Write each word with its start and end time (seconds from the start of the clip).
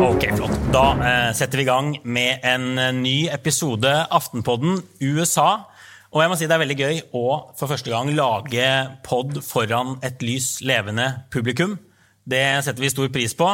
Ok, 0.00 0.22
flott. 0.32 0.54
Da 0.72 0.84
eh, 1.04 1.30
setter 1.36 1.60
vi 1.60 1.64
i 1.66 1.68
gang 1.68 1.90
med 2.08 2.44
en 2.48 2.78
eh, 2.80 2.92
ny 2.96 3.16
episode 3.28 3.90
Aftenpodden 4.16 4.78
USA. 5.04 5.66
Og 6.08 6.22
jeg 6.22 6.30
må 6.32 6.38
si 6.40 6.46
det 6.48 6.54
er 6.56 6.62
veldig 6.62 6.76
gøy 6.78 7.00
å 7.20 7.24
for 7.58 7.68
første 7.68 7.92
gang 7.92 8.08
lage 8.16 8.64
pod 9.04 9.36
foran 9.44 9.98
et 10.06 10.24
lys 10.24 10.62
levende 10.64 11.04
publikum. 11.34 11.74
Det 12.24 12.40
setter 12.64 12.80
vi 12.80 12.92
stor 12.94 13.10
pris 13.12 13.36
på. 13.36 13.50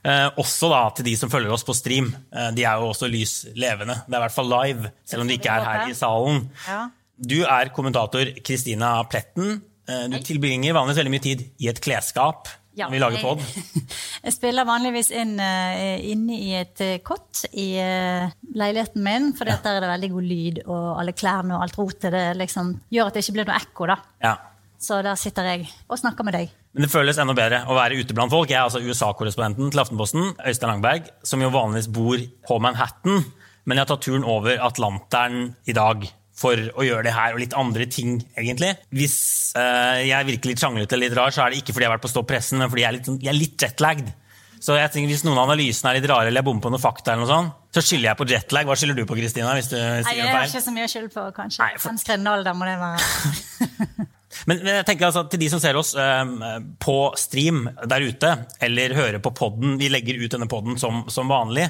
Eh, 0.00 0.40
også 0.40 0.70
da 0.72 0.80
til 0.96 1.10
de 1.10 1.14
som 1.20 1.32
følger 1.32 1.52
oss 1.52 1.66
på 1.68 1.76
stream. 1.76 2.08
Eh, 2.32 2.48
de 2.56 2.64
er 2.64 2.80
jo 2.80 2.88
også 2.94 3.10
lys 3.12 3.34
levende. 3.52 3.98
Det 4.06 4.16
er 4.16 4.22
i 4.22 4.24
hvert 4.24 4.38
fall 4.38 4.48
live, 4.54 4.94
selv 5.04 5.26
om 5.26 5.28
de 5.28 5.36
ikke 5.36 5.52
er 5.52 5.68
her 5.68 5.92
i 5.92 5.98
salen. 5.98 6.46
Ja. 6.64 6.86
Du 7.20 7.42
er 7.44 7.74
kommentator 7.76 8.32
Kristina 8.40 8.94
Pletten. 9.04 9.60
Eh, 9.84 10.08
du 10.08 10.16
tilbringer 10.24 10.80
vanligvis 10.80 11.04
veldig 11.04 11.14
mye 11.18 11.28
tid 11.28 11.44
i 11.60 11.68
et 11.68 11.84
klesskap 11.84 12.48
Ja, 12.78 12.86
når 12.86 12.94
vi 12.94 13.00
lager 13.02 13.24
pod. 13.24 13.40
Jeg, 13.42 13.82
jeg 14.26 14.34
spiller 14.36 14.68
vanligvis 14.68 15.10
inn 15.16 15.34
uh, 15.40 15.96
inne 16.06 16.36
i 16.38 16.52
et 16.60 16.82
uh, 16.84 16.92
kott 17.02 17.42
i 17.50 17.72
uh, 17.82 18.30
leiligheten 18.54 19.02
min, 19.04 19.32
for 19.36 19.48
der 19.48 19.58
er 19.58 19.82
det 19.82 19.90
veldig 19.90 20.10
god 20.12 20.28
lyd, 20.30 20.62
og 20.68 20.86
alle 21.00 21.16
klærne 21.16 21.56
og 21.56 21.64
alt 21.66 21.80
rotet 21.80 22.14
det 22.14 22.24
liksom, 22.38 22.76
gjør 22.94 23.10
at 23.10 23.18
det 23.18 23.24
ikke 23.24 23.36
blir 23.40 23.50
noe 23.50 23.58
ekko. 23.58 23.90
da. 23.90 23.98
Ja. 24.22 24.36
Så 24.80 25.02
der 25.04 25.18
sitter 25.20 25.50
jeg 25.50 25.66
og 25.90 25.98
snakker 26.00 26.24
med 26.24 26.38
deg. 26.38 26.54
Men 26.72 26.86
det 26.86 26.92
føles 26.92 27.18
enda 27.20 27.34
bedre 27.36 27.64
å 27.68 27.74
være 27.76 27.98
ute 27.98 28.14
blant 28.16 28.32
folk. 28.32 28.48
Jeg 28.48 28.60
er 28.60 28.68
altså 28.68 28.80
USA-korrespondenten 28.80 29.72
til 29.74 29.82
Aftenposten, 29.82 30.30
Øystein 30.38 30.70
Langberg, 30.70 31.10
som 31.26 31.42
jo 31.42 31.50
vanligvis 31.52 31.90
bor 31.92 32.22
på 32.46 32.60
Manhattan, 32.62 33.26
men 33.66 33.76
jeg 33.76 33.82
har 33.82 33.90
tatt 33.90 34.06
turen 34.06 34.24
over 34.24 34.62
Atlanteren 34.64 35.50
i 35.68 35.74
dag 35.76 36.06
for 36.40 36.56
å 36.56 36.86
gjøre 36.86 37.04
det 37.04 37.12
her 37.16 37.36
og 37.36 37.42
litt 37.42 37.56
andre 37.58 37.86
ting, 37.92 38.16
egentlig. 38.38 38.72
Hvis 38.96 39.18
uh, 39.58 40.00
jeg 40.00 40.28
virker 40.30 40.52
litt 40.52 40.62
sjanglete 40.62 40.96
eller 40.96 41.10
litt 41.10 41.18
rar, 41.18 41.34
så 41.34 41.44
er 41.44 41.52
det 41.52 41.60
ikke 41.60 41.74
fordi 41.76 41.84
jeg 41.86 41.90
har 41.92 41.98
vært 41.98 42.06
på 42.06 42.12
Stopp 42.14 42.28
pressen, 42.30 42.60
men 42.62 42.72
fordi 42.72 42.84
jeg 42.86 42.90
er 42.90 42.96
litt, 42.96 43.08
sånn- 43.10 43.20
jeg 43.20 43.32
er 43.34 43.38
litt 43.38 43.66
jetlagd. 43.66 44.12
Så 44.60 44.76
jeg 44.76 44.92
tenker, 44.92 45.08
Hvis 45.08 45.24
noen 45.24 45.38
av 45.40 45.48
analysene 45.48 45.90
er 45.90 46.00
litt 46.00 46.08
rare 46.10 46.28
eller 46.28 46.42
jeg 46.42 46.48
bommer 46.50 46.64
på 46.66 46.72
noe 46.72 46.82
fakta, 46.82 47.14
eller 47.14 47.24
noe 47.24 47.32
sånt, 47.32 47.58
så 47.72 47.82
skylder 47.84 48.10
jeg 48.10 48.18
på 48.18 48.26
jetlag. 48.28 48.68
Hva 48.68 48.76
skylder 48.76 48.98
du 48.98 49.06
på, 49.08 49.16
Kristina? 49.16 49.54
hvis 49.56 49.70
du 49.72 49.76
Nei, 49.78 50.16
jeg 50.18 50.28
har 50.28 50.48
ikke 50.48 50.64
så 50.64 50.74
mye 50.74 50.88
skyld 50.90 51.12
på, 51.14 51.26
kanskje. 51.36 51.64
Nei, 51.64 51.76
for- 51.80 52.32
alder 52.34 52.56
må 52.58 52.68
det 52.68 52.78
være. 52.80 54.08
Men, 54.46 54.60
men 54.62 54.76
jeg 54.78 54.86
tenker 54.86 55.08
altså, 55.08 55.24
til 55.28 55.40
de 55.42 55.48
som 55.52 55.60
ser 55.60 55.76
oss 55.76 55.90
eh, 55.98 56.60
på 56.80 56.94
stream 57.18 57.64
der 57.90 58.04
ute, 58.06 58.30
eller 58.62 58.94
hører 58.96 59.18
på 59.22 59.32
podden, 59.36 59.74
vi 59.80 59.90
legger 59.90 60.20
ut 60.22 60.32
denne 60.32 60.48
podden 60.50 60.78
som, 60.80 61.02
som 61.12 61.28
vanlig, 61.28 61.66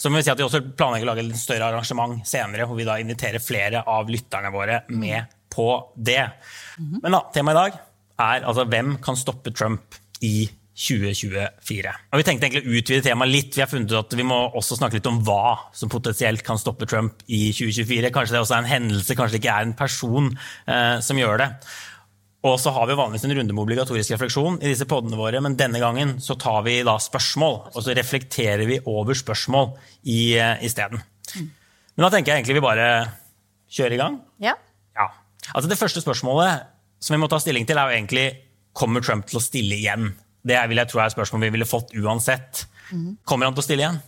så 0.00 0.08
må 0.08 0.20
vi 0.20 0.24
si 0.24 0.32
at 0.32 0.40
vi 0.40 0.46
også 0.46 0.62
planlegger 0.72 1.08
å 1.08 1.12
lage 1.12 1.26
et 1.26 1.40
større 1.40 1.68
arrangement 1.68 2.22
senere, 2.28 2.64
hvor 2.68 2.78
vi 2.78 2.88
da 2.88 2.96
inviterer 3.02 3.42
flere 3.42 3.84
av 3.84 4.08
lytterne 4.08 4.52
våre 4.54 4.80
med 4.96 5.36
på 5.52 5.68
det. 5.96 6.22
Men 7.02 7.18
da, 7.18 7.24
temaet 7.34 7.56
i 7.56 7.60
dag 7.60 7.82
er 8.20 8.48
altså 8.48 8.64
hvem 8.70 8.96
kan 9.04 9.18
stoppe 9.18 9.52
Trump 9.52 9.98
i 10.24 10.48
2024. 10.80 11.92
Og 12.12 12.20
vi 12.20 12.24
tenkte 12.24 12.46
egentlig 12.46 12.62
å 12.64 12.78
utvide 12.78 13.04
temaet 13.04 13.32
litt. 13.34 13.52
Vi 13.56 13.60
har 13.60 13.68
funnet 13.68 13.92
ut 13.92 13.98
at 13.98 14.16
vi 14.16 14.24
må 14.24 14.38
også 14.56 14.78
snakke 14.78 14.96
litt 14.96 15.10
om 15.10 15.20
hva 15.26 15.56
som 15.76 15.92
potensielt 15.92 16.44
kan 16.46 16.60
stoppe 16.60 16.88
Trump 16.88 17.20
i 17.28 17.50
2024. 17.52 18.12
Kanskje 18.14 18.36
det 18.36 18.40
også 18.40 18.56
er 18.56 18.64
en 18.64 18.70
hendelse, 18.70 19.16
kanskje 19.18 19.36
det 19.36 19.42
ikke 19.42 19.56
er 19.58 19.68
en 19.68 19.76
person 19.76 20.30
eh, 20.32 20.96
som 21.04 21.20
gjør 21.20 21.42
det. 21.42 21.50
Og 22.48 22.56
så 22.56 22.72
har 22.72 22.86
vi 22.88 22.96
vanligvis 22.96 23.26
en 23.28 23.34
runde 23.36 23.52
med 23.52 23.62
obligatorisk 23.62 24.14
refleksjon 24.14 24.56
i 24.62 24.70
disse 24.70 24.86
podene 24.88 25.18
våre, 25.18 25.42
men 25.44 25.58
denne 25.60 25.80
gangen 25.82 26.14
så 26.24 26.38
tar 26.40 26.62
vi 26.64 26.78
da 26.86 26.94
spørsmål, 26.96 27.56
og 27.74 27.84
så 27.84 27.92
reflekterer 27.96 28.64
vi 28.68 28.78
over 28.88 29.18
spørsmål 29.18 29.74
i, 30.08 30.38
eh, 30.40 30.64
isteden. 30.64 31.02
Men 31.36 32.06
da 32.06 32.10
tenker 32.14 32.32
jeg 32.32 32.40
egentlig 32.40 32.56
vi 32.56 32.64
bare 32.64 32.86
kjører 33.68 33.92
i 33.92 34.00
gang. 34.00 34.20
Ja. 34.40 34.54
Ja. 34.96 35.10
Altså 35.52 35.68
Det 35.68 35.78
første 35.78 36.00
spørsmålet 36.00 36.64
som 37.00 37.14
vi 37.14 37.20
må 37.20 37.28
ta 37.28 37.38
stilling 37.40 37.66
til, 37.66 37.76
er 37.76 37.88
jo 37.90 37.96
egentlig 37.98 38.26
kommer 38.76 39.04
Trump 39.04 39.26
til 39.26 39.40
å 39.40 39.44
stille 39.44 39.76
igjen. 39.76 40.14
Det 40.46 40.56
vil 40.68 40.80
jeg 40.80 40.88
tro 40.88 41.00
er 41.00 41.10
et 41.10 41.16
spørsmål 41.16 41.44
vi 41.44 41.54
ville 41.56 41.68
fått 41.68 41.92
uansett. 41.96 42.64
Kommer 43.28 43.46
han 43.46 43.56
til 43.56 43.62
å 43.62 43.66
stille 43.66 43.84
igjen? 43.84 44.00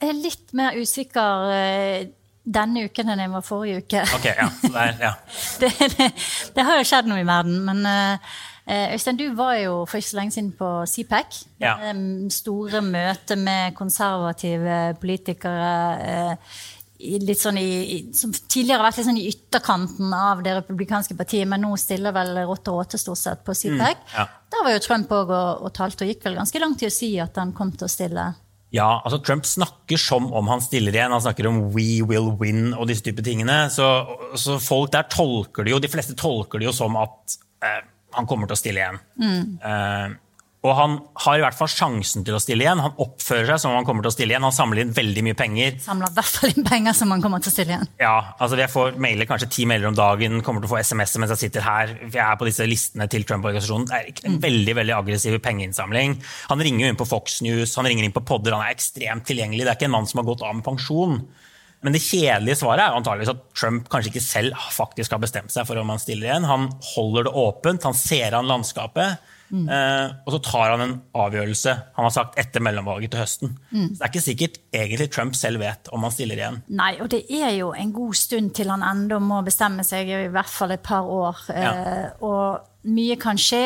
Jeg 0.00 0.08
er 0.08 0.16
litt 0.16 0.52
mer 0.56 0.76
usikker 0.80 1.50
eh, 1.52 2.08
denne 2.50 2.86
uken 2.88 3.12
enn 3.12 3.24
jeg 3.24 3.32
var 3.32 3.46
forrige 3.46 3.82
uke. 3.84 4.04
Ok, 4.16 4.28
ja. 4.30 4.46
Så 4.60 4.70
det, 4.74 4.86
er, 4.86 5.02
ja. 5.04 5.12
det, 5.62 5.90
det, 5.96 6.08
det 6.56 6.66
har 6.68 6.80
jo 6.80 6.88
skjedd 6.90 7.10
noe 7.10 7.22
i 7.22 7.28
verden, 7.28 7.60
men 7.68 7.84
uh, 7.86 8.32
Øystein, 8.70 9.18
du 9.18 9.24
var 9.34 9.56
jo 9.58 9.78
for 9.88 9.98
ikke 9.98 10.10
så 10.12 10.18
lenge 10.20 10.34
siden 10.36 10.50
på 10.58 10.66
CPAC. 10.86 11.40
Ja. 11.62 11.76
Det 11.82 12.34
store 12.34 12.82
møtet 12.86 13.40
med 13.40 13.78
konservative 13.78 14.82
politikere 15.00 15.72
Uh, 16.00 16.60
litt 17.00 17.40
sånn 17.40 17.58
i, 17.60 18.00
som 18.16 18.32
tidligere 18.32 18.80
har 18.80 18.86
vært 18.88 19.00
litt 19.00 19.08
sånn 19.08 19.20
i 19.20 19.28
ytterkanten 19.30 20.12
av 20.14 20.42
det 20.44 20.54
republikanske 20.58 21.16
partiet, 21.18 21.48
men 21.48 21.64
nå 21.64 21.72
stiller 21.80 22.14
vel 22.14 22.34
Rotte 22.48 22.74
Råte 22.74 23.00
stort 23.00 23.20
sett 23.20 23.44
på 23.46 23.56
CPAC. 23.56 24.04
ja. 24.16 24.26
Der 24.50 24.64
var 24.66 24.74
jo 24.74 24.82
Trump 24.82 25.12
òg 25.14 25.30
og, 25.30 25.64
og 25.66 25.72
talte, 25.76 26.04
og 26.04 26.10
gikk 26.10 26.24
vel 26.26 26.40
ganske 26.40 26.60
langt 26.62 26.82
i 26.82 26.88
å 26.88 26.92
si 26.92 27.12
at 27.22 27.36
han 27.38 27.54
kom 27.56 27.70
til 27.72 27.86
å 27.86 27.92
stille. 27.92 28.24
Ja, 28.70 29.00
altså 29.02 29.18
Trump 29.26 29.46
snakker 29.48 29.98
som 29.98 30.28
om 30.36 30.48
han 30.50 30.62
stiller 30.62 30.94
igjen. 30.94 31.10
Han 31.10 31.22
snakker 31.22 31.48
om 31.50 31.62
'we 31.74 32.02
will 32.06 32.30
win' 32.38 32.74
og 32.76 32.86
disse 32.86 33.02
type 33.02 33.22
tingene. 33.26 33.64
Så, 33.70 33.86
så 34.38 34.58
folk 34.62 34.92
der 34.94 35.08
tolker 35.10 35.66
det 35.66 35.74
jo, 35.74 35.80
de 35.82 35.90
fleste 35.90 36.14
tolker 36.14 36.62
det 36.62 36.68
jo 36.70 36.74
som 36.76 36.96
at 36.96 37.38
eh, 37.66 37.80
han 38.14 38.26
kommer 38.30 38.46
til 38.46 38.54
å 38.54 38.60
stille 38.60 38.84
igjen. 38.84 39.00
Eh, 39.62 40.08
og 40.60 40.74
han 40.76 40.96
har 41.24 41.38
i 41.38 41.40
hvert 41.40 41.56
fall 41.56 41.70
sjansen 41.72 42.24
til 42.26 42.36
å 42.36 42.40
stille 42.42 42.66
igjen. 42.66 42.82
Han 42.84 42.98
oppfører 43.00 43.46
seg 43.48 43.62
som 43.62 43.72
om 43.72 43.78
han 43.78 43.86
kommer 43.88 44.04
til 44.04 44.10
å 44.10 44.12
stille 44.12 44.34
igjen. 44.34 44.44
Han 44.44 44.52
samler 44.52 44.82
inn 44.82 44.90
veldig 44.92 45.22
mye 45.24 45.36
penger. 45.38 45.78
Samler 45.80 46.10
i 46.12 46.18
hvert 46.18 46.32
fall 46.34 46.52
inn 46.52 46.66
penger 46.66 46.96
som 46.98 47.14
han 47.14 47.24
kommer 47.24 47.40
til 47.40 47.48
å 47.48 47.54
stille 47.54 47.72
igjen. 47.72 47.88
Ja, 48.02 48.16
altså 48.36 48.58
Jeg 48.60 48.68
får 48.68 48.98
mailer 49.00 49.28
kanskje 49.30 49.48
ti 49.56 49.64
mailer 49.70 49.88
om 49.88 49.96
dagen, 49.96 50.42
kommer 50.44 50.60
til 50.60 50.68
å 50.68 50.74
få 50.74 50.82
SMS-er 50.84 51.24
mens 51.24 51.32
jeg 51.32 51.46
sitter 51.46 51.64
her. 51.64 51.94
Jeg 52.04 52.20
er 52.26 52.36
på 52.36 52.48
disse 52.50 52.68
listene 52.68 53.08
til 53.08 53.24
Trump-organisasjonen. 53.24 53.88
Det 53.88 54.02
er 54.02 54.28
en 54.28 54.36
veldig 54.44 54.76
veldig 54.82 54.96
aggressiv 54.98 55.38
pengeinnsamling. 55.46 56.18
Han 56.52 56.66
ringer 56.68 56.92
inn 56.92 57.00
på 57.00 57.08
Fox 57.08 57.40
News, 57.46 57.72
han 57.80 57.88
ringer 57.88 58.04
inn 58.04 58.16
på 58.16 58.26
podder, 58.28 58.58
han 58.58 58.68
er 58.68 58.76
ekstremt 58.76 59.24
tilgjengelig. 59.32 59.64
Det 59.64 59.72
er 59.72 59.80
ikke 59.80 59.88
en 59.88 59.96
mann 59.96 60.12
som 60.12 60.20
har 60.20 60.28
gått 60.28 60.44
av 60.44 60.58
med 60.60 60.66
pensjon. 60.68 61.22
Men 61.80 61.96
det 61.96 62.04
kjedelige 62.04 62.60
svaret 62.60 62.84
er 62.84 63.00
antageligvis 63.00 63.32
at 63.32 63.44
Trump 63.56 63.88
kanskje 63.88 64.12
ikke 64.12 64.26
selv 64.28 64.64
faktisk 64.76 65.16
har 65.16 65.24
bestemt 65.24 65.56
seg 65.56 65.64
for 65.64 65.80
om 65.80 65.88
han 65.88 66.02
stiller 66.02 66.28
igjen. 66.28 66.48
Han 66.52 66.68
holder 66.92 67.30
det 67.30 67.36
åpent, 67.48 67.88
han 67.88 67.96
ser 67.96 68.36
an 68.36 68.50
landskapet. 68.50 69.30
Eh, 69.50 70.12
og 70.24 70.34
så 70.34 70.40
tar 70.46 70.70
han 70.70 70.84
en 70.84 70.96
avgjørelse 71.18 71.72
han 71.96 72.06
har 72.06 72.14
sagt 72.14 72.38
etter 72.38 72.62
mellomvalget 72.62 73.10
til 73.12 73.22
høsten. 73.22 73.54
Så 73.70 73.98
Det 73.98 74.04
er 74.06 74.12
ikke 74.12 74.24
sikkert 74.24 74.58
egentlig 74.72 75.10
Trump 75.10 75.34
selv 75.38 75.60
vet 75.62 75.90
om 75.92 76.06
han 76.06 76.14
stiller 76.14 76.38
igjen. 76.38 76.60
Nei, 76.68 76.92
og 77.02 77.10
det 77.10 77.24
er 77.28 77.54
jo 77.58 77.72
en 77.74 77.92
god 77.92 78.14
stund 78.14 78.54
til 78.54 78.70
han 78.70 78.84
enda 78.86 79.18
må 79.22 79.42
bestemme 79.46 79.84
seg, 79.86 80.08
i 80.08 80.28
hvert 80.32 80.50
fall 80.50 80.76
et 80.76 80.84
par 80.86 81.08
år. 81.08 81.40
Ja. 81.50 81.72
Eh, 81.72 82.10
og 82.22 82.60
mye 82.90 83.16
kan 83.20 83.40
skje. 83.40 83.64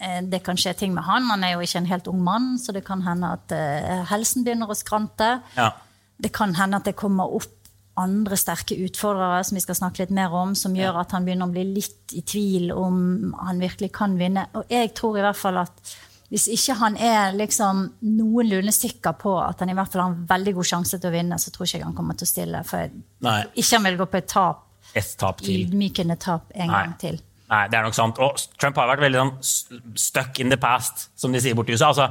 Eh, 0.00 0.20
det 0.28 0.42
kan 0.44 0.58
skje 0.60 0.74
ting 0.76 0.94
med 0.94 1.06
han. 1.06 1.28
Han 1.30 1.44
er 1.44 1.54
jo 1.54 1.64
ikke 1.64 1.82
en 1.82 1.90
helt 1.92 2.08
ung 2.12 2.22
mann, 2.24 2.54
så 2.58 2.72
det 2.72 2.84
kan 2.88 3.04
hende 3.06 3.34
at 3.38 3.52
eh, 3.56 4.04
helsen 4.10 4.44
begynner 4.46 4.72
å 4.72 4.78
skrante. 4.78 5.36
Ja. 5.56 5.72
Det 6.16 6.32
kan 6.32 6.54
hende 6.56 6.80
at 6.80 6.88
det 6.88 6.96
kommer 6.96 7.28
opp 7.36 7.55
andre 7.96 8.36
sterke 8.36 8.76
utfordrere 8.86 9.44
som 9.44 9.56
vi 9.56 9.62
skal 9.64 9.78
snakke 9.78 10.02
litt 10.04 10.10
mer 10.16 10.34
om, 10.36 10.54
som 10.58 10.74
gjør 10.76 10.98
at 11.00 11.14
han 11.16 11.24
begynner 11.24 11.48
å 11.48 11.54
bli 11.54 11.64
litt 11.76 12.12
i 12.18 12.22
tvil 12.28 12.70
om 12.74 13.32
han 13.40 13.62
virkelig 13.62 13.88
kan 13.96 14.18
vinne. 14.20 14.46
Og 14.58 14.68
jeg 14.72 14.92
tror 14.98 15.18
i 15.18 15.24
hvert 15.24 15.38
fall 15.40 15.62
at 15.62 15.94
hvis 16.28 16.48
ikke 16.50 16.74
han 16.80 16.96
er 16.98 17.36
liksom 17.38 17.84
noenlunde 18.02 18.72
sikker 18.74 19.14
på 19.20 19.36
at 19.38 19.60
han 19.62 19.70
i 19.70 19.76
hvert 19.78 19.92
fall 19.92 20.02
har 20.02 20.10
en 20.14 20.26
veldig 20.28 20.54
god 20.58 20.68
sjanse 20.72 20.98
til 20.98 21.08
å 21.08 21.14
vinne, 21.14 21.38
så 21.38 21.52
tror 21.54 21.68
ikke 21.68 21.78
jeg 21.78 21.86
han 21.86 21.94
kommer 21.94 22.18
til 22.18 22.26
å 22.26 22.32
stille. 22.32 22.62
For 22.66 22.82
jeg 22.82 23.46
ikke 23.54 23.76
han 23.76 23.86
vil 23.86 24.00
gå 24.00 24.08
på 24.10 24.20
et 24.22 24.28
tap, 24.32 24.64
Et 24.96 25.14
tap 25.18 25.40
til. 25.42 25.62
ydmykende 25.66 26.16
tap 26.18 26.50
en 26.54 26.66
Nei. 26.70 26.82
gang 26.82 26.96
til. 26.98 27.20
Nei, 27.46 27.62
det 27.70 27.78
er 27.78 27.86
nok 27.86 27.94
sant. 27.94 28.18
Og 28.18 28.42
Trump 28.58 28.76
har 28.80 28.88
vært 28.90 29.04
veldig 29.06 29.20
sånn 29.22 29.82
stuck 30.02 30.40
in 30.42 30.50
the 30.50 30.58
past, 30.58 31.08
som 31.14 31.30
de 31.32 31.38
sier 31.42 31.54
borti 31.54 31.76
USA. 31.78 31.92
Altså, 31.92 32.08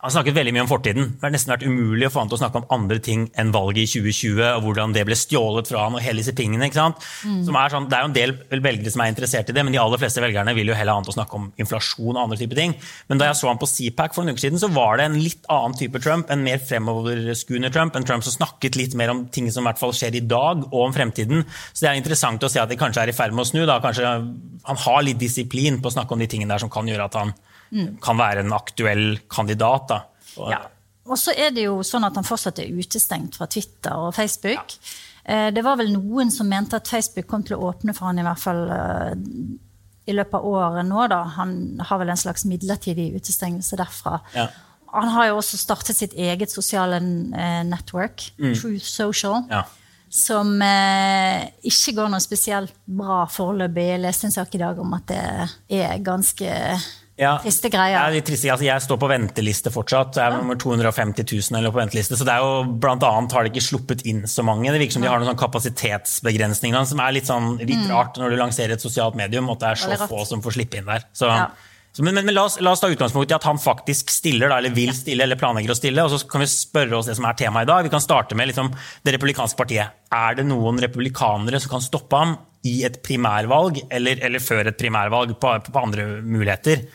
han 0.00 0.12
snakket 0.14 0.36
veldig 0.36 0.52
mye 0.56 0.62
om 0.64 0.70
fortiden. 0.70 1.08
Det 1.18 1.26
har 1.26 1.32
nesten 1.34 1.52
vært 1.52 1.64
umulig 1.68 2.06
å 2.08 2.12
få 2.14 2.22
han 2.22 2.30
til 2.30 2.38
å 2.38 2.40
snakke 2.40 2.62
om 2.62 2.70
andre 2.72 2.96
ting 3.04 3.26
enn 3.38 3.50
valget 3.52 3.82
i 3.82 4.00
2020, 4.00 4.38
og 4.56 4.62
hvordan 4.64 4.94
det 4.96 5.02
ble 5.04 5.18
stjålet 5.18 5.68
fra 5.68 5.82
han 5.84 5.98
og 5.98 6.04
hele 6.04 6.22
disse 6.22 6.32
tingene. 6.36 6.70
ikke 6.70 6.78
sant? 6.78 7.04
Som 7.44 7.58
er 7.60 7.74
sånn, 7.74 7.88
det 7.90 7.98
er 7.98 8.06
jo 8.06 8.08
en 8.08 8.16
del 8.16 8.32
velgere 8.64 8.92
som 8.94 9.04
er 9.04 9.12
interessert 9.12 9.52
i 9.52 9.56
det, 9.56 9.64
men 9.66 9.76
de 9.76 9.80
aller 9.82 10.00
fleste 10.00 10.24
velgerne 10.24 10.54
vil 10.56 10.72
jo 10.72 10.78
heller 10.78 10.96
ha 10.96 11.02
han 11.02 11.04
til 11.04 11.12
å 11.12 11.18
snakke 11.18 11.36
om 11.36 11.50
inflasjon 11.60 12.14
og 12.14 12.22
andre 12.22 12.40
typer 12.40 12.62
ting. 12.62 12.76
Men 13.12 13.20
da 13.20 13.28
jeg 13.28 13.40
så 13.42 13.50
han 13.50 13.60
på 13.60 13.68
CPAC 13.68 14.16
for 14.16 14.24
noen 14.24 14.38
uker 14.38 14.46
siden, 14.46 14.62
så 14.62 14.72
var 14.72 14.96
det 14.96 15.10
en 15.10 15.20
litt 15.20 15.44
annen 15.52 15.76
type 15.82 16.00
Trump, 16.00 16.32
en 16.32 16.46
mer 16.48 16.64
fremoverskuende 16.64 17.72
Trump, 17.74 18.00
en 18.00 18.08
Trump 18.08 18.24
som 18.24 18.38
snakket 18.38 18.80
litt 18.80 18.96
mer 18.96 19.12
om 19.12 19.26
ting 19.28 19.52
som 19.52 19.66
i 19.66 19.68
hvert 19.68 19.82
fall 19.82 19.92
skjer 19.96 20.16
i 20.16 20.24
dag, 20.24 20.64
og 20.70 20.86
om 20.86 20.96
fremtiden. 20.96 21.44
Så 21.74 21.84
det 21.84 21.92
er 21.92 22.00
interessant 22.00 22.40
å 22.40 22.48
se 22.48 22.62
at 22.62 22.72
de 22.72 22.80
kanskje 22.80 23.04
er 23.04 23.12
i 23.12 23.16
ferd 23.16 23.36
med 23.36 23.44
å 23.44 23.50
snu. 23.52 23.66
da, 23.68 23.82
kanskje 23.84 24.16
Han 24.64 24.76
har 24.76 25.02
litt 25.04 25.20
disiplin 25.20 25.80
på 25.80 25.88
å 25.88 25.92
snakke 25.92 26.16
om 26.16 26.20
de 26.20 26.28
tingene 26.30 26.52
der 26.52 26.64
som 26.64 26.72
kan 26.72 26.88
gjøre 26.88 27.04
at 27.04 27.20
han 27.20 27.32
kan 28.02 28.18
være 28.18 28.44
en 28.44 28.52
aktuell 28.56 29.06
kandidat. 29.30 29.94
Ja. 30.36 30.62
Og 31.10 31.18
så 31.18 31.34
er 31.34 31.54
det 31.54 31.64
jo 31.66 31.80
sånn 31.86 32.06
at 32.06 32.18
han 32.18 32.26
fortsatt 32.26 32.60
er 32.62 32.74
utestengt 32.74 33.38
fra 33.38 33.48
Twitter 33.50 33.96
og 33.96 34.14
Facebook. 34.14 34.76
Ja. 34.76 35.50
Det 35.54 35.62
var 35.62 35.76
vel 35.78 35.92
noen 35.92 36.30
som 36.32 36.48
mente 36.50 36.78
at 36.80 36.88
Facebook 36.90 37.28
kom 37.30 37.42
til 37.46 37.58
å 37.58 37.68
åpne 37.70 37.92
for 37.94 38.08
han 38.08 38.18
i 38.18 38.24
hvert 38.24 38.40
fall 38.40 38.62
eh, 38.74 39.12
i 40.10 40.16
løpet 40.16 40.36
av 40.38 40.46
året 40.48 40.88
nå, 40.88 41.04
da. 41.12 41.20
Han 41.36 41.52
har 41.86 42.00
vel 42.02 42.12
en 42.12 42.20
slags 42.20 42.46
midlertidig 42.48 43.10
utestengelse 43.18 43.78
derfra. 43.78 44.18
Ja. 44.34 44.48
Han 44.90 45.12
har 45.14 45.28
jo 45.30 45.36
også 45.38 45.60
startet 45.60 45.98
sitt 45.98 46.16
eget 46.18 46.50
sosiale 46.50 46.98
network, 47.00 47.70
network, 47.70 48.24
Truth 48.58 48.88
Social. 48.88 49.44
Mm. 49.44 49.52
Ja. 49.52 49.62
Som 50.10 50.56
eh, 50.66 51.44
ikke 51.70 51.94
går 52.00 52.10
noe 52.10 52.22
spesielt 52.22 52.74
bra 52.90 53.22
foreløpig. 53.30 53.86
Jeg 53.92 54.02
leste 54.02 54.26
en 54.26 54.34
sak 54.34 54.56
i 54.56 54.62
dag 54.62 54.80
om 54.82 54.96
at 54.96 55.06
det 55.12 55.20
er 55.78 56.02
ganske 56.02 56.56
Ja. 57.20 57.34
triste 57.44 57.68
greier. 57.68 57.98
Ja, 57.98 58.10
de 58.14 58.22
triste, 58.24 58.48
altså 58.48 58.64
jeg 58.64 58.80
står 58.86 58.98
på 59.02 59.08
venteliste 59.12 59.68
fortsatt. 59.74 60.16
Jeg 60.16 60.24
er 60.24 60.38
nummer 60.40 60.56
250 60.56 61.26
000 61.28 61.58
eller 61.60 61.74
på 61.74 61.82
venteliste. 61.82 62.16
Så 62.16 62.24
det 62.24 62.32
er 62.32 62.40
jo, 62.40 62.64
blant 62.80 63.04
annet 63.04 63.34
har 63.36 63.44
de 63.44 63.52
ikke 63.52 63.66
sluppet 63.66 64.06
inn 64.08 64.22
så 64.30 64.40
mange. 64.46 64.72
Det 64.72 64.80
virker 64.80 64.96
som 64.96 65.04
de 65.04 65.10
har 65.12 65.20
noen 65.20 65.28
sånn 65.34 65.42
kapasitetsbegrensninger 65.44 66.86
som 66.88 67.02
er 67.04 67.12
litt, 67.16 67.28
sånn, 67.28 67.58
litt 67.60 67.88
rart 67.90 68.16
når 68.20 68.32
du 68.34 68.38
lanserer 68.40 68.76
et 68.76 68.84
sosialt 68.84 69.18
medium, 69.20 69.50
at 69.52 69.60
det 69.60 69.68
er 69.74 69.82
så 69.84 69.90
Mm. 70.00 70.08
Få 70.08 70.24
som 70.26 70.40
får 70.40 70.54
slippe 70.56 70.78
inn 70.80 70.86
der. 70.88 71.04
Så, 71.12 71.26
Ja. 71.28 71.50
så, 71.92 72.02
men 72.02 72.14
men, 72.14 72.24
men 72.24 72.34
la, 72.34 72.44
oss, 72.48 72.56
la 72.60 72.70
oss 72.72 72.80
ta 72.80 72.88
utgangspunkt 72.88 73.30
i 73.30 73.34
at 73.36 73.44
han 73.44 73.58
faktisk 73.58 74.08
stiller, 74.10 74.48
da, 74.48 74.58
eller 74.58 74.70
vil 74.70 74.92
stille, 74.94 75.22
eller 75.26 75.36
planlegger 75.36 75.74
å 75.74 75.76
stille. 75.76 76.04
Og 76.04 76.10
så 76.14 76.26
kan 76.30 76.40
vi 76.40 76.46
spørre 76.46 76.96
oss 76.96 77.06
det 77.10 77.16
som 77.18 77.26
er 77.28 77.34
temaet 77.36 77.66
i 77.68 77.70
dag. 77.72 77.82
Vi 77.84 77.90
kan 77.92 78.00
starte 78.00 78.34
med 78.38 78.48
liksom, 78.48 78.70
det 79.04 79.14
republikanske 79.18 79.58
partiet. 79.58 79.92
Er 80.10 80.34
det 80.38 80.46
noen 80.46 80.78
republikanere 80.80 81.60
som 81.60 81.70
kan 81.76 81.84
stoppe 81.84 82.16
ham 82.16 82.36
i 82.64 82.82
et 82.84 83.02
primærvalg, 83.02 83.82
eller, 83.90 84.18
eller 84.24 84.38
før 84.38 84.68
et 84.68 84.78
primærvalg, 84.78 85.36
på, 85.40 85.52
på 85.72 85.82
andre 85.84 86.06
muligheter? 86.22 86.86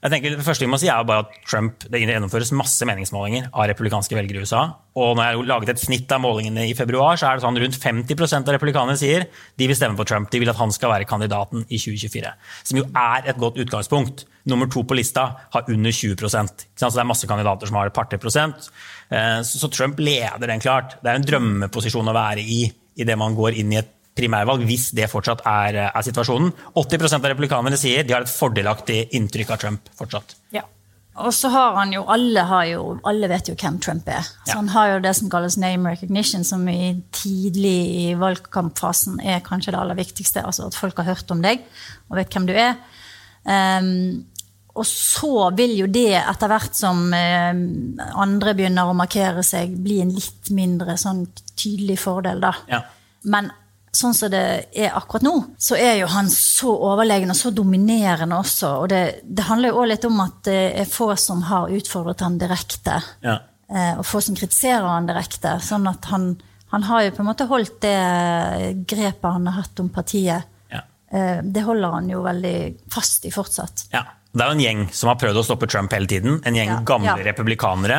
Jeg 0.00 0.14
tenker, 0.14 0.32
det 0.32 0.44
første 0.46 0.64
vi 0.64 0.70
må 0.72 0.78
si 0.80 0.88
er 0.88 1.04
bare 1.04 1.26
at 1.26 1.34
Trump, 1.44 1.82
Det 1.84 2.00
gjennomføres 2.00 2.54
masse 2.56 2.86
meningsmålinger 2.88 3.50
av 3.52 3.66
republikanske 3.68 4.16
velgere 4.16 4.40
i 4.40 4.46
USA. 4.48 4.62
Og 4.96 5.12
når 5.16 5.26
jeg 5.26 5.36
har 5.36 5.48
laget 5.50 5.72
et 5.74 5.82
snitt 5.82 6.14
av 6.16 6.22
målingene 6.24 6.64
i 6.70 6.76
februar, 6.76 7.20
så 7.20 7.28
er 7.28 7.36
det 7.36 7.44
sånn 7.44 7.60
rundt 7.60 7.76
50% 7.76 8.48
av 8.48 8.56
republikanere 8.56 8.96
sier 8.96 9.26
de 9.60 9.68
vil 9.68 9.76
stemme 9.76 10.00
på 10.00 10.08
Trump. 10.08 10.30
De 10.32 10.40
vil 10.40 10.48
at 10.48 10.56
han 10.56 10.72
skal 10.72 10.94
være 10.94 11.08
kandidaten 11.10 11.66
i 11.68 11.76
2024. 11.76 12.32
Som 12.64 12.80
jo 12.80 12.86
er 12.96 13.28
et 13.28 13.40
godt 13.40 13.60
utgangspunkt. 13.60 14.24
Nummer 14.48 14.72
to 14.72 14.86
på 14.88 14.96
lista 14.96 15.26
har 15.52 15.68
under 15.68 15.92
20 15.92 16.16
ikke 16.16 16.32
sant? 16.32 16.64
Så 16.72 16.88
det 16.96 17.04
er 17.04 17.12
masse 17.12 17.28
kandidater 17.28 17.68
som 17.68 17.76
har 17.76 17.92
et 17.92 17.96
par-tre 17.96 18.16
prosent. 18.18 18.72
Eh, 19.12 19.42
så 19.44 19.68
Trump 19.68 20.00
leder 20.00 20.48
den 20.48 20.64
klart. 20.64 20.96
Det 21.04 21.12
er 21.12 21.20
en 21.20 21.28
drømmeposisjon 21.28 22.08
å 22.08 22.16
være 22.16 22.40
i 22.40 22.62
idet 22.96 23.20
man 23.20 23.36
går 23.36 23.60
inn 23.60 23.76
i 23.76 23.82
et 23.84 23.99
primærvalg, 24.20 24.66
hvis 24.68 24.90
det 24.96 25.08
fortsatt 25.10 25.42
er, 25.48 25.80
er 25.90 26.04
situasjonen. 26.06 26.52
80% 26.76 27.24
av 27.24 27.32
republikanerne 27.32 27.80
sier 27.80 28.04
de 28.04 28.14
har 28.16 28.26
et 28.26 28.32
fordelaktig 28.32 29.06
inntrykk 29.16 29.56
av 29.56 29.64
Trump 29.64 29.90
fortsatt. 29.98 30.36
Ja. 30.54 30.66
Og 31.20 31.34
så 31.36 31.50
har 31.52 31.74
han 31.76 31.90
jo 31.92 32.04
alle, 32.08 32.44
har 32.48 32.64
jo, 32.70 32.84
alle 33.04 33.28
vet 33.28 33.50
jo 33.50 33.56
hvem 33.58 33.80
Trump 33.82 34.06
er. 34.08 34.22
Så 34.46 34.52
Ja. 34.54 34.60
han 34.60 34.68
har 34.72 34.86
jo 34.92 35.00
det 35.04 35.10
som 35.18 35.28
kalles 35.28 35.56
name 35.60 35.90
recognition, 35.90 36.44
som 36.44 36.62
i 36.70 37.02
tidlig 37.12 37.78
i 38.06 38.14
valgkampfasen 38.16 39.18
er 39.20 39.42
kanskje 39.44 39.74
det 39.74 39.80
aller 39.80 39.98
viktigste. 39.98 40.44
Altså 40.46 40.68
at 40.70 40.78
folk 40.78 40.96
har 41.02 41.10
hørt 41.10 41.30
om 41.34 41.42
deg 41.42 41.60
og 42.08 42.16
vet 42.16 42.30
hvem 42.30 42.46
du 42.46 42.54
er. 42.54 42.76
Um, 43.44 44.24
og 44.78 44.86
så 44.86 45.50
vil 45.58 45.74
jo 45.80 45.86
det, 45.90 46.14
etter 46.22 46.48
hvert 46.48 46.76
som 46.78 47.10
ehm, 47.12 47.98
andre 48.22 48.54
begynner 48.54 48.88
å 48.88 48.94
markere 48.96 49.42
seg, 49.44 49.74
bli 49.82 49.98
en 50.00 50.12
litt 50.14 50.52
mindre 50.54 50.94
sånn 51.00 51.24
tydelig 51.58 51.98
fordel, 51.98 52.40
da. 52.40 52.52
Ja. 52.70 52.84
Men 53.24 53.50
sånn 53.92 54.14
som 54.14 54.30
det 54.30 54.40
er 54.76 54.92
akkurat 54.94 55.24
nå, 55.26 55.32
så 55.58 55.74
er 55.76 55.96
jo 55.98 56.06
han 56.12 56.28
så 56.30 56.70
overlegen 56.90 57.30
og 57.32 57.36
så 57.36 57.50
dominerende 57.50 58.36
også. 58.38 58.68
Og 58.84 58.88
det, 58.92 59.00
det 59.24 59.46
handler 59.48 59.72
jo 59.72 59.80
òg 59.82 59.88
litt 59.90 60.04
om 60.06 60.20
at 60.22 60.36
det 60.46 60.58
er 60.82 60.86
få 60.90 61.08
som 61.18 61.42
har 61.48 61.72
utfordret 61.74 62.20
han 62.22 62.38
direkte. 62.38 63.00
Ja. 63.26 63.38
eh, 63.68 63.98
Og 63.98 64.06
få 64.06 64.20
som 64.22 64.36
kritiserer 64.38 64.86
han 64.86 65.08
direkte. 65.10 65.56
Sånn 65.64 65.88
at 65.90 66.04
han, 66.12 66.30
han 66.70 66.86
har 66.86 67.02
jo 67.08 67.16
på 67.16 67.24
en 67.24 67.30
måte 67.32 67.48
holdt 67.50 67.80
det 67.82 67.96
grepet 68.86 69.26
han 69.32 69.46
har 69.50 69.62
hatt 69.62 69.80
om 69.82 69.88
partiet. 69.90 70.46
Ja. 70.70 70.84
eh, 71.10 71.40
Det 71.42 71.62
holder 71.66 71.90
han 71.98 72.08
jo 72.14 72.22
veldig 72.22 72.56
fast 72.94 73.24
i 73.26 73.30
fortsatt. 73.34 73.88
Ja. 73.92 74.04
Det 74.30 74.44
er 74.44 74.52
jo 74.52 74.54
en 74.54 74.62
gjeng 74.62 74.82
som 74.94 75.08
har 75.10 75.16
prøvd 75.18 75.40
å 75.40 75.42
stoppe 75.42 75.66
Trump 75.66 75.90
hele 75.90 76.06
tiden. 76.06 76.36
En 76.46 76.54
gjeng 76.54 76.68
Ja, 76.70 76.76
gamle 76.86 77.08
ja. 77.08 77.16
Mm. 77.18 77.24
republikanere. 77.26 77.98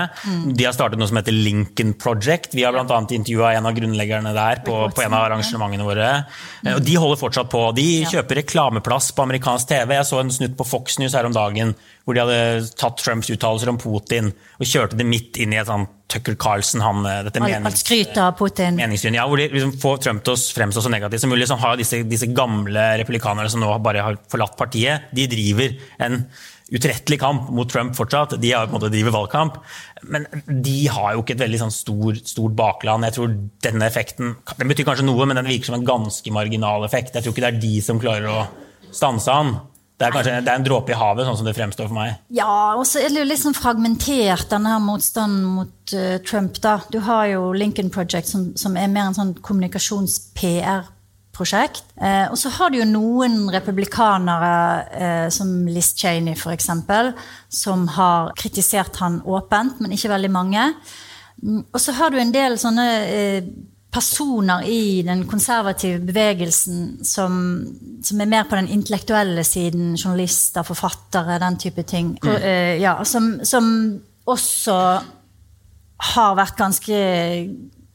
De 0.55 0.63
har 0.63 0.71
startet 0.71 0.99
noe 1.01 1.09
som 1.09 1.19
heter 1.19 1.35
Lincoln 1.35 1.91
Project. 1.99 2.55
Vi 2.55 2.63
har 2.63 2.71
bl.a. 2.71 2.99
intervjua 3.03 3.51
en 3.57 3.67
av 3.67 3.75
grunnleggerne 3.75 4.31
der 4.37 4.61
på, 4.63 4.77
på 4.95 5.03
en 5.03 5.13
av 5.17 5.25
arrangementene 5.27 5.83
våre. 5.83 6.11
Mm. 6.63 6.71
Og 6.77 6.85
de 6.87 6.95
holder 6.95 7.19
fortsatt 7.19 7.51
på. 7.51 7.65
De 7.75 7.87
kjøper 8.07 8.39
reklameplass 8.45 9.11
på 9.11 9.25
amerikansk 9.27 9.73
TV. 9.73 9.97
Jeg 9.99 10.07
så 10.07 10.21
en 10.23 10.31
snutt 10.31 10.55
på 10.55 10.69
Fox 10.71 11.01
News 11.03 11.17
her 11.19 11.27
om 11.27 11.35
dagen 11.35 11.75
hvor 12.11 12.19
de 12.19 12.25
hadde 12.27 12.75
tatt 12.75 12.99
Trumps 12.99 13.31
uttalelser 13.31 13.71
om 13.71 13.79
Putin 13.79 14.31
og 14.59 14.67
kjørte 14.67 14.99
det 14.99 15.07
midt 15.07 15.39
inn 15.39 15.55
i 15.55 15.59
et 15.61 15.69
sånt 15.69 15.89
Tucker 16.11 16.35
Carlson, 16.35 16.81
han, 16.83 17.05
eh, 17.07 17.21
dette 17.23 17.39
menings 17.39 17.85
meningssyn, 18.75 19.15
ja, 19.15 19.23
hvor 19.31 19.39
de 19.39 19.47
liksom 19.47 19.77
får 19.79 20.01
Trump 20.03 20.25
til 20.27 20.35
å 20.35 20.41
fremstå 20.57 20.83
så 20.83 20.91
negativt 20.91 21.23
som 21.23 21.31
mulig. 21.31 21.47
Så 21.47 21.55
har 21.61 21.77
disse, 21.79 22.01
disse 22.03 22.27
gamle 22.35 22.83
republikanerne 22.99 23.47
som 23.49 23.63
nå 23.63 23.71
bare 23.79 24.03
har 24.03 24.17
forlatt 24.31 24.57
partiet. 24.59 25.07
De 25.15 25.29
driver 25.31 25.77
en 26.03 26.25
utrettelig 26.71 27.19
kamp 27.19 27.49
mot 27.55 27.71
Trump 27.71 27.95
fortsatt. 27.95 28.35
De 28.41 28.51
har 28.51 28.67
på 28.67 28.75
en 28.75 28.79
måte 28.79 28.91
driver 28.91 29.15
valgkamp. 29.15 29.61
Men 30.03 30.27
de 30.47 30.87
har 30.91 31.15
jo 31.15 31.23
ikke 31.23 31.37
et 31.37 31.45
veldig 31.45 31.63
sånn 31.63 31.75
stor, 31.75 32.19
stort 32.27 32.55
bakland. 32.59 33.07
Jeg 33.07 33.15
tror 33.15 33.33
denne 33.63 33.87
effekten 33.87 34.35
Den 34.57 34.71
betyr 34.71 34.87
kanskje 34.87 35.07
noe, 35.07 35.27
men 35.27 35.39
den 35.39 35.47
virker 35.51 35.71
som 35.71 35.79
en 35.79 35.87
ganske 35.87 36.35
marginal 36.35 36.83
effekt. 36.87 37.15
Jeg 37.15 37.23
tror 37.23 37.35
ikke 37.35 37.47
det 37.47 37.53
er 37.55 37.63
de 37.63 37.81
som 37.83 38.03
klarer 38.03 38.27
å 38.31 38.45
stanse 38.91 39.31
han. 39.31 39.55
Det 40.01 40.07
er 40.07 40.13
kanskje 40.15 40.39
det 40.41 40.49
er 40.49 40.57
en 40.57 40.63
dråpe 40.65 40.95
i 40.95 40.97
havet, 40.97 41.27
sånn 41.27 41.35
som 41.37 41.45
det 41.45 41.53
fremstår 41.53 41.85
for 41.91 41.93
meg. 41.93 42.15
Ja, 42.33 42.73
og 42.73 42.87
så 42.89 42.97
er 43.03 43.13
det 43.13 43.21
jo 43.21 43.27
litt 43.29 43.43
sånn 43.43 43.53
fragmentert, 43.53 44.47
denne 44.49 44.71
her 44.73 44.81
motstanden 44.81 45.43
mot 45.59 45.93
uh, 45.93 46.17
Trump. 46.25 46.57
da. 46.63 46.79
Du 46.89 46.97
har 47.05 47.27
jo 47.29 47.53
Lincoln 47.53 47.93
Project, 47.93 48.25
som, 48.33 48.49
som 48.57 48.73
er 48.81 48.89
mer 48.89 49.11
en 49.11 49.17
sånn 49.19 49.37
kommunikasjons-PR-prosjekt. 49.45 51.85
Eh, 52.01 52.25
og 52.31 52.37
så 52.41 52.49
har 52.57 52.73
du 52.73 52.79
jo 52.79 52.87
noen 52.89 53.45
republikanere, 53.53 54.53
eh, 54.89 55.29
som 55.33 55.67
Liz 55.69 55.93
Cheney 56.01 56.33
f.eks., 56.33 56.69
som 57.61 57.85
har 57.99 58.33
kritisert 58.41 58.97
han 59.03 59.21
åpent, 59.21 59.77
men 59.85 59.93
ikke 59.93 60.09
veldig 60.15 60.33
mange. 60.33 60.65
Mm, 61.43 61.61
Og 61.69 61.79
så 61.81 61.91
har 62.01 62.09
du 62.09 62.17
en 62.21 62.33
del 62.33 62.57
sånne 62.61 62.87
eh, 63.05 63.43
personer 63.91 64.63
i 64.71 65.01
den 65.03 65.25
konservative 65.27 65.99
bevegelsen 66.07 67.01
som, 67.05 67.33
som 68.03 68.21
er 68.23 68.29
mer 68.31 68.45
på 68.47 68.55
den 68.55 68.69
intellektuelle 68.71 69.43
siden, 69.43 69.97
journalister, 69.99 70.63
forfattere, 70.63 71.39
den 71.43 71.57
type 71.59 71.83
ting. 71.83 72.13
Og, 72.23 72.37
uh, 72.37 72.75
ja, 72.79 72.95
som, 73.03 73.33
som 73.43 73.65
også 74.31 74.77
har 76.11 76.37
vært 76.39 76.55
ganske 76.59 77.01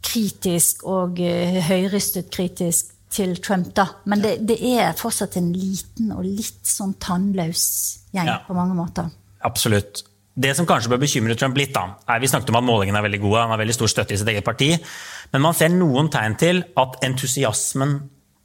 kritisk 0.07 0.85
og 0.85 1.23
uh, 1.23 1.63
høyrystet 1.71 2.29
kritisk 2.35 2.93
til 3.17 3.37
Trump, 3.41 3.71
da. 3.77 3.87
Men 4.05 4.21
det, 4.21 4.35
det 4.49 4.59
er 4.77 4.97
fortsatt 4.99 5.39
en 5.41 5.53
liten 5.57 6.13
og 6.13 6.27
litt 6.27 6.67
sånn 6.69 6.97
tannløs 7.01 7.65
gjeng 8.13 8.29
Ja. 8.29 8.43
på 8.47 8.57
mange 8.57 8.77
måter. 8.77 9.09
Absolutt. 9.47 10.03
Det 10.37 10.53
som 10.57 10.67
kanskje 10.69 10.91
bør 10.93 11.01
bekymre 11.01 11.35
Trump 11.39 11.57
litt, 11.57 11.73
da, 11.73 11.95
er 12.13 12.21
vi 12.21 12.29
snakket 12.29 12.51
om 12.53 12.59
at 12.61 12.67
målingene 12.67 12.99
er 13.01 13.07
veldig 13.07 13.21
gode, 13.23 13.41
han 13.41 13.55
har 13.55 13.61
veldig 13.63 13.77
stor 13.77 13.89
støtte 13.89 14.13
i 14.13 14.19
sitt 14.21 14.29
eget 14.29 14.45
parti, 14.45 14.69
men 15.33 15.45
man 15.45 15.57
ser 15.57 15.73
noen 15.75 16.11
tegn 16.13 16.37
til 16.41 16.63
at 16.79 17.01
entusiasmen 17.07 17.99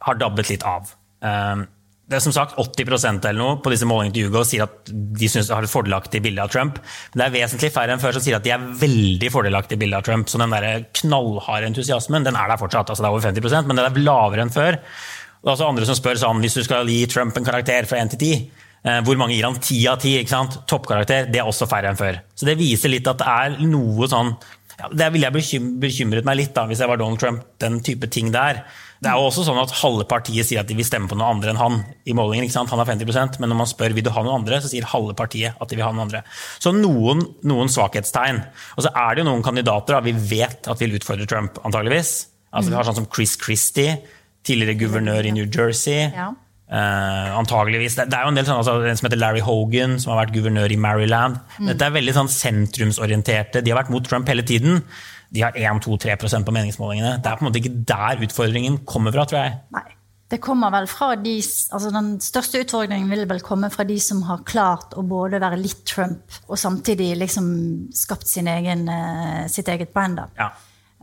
har 0.08 0.18
dabbet 0.18 0.50
litt 0.50 0.66
av. 0.68 0.90
Eh, 1.24 1.68
det 2.12 2.18
er 2.18 2.24
som 2.26 2.34
sagt 2.36 2.58
80% 2.60 3.24
eller 3.30 3.40
noe 3.40 3.60
på 3.64 3.72
disse 3.72 3.88
målingene 3.88 4.16
til 4.18 4.28
Hugo 4.28 4.42
sier 4.44 4.66
at 4.66 4.90
de 4.92 5.30
synes 5.32 5.48
de 5.48 5.56
har 5.56 5.64
et 5.64 5.72
fordelaktig 5.72 6.20
bilde 6.26 6.44
av 6.44 6.52
Trump. 6.52 6.82
Men 7.14 7.22
det 7.22 7.28
er 7.28 7.36
vesentlig 7.38 7.72
færre 7.72 7.96
enn 7.96 8.02
før 8.04 8.18
som 8.18 8.26
sier 8.26 8.36
at 8.36 8.44
de 8.44 8.52
er 8.52 8.66
veldig 8.82 9.30
fordelaktig 9.32 9.78
bilde 9.80 9.96
av 9.96 10.04
Trump. 10.08 10.28
Så 10.28 10.42
den 10.42 10.52
der 10.52 10.84
knallharde 11.00 11.70
entusiasmen 11.72 12.28
den 12.28 12.36
er 12.36 12.52
der 12.52 12.60
fortsatt. 12.60 12.92
altså 12.92 13.06
Det 13.06 13.08
er 13.08 13.16
over 13.16 13.28
50% 13.30 13.70
men 13.70 13.80
den 13.80 13.88
er 13.88 14.04
lavere 14.04 14.44
enn 14.44 14.52
før. 14.52 14.80
Det 14.82 15.48
er 15.48 15.54
også 15.56 15.70
andre 15.72 15.88
som 15.88 15.98
spør 15.98 16.20
sånn, 16.20 16.44
hvis 16.44 16.60
du 16.60 16.66
skal 16.68 16.92
gi 16.92 17.00
Trump 17.10 17.38
en 17.38 17.48
karakter 17.48 17.88
fra 17.90 18.02
1 18.04 18.12
til 18.14 18.20
10, 18.28 18.44
eh, 18.84 19.00
hvor 19.08 19.18
mange 19.18 19.38
gir 19.38 19.48
han 19.48 19.56
10 19.56 19.88
av 19.94 20.04
10? 20.04 20.18
ikke 20.20 20.36
sant? 20.36 20.60
Toppkarakter. 20.70 21.32
Det 21.32 21.40
er 21.40 21.48
også 21.48 21.70
færre 21.72 21.90
enn 21.90 22.02
før. 22.02 22.20
Så 22.36 22.50
det 22.50 22.60
viser 22.60 22.92
litt 22.92 23.08
at 23.08 23.24
det 23.24 23.32
er 23.40 23.56
noe 23.64 24.12
sånn 24.12 24.36
ja, 24.80 24.88
Det 24.88 25.10
ville 25.13 25.28
jeg 25.30 25.68
bekymret 25.82 26.28
meg 26.28 26.40
litt 26.40 26.56
da, 26.56 26.68
hvis 26.70 26.82
jeg 26.84 26.92
var 26.92 27.00
Donald 27.01 27.20
Trump. 27.22 27.44
Den 27.62 27.80
type 27.86 28.08
ting 28.12 28.32
der. 28.34 28.63
Det 29.01 29.10
er 29.10 29.18
jo 29.18 29.30
også 29.32 29.44
sånn 29.48 29.58
at 29.58 29.72
Halve 29.80 30.06
partiet 30.06 30.46
sier 30.46 30.62
at 30.62 30.70
de 30.70 30.75
vil 30.78 30.86
stemme 30.86 31.10
på 31.10 31.18
noe 31.18 31.32
andre 31.34 31.50
enn 31.50 31.58
han 31.60 31.80
i 32.06 32.13
målingen. 32.13 32.46
ikke 32.46 32.54
sant? 32.54 32.70
Han 32.70 32.82
har 32.84 32.90
50% 32.90 33.40
men 33.42 33.50
når 33.50 33.60
man 33.63 33.70
spør 33.70 33.96
vil 33.98 34.06
du 34.06 34.12
ha 34.13 34.22
noen 34.22 34.44
andre, 34.44 34.60
så 34.62 34.70
sier 34.70 34.86
halve 34.92 35.16
partiet 35.18 35.58
at 35.58 35.72
de 35.72 35.80
vil 35.80 35.88
ha 35.88 35.90
noen 35.90 36.06
andre. 36.06 36.22
Så 36.62 36.74
noen, 36.75 37.24
noen 37.50 37.72
svakhetstegn. 37.74 38.44
Og 38.78 38.86
så 38.86 38.94
er 38.94 39.16
det 39.16 39.24
jo 39.24 39.30
noen 39.32 39.46
kandidater 39.46 39.98
da, 39.98 40.04
vi 40.06 40.13
vet 40.13 40.70
at 40.70 40.84
vil 40.84 41.00
utfordre 41.00 41.25
Trump, 41.30 41.58
antageligvis. 41.66 42.13
Altså 42.51 42.70
Vi 42.70 42.78
har 42.78 42.86
sånn 42.86 43.00
som 43.01 43.10
Chris 43.10 43.34
Christie, 43.42 43.98
tidligere 44.46 44.78
guvernør 44.84 45.30
i 45.30 45.34
New 45.34 45.48
Jersey. 45.50 46.12
Ja. 46.13 46.30
Uh, 46.72 47.36
antageligvis. 47.36 47.98
Det, 48.00 48.06
det, 48.08 48.16
er 48.16 48.24
jo 48.24 48.32
en 48.32 48.38
del 48.40 48.46
sånn, 48.48 48.62
altså, 48.62 48.78
En 48.88 48.96
som 48.96 49.10
heter 49.10 49.20
Larry 49.20 49.42
Hogan, 49.44 49.98
som 50.00 50.13
har 50.13 50.22
vært 50.22 50.38
guvernør 50.38 50.72
i 50.72 50.80
Maryland. 50.80 51.42
Mm. 51.58 51.74
Dette 51.74 51.88
er 51.88 51.98
veldig 51.98 52.13
sånn 52.16 52.32
sentrumsorienterte. 52.32 53.60
De 53.60 53.74
har 53.74 53.82
vært 53.82 53.92
mot 53.92 54.06
Trump 54.08 54.32
hele 54.32 54.46
tiden 54.48 54.80
de 55.32 55.44
har 55.46 55.56
1-2-3% 55.56 56.46
på 56.46 56.54
meningsmålingene. 56.56 57.16
Det 57.24 57.32
er 57.32 57.40
på 57.40 57.46
en 57.46 57.50
måte 57.50 57.62
ikke 57.62 57.82
der 57.88 58.24
utfordringen 58.25 58.82
kommer 58.88 59.16
fra, 59.16 59.25
tror 59.30 59.46
jeg. 59.46 59.58
Nei. 59.78 59.88
Det 60.32 60.40
kommer 60.40 60.72
vel 60.72 60.86
fra 60.88 61.10
de, 61.20 61.34
altså 61.75 61.90
Den 61.92 62.13
største 62.24 62.62
utfordringen 62.63 63.10
vil 63.12 63.25
vel 63.28 63.42
komme 63.44 63.68
fra 63.72 63.84
de 63.84 63.98
som 64.00 64.22
har 64.30 64.46
klart 64.48 64.94
å 64.96 65.04
både 65.04 65.42
være 65.44 65.60
litt 65.60 65.82
Trump 65.88 66.38
og 66.48 66.60
samtidig 66.60 67.10
liksom 67.20 67.50
skapt 67.96 68.30
sin 68.32 68.48
egen, 68.48 68.86
eh, 68.88 69.50
sitt 69.51 69.68
eget 69.68 69.92
brand. 69.92 70.22
Ja. 70.40 70.54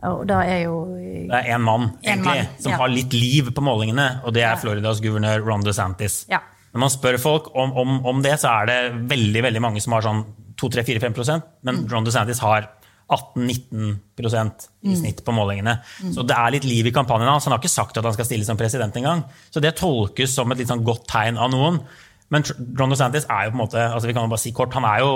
Og 0.07 0.21
da 0.29 0.39
er 0.47 0.61
jo 0.63 0.75
Det 0.95 1.35
er 1.35 1.55
én 1.55 1.63
mann 1.63 1.89
egentlig, 1.99 2.45
mann, 2.45 2.53
som 2.61 2.71
ja. 2.71 2.77
har 2.79 2.91
litt 2.93 3.15
liv 3.15 3.51
på 3.55 3.63
målingene, 3.63 4.07
og 4.23 4.33
det 4.35 4.45
er 4.47 4.59
Floridas 4.61 5.01
guvernør 5.03 5.43
Ron 5.43 5.65
DeSantis. 5.65 6.21
Ja. 6.31 6.39
Når 6.71 6.83
man 6.85 6.93
spør 6.93 7.17
folk 7.19 7.49
om, 7.57 7.73
om, 7.73 7.95
om, 8.07 8.21
det, 8.23 8.37
så 8.39 8.53
er 8.61 8.69
det 8.69 8.79
veldig 9.09 9.43
veldig 9.49 9.63
mange 9.65 9.81
som 9.83 9.97
har 9.97 10.05
sånn 10.05 10.23
2-3-4-5% 10.59 11.65
men 11.65 11.81
mm. 11.81 11.87
Ron 11.91 12.07
DeSantis 12.07 12.41
har 12.43 12.67
18-19% 13.09 14.67
i 14.85 14.95
snitt 14.95 15.23
på 15.25 15.33
målingene. 15.33 15.79
Mm. 16.03 16.11
Så 16.13 16.23
det 16.29 16.35
er 16.37 16.53
litt 16.53 16.67
liv 16.69 16.91
i 16.91 16.93
kampanjen 16.93 17.31
hans. 17.31 17.47
Han 17.47 17.55
har 17.55 17.61
ikke 17.61 17.71
sagt 17.73 17.97
at 17.97 18.05
han 18.05 18.13
skal 18.13 18.27
stille 18.27 18.45
som 18.45 18.59
president 18.59 18.99
engang. 19.01 19.23
Så 19.49 19.63
det 19.63 19.73
tolkes 19.79 20.35
som 20.35 20.51
et 20.53 20.61
litt 20.61 20.69
sånn 20.69 20.85
godt 20.85 21.07
tegn 21.09 21.39
av 21.41 21.49
noen. 21.49 21.81
Men 22.29 22.45
Ron 22.77 22.93
DeSantis 22.93 23.25
er 23.25 23.47
jo 23.47 23.55
på 23.55 23.57
en 23.57 23.63
måte 23.63 23.81
altså 23.87 24.09
vi 24.09 24.13
kan 24.13 24.27
jo 24.27 24.33
bare 24.35 24.43
si 24.43 24.53
kort, 24.53 24.75
han 24.77 24.85
er 24.85 25.01
jo 25.01 25.13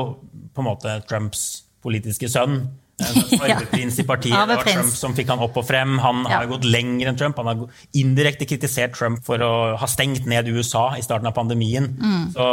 på 0.53 0.63
en 0.63 0.69
måte 0.71 0.97
Trumps 1.05 1.43
politiske 1.85 2.31
sønn. 2.33 2.63
Arveprins 3.01 3.99
i 4.03 4.05
partiet. 4.07 4.35
Det 4.37 4.55
var 4.55 4.67
Trump 4.67 4.93
som 4.95 5.15
fikk 5.17 5.31
han 5.33 5.41
opp 5.43 5.57
og 5.59 5.65
frem. 5.67 5.97
Han 6.03 6.23
ja. 6.27 6.39
har 6.39 6.49
gått 6.51 6.67
lenger 6.67 7.09
enn 7.09 7.19
Trump. 7.19 7.39
Han 7.41 7.49
har 7.51 7.87
indirekte 7.99 8.47
kritisert 8.49 8.95
Trump 8.97 9.23
for 9.25 9.41
å 9.43 9.53
ha 9.79 9.89
stengt 9.89 10.27
ned 10.29 10.51
USA 10.53 10.91
i 10.97 11.05
starten 11.05 11.29
av 11.29 11.35
pandemien. 11.37 11.89
Mm. 11.97 12.27
Så, 12.35 12.45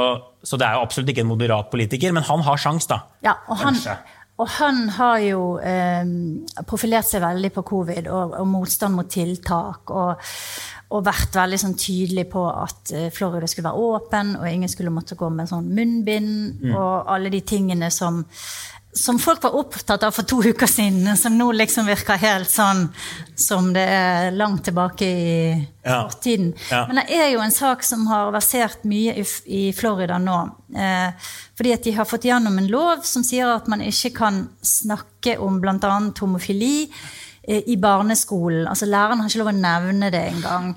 så, 0.42 0.61
det 0.61 0.68
er 0.68 0.78
jo 0.78 0.87
absolutt 0.87 1.12
ikke 1.12 1.26
en 1.26 1.32
moderat 1.32 1.70
politiker, 1.73 2.16
men 2.16 2.26
han 2.26 2.47
har 2.47 2.61
sjans, 2.61 2.88
da. 2.90 3.02
Ja, 3.26 3.37
og 3.52 3.61
han, 3.61 3.78
og 4.40 4.49
han 4.56 4.82
har 4.97 5.20
jo 5.26 5.44
eh, 5.61 6.64
profilert 6.68 7.09
seg 7.11 7.25
veldig 7.25 7.52
på 7.59 7.66
covid 7.75 8.09
og, 8.09 8.37
og 8.40 8.50
motstand 8.50 8.97
mot 8.97 9.11
tiltak. 9.12 9.92
Og, 9.92 10.30
og 10.90 11.04
vært 11.06 11.37
veldig 11.38 11.59
sånn 11.61 11.76
tydelig 11.78 12.26
på 12.32 12.42
at 12.50 12.90
eh, 12.97 13.11
Florida 13.14 13.47
skulle 13.47 13.68
være 13.68 13.90
åpen, 13.92 14.35
og 14.40 14.49
ingen 14.49 14.73
skulle 14.73 14.94
måtte 14.94 15.18
gå 15.18 15.28
med 15.30 15.50
sånn 15.50 15.68
munnbind 15.70 16.64
mm. 16.64 16.73
og 16.75 17.12
alle 17.14 17.30
de 17.30 17.44
tingene 17.47 17.92
som 17.94 18.25
som 18.92 19.18
folk 19.18 19.42
var 19.42 19.54
opptatt 19.54 20.02
av 20.02 20.11
for 20.11 20.26
to 20.26 20.40
uker 20.42 20.66
siden, 20.66 21.16
som 21.16 21.37
nå 21.38 21.52
liksom 21.54 21.87
virker 21.87 22.18
helt 22.18 22.50
sånn 22.50 22.88
som 23.38 23.68
det 23.75 23.85
er 23.87 24.30
langt 24.35 24.64
tilbake 24.66 25.06
i 25.06 25.35
ja. 25.85 26.09
fortiden. 26.11 26.50
Ja. 26.73 26.82
Men 26.88 26.99
det 26.99 27.14
er 27.14 27.28
jo 27.30 27.42
en 27.44 27.54
sak 27.54 27.85
som 27.87 28.09
har 28.11 28.32
versert 28.35 28.82
mye 28.90 29.14
i, 29.23 29.25
i 29.47 29.62
Florida 29.76 30.18
nå. 30.18 30.40
Eh, 30.75 31.30
fordi 31.54 31.75
at 31.76 31.87
de 31.87 31.94
har 32.00 32.09
fått 32.09 32.26
gjennom 32.26 32.59
en 32.59 32.70
lov 32.70 33.06
som 33.06 33.23
sier 33.26 33.52
at 33.54 33.70
man 33.70 33.85
ikke 33.87 34.11
kan 34.16 34.42
snakke 34.59 35.38
om 35.38 35.61
bl.a. 35.62 35.94
homofili 36.18 36.88
eh, 37.47 37.62
i 37.70 37.78
barneskolen. 37.78 38.66
Altså 38.66 38.90
Læreren 38.90 39.23
har 39.23 39.30
ikke 39.30 39.44
lov 39.44 39.54
å 39.54 39.61
nevne 39.61 40.11
det 40.11 40.26
engang. 40.32 40.75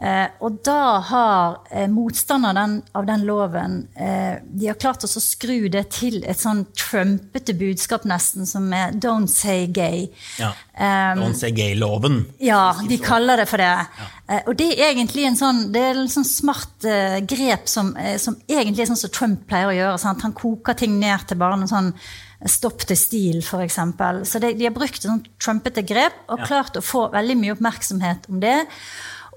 Eh, 0.00 0.28
og 0.40 0.62
da 0.64 0.96
har 1.04 1.56
eh, 1.68 1.84
motstanderne 1.92 2.80
av 2.96 3.04
den 3.04 3.26
loven 3.28 3.74
eh, 4.00 4.38
de 4.48 4.70
har 4.70 4.78
klart 4.80 5.04
å 5.04 5.10
skru 5.10 5.68
det 5.68 5.82
til 5.92 6.22
et 6.24 6.40
sånn 6.40 6.62
trumpete 6.72 7.52
budskap, 7.58 8.06
nesten, 8.08 8.48
som 8.48 8.70
er 8.72 8.94
'don't 8.96 9.28
say 9.28 9.66
gay'. 9.68 10.08
Ja. 10.40 10.54
Um, 10.80 11.20
don't 11.20 11.36
say 11.36 11.52
gay-loven. 11.52 12.24
Ja, 12.40 12.72
de 12.88 12.96
kaller 12.96 13.42
det 13.42 13.48
for 13.50 13.60
det. 13.60 13.68
Ja. 13.68 14.40
Og 14.46 14.56
det 14.56 14.70
er 14.78 14.94
egentlig 14.94 15.26
en 15.28 15.36
sånn, 15.36 15.60
det 15.74 15.84
er 15.84 16.00
en 16.00 16.08
sånn 16.08 16.24
smart 16.24 16.88
grep 17.28 17.68
som, 17.68 17.92
som, 18.16 18.38
egentlig 18.48 18.86
er 18.86 18.92
sånn 18.94 19.02
som 19.04 19.12
Trump 19.12 19.44
pleier 19.50 19.68
å 19.68 19.76
gjøre. 19.76 20.00
Sant? 20.00 20.24
Han 20.24 20.32
koker 20.32 20.78
ting 20.80 20.96
ned 21.02 21.28
til 21.28 21.36
bare 21.36 21.60
noe 21.60 21.68
sånn 21.68 21.92
Stopp 22.48 22.86
til 22.88 22.96
stil, 22.96 23.42
f.eks. 23.44 23.74
Så 24.24 24.40
det, 24.40 24.54
de 24.56 24.64
har 24.64 24.72
brukt 24.72 24.96
et 24.96 25.04
sånt 25.04 25.26
trumpete 25.36 25.82
grep 25.84 26.22
og 26.32 26.46
klart 26.46 26.78
å 26.78 26.80
få 26.80 27.10
veldig 27.12 27.36
mye 27.36 27.52
oppmerksomhet 27.52 28.30
om 28.32 28.38
det. 28.40 28.62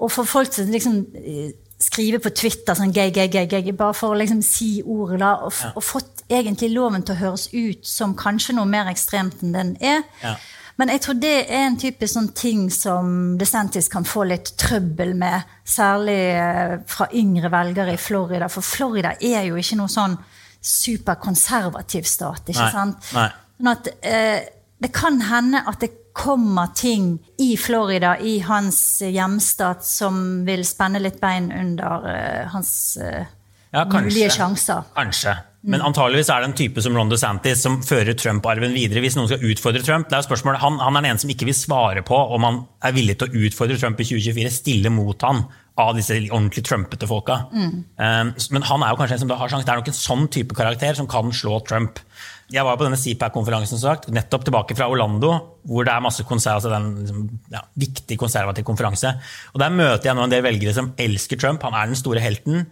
Og 0.02 0.12
for 0.12 0.28
folk 0.28 0.54
som 0.54 0.72
liksom 0.74 1.02
eh, 1.20 1.52
skriver 1.84 2.22
på 2.24 2.32
Twitter 2.36 2.78
sånn 2.78 2.94
gay, 2.96 3.12
gay, 3.14 3.30
gay, 3.32 3.48
gay 3.50 3.76
bare 3.76 3.96
for 3.98 4.14
å 4.14 4.20
liksom 4.20 4.42
si 4.46 4.78
ordet, 4.86 5.20
da, 5.22 5.36
og, 5.46 5.54
ja. 5.60 5.72
og, 5.76 5.86
fått 5.86 6.24
egentlig 6.32 6.72
loven 6.74 7.04
til 7.06 7.16
å 7.16 7.22
høres 7.22 7.48
ut 7.54 7.88
som 7.88 8.16
kanskje 8.18 8.56
noe 8.58 8.70
mer 8.70 8.90
ekstremt 8.92 9.44
enn 9.44 9.56
den 9.56 9.74
er. 9.84 10.04
Ja. 10.24 10.38
Men 10.82 10.90
jeg 10.90 11.04
tror 11.06 11.18
det 11.22 11.34
er 11.44 11.68
en 11.68 11.76
typisk 11.78 12.16
sånn 12.16 12.32
ting 12.34 12.64
som 12.74 13.36
DeSantis 13.38 13.92
kan 13.94 14.08
få 14.10 14.24
litt 14.26 14.56
trøbbel 14.58 15.14
med. 15.20 15.46
Særlig 15.70 16.22
eh, 16.34 16.80
fra 16.90 17.12
yngre 17.14 17.52
velgere 17.54 17.94
i 17.94 18.02
Florida. 18.02 18.50
For 18.50 18.66
Florida 18.66 19.14
er 19.22 19.52
jo 19.52 19.60
ikke 19.62 19.78
noe 19.78 19.92
sånn 19.94 20.18
superkonservativ 20.64 22.08
stat. 22.10 22.50
ikke 22.50 22.64
Nei. 22.64 22.72
sant? 22.74 23.12
Nei. 23.14 23.28
Sånn 23.60 23.74
at 23.76 23.92
eh, 24.02 24.40
det 24.82 24.90
kan 24.96 25.22
hende 25.30 25.62
at 25.70 25.84
det 25.84 25.92
kommer 26.14 26.68
ting 26.78 27.18
i 27.42 27.58
Florida, 27.58 28.18
i 28.20 28.40
hans 28.46 29.02
hjemstat, 29.02 29.86
som 29.86 30.44
vil 30.46 30.66
spenne 30.66 31.02
litt 31.02 31.20
bein 31.22 31.50
under 31.52 32.06
uh, 32.06 32.52
hans 32.54 32.74
uh, 33.02 33.26
ja, 33.74 33.88
kanskje, 33.90 34.06
mulige 34.12 34.30
sjanser. 34.38 34.86
Kanskje. 34.94 35.34
Men 35.64 35.82
antageligvis 35.82 36.28
er 36.30 36.44
det 36.44 36.48
en 36.50 36.58
type 36.60 36.82
som 36.84 36.96
Ron 36.98 37.12
DeSantis 37.12 37.62
som 37.64 37.78
fører 37.88 38.18
Trump-arven 38.20 38.76
videre. 38.76 39.00
Hvis 39.04 39.16
noen 39.16 39.30
skal 39.32 39.46
utfordre 39.48 39.82
Trump, 39.86 40.10
det 40.12 40.18
er 40.18 40.26
spørsmålet, 40.26 40.60
han, 40.60 40.80
han, 40.84 40.98
er 40.98 41.06
den 41.06 41.14
ene 41.14 41.24
som 41.24 41.32
ikke 41.32 41.48
vil 41.48 41.56
svare 41.56 42.04
på 42.06 42.20
om 42.36 42.46
han 42.46 42.60
er 42.84 42.96
villig 42.96 43.16
til 43.20 43.30
å 43.30 43.46
utfordre 43.48 43.78
Trump 43.80 44.02
i 44.04 44.08
2024, 44.10 44.52
stille 44.52 44.92
mot 44.94 45.24
han 45.24 45.46
av 45.80 45.96
disse 45.98 46.18
ordentlig 46.28 46.66
trumpete 46.68 47.08
folka. 47.10 47.40
Mm. 47.56 47.78
Um, 47.96 48.34
men 48.54 48.68
han 48.70 48.84
er 48.84 48.92
jo 48.92 49.00
kanskje 49.00 49.18
en 49.18 49.24
som 49.24 49.32
da 49.32 49.40
har 49.40 49.54
sjanse. 49.54 49.66
Det 49.66 49.74
er 49.74 49.82
nok 49.82 49.94
en 49.94 50.02
sånn 50.04 50.28
type 50.36 50.58
karakter 50.60 51.00
som 51.00 51.08
kan 51.10 51.32
slå 51.34 51.64
Trump. 51.66 52.04
Jeg 52.52 52.66
var 52.68 52.76
på 52.78 52.86
denne 52.86 53.00
CPAC-konferansen 53.00 54.12
nettopp 54.14 54.44
tilbake 54.48 54.76
fra 54.78 54.90
Orlando, 54.92 55.32
hvor 55.64 55.88
det 55.88 55.94
er 55.94 56.04
masse 56.04 56.26
konservativ, 56.28 56.74
altså 56.74 56.76
en 56.76 57.00
liksom, 57.00 57.26
ja, 57.54 57.62
viktig 57.80 58.18
konservativ 58.20 58.68
konferanse. 58.68 59.14
Og 59.54 59.62
Der 59.64 59.74
møter 59.74 60.10
jeg 60.10 60.18
nå 60.18 60.26
en 60.26 60.34
del 60.34 60.44
velgere 60.46 60.76
som 60.76 60.92
elsker 61.00 61.40
Trump. 61.40 61.64
Han 61.64 61.78
er 61.78 61.88
den 61.90 62.00
store 62.00 62.24
helten. 62.24 62.66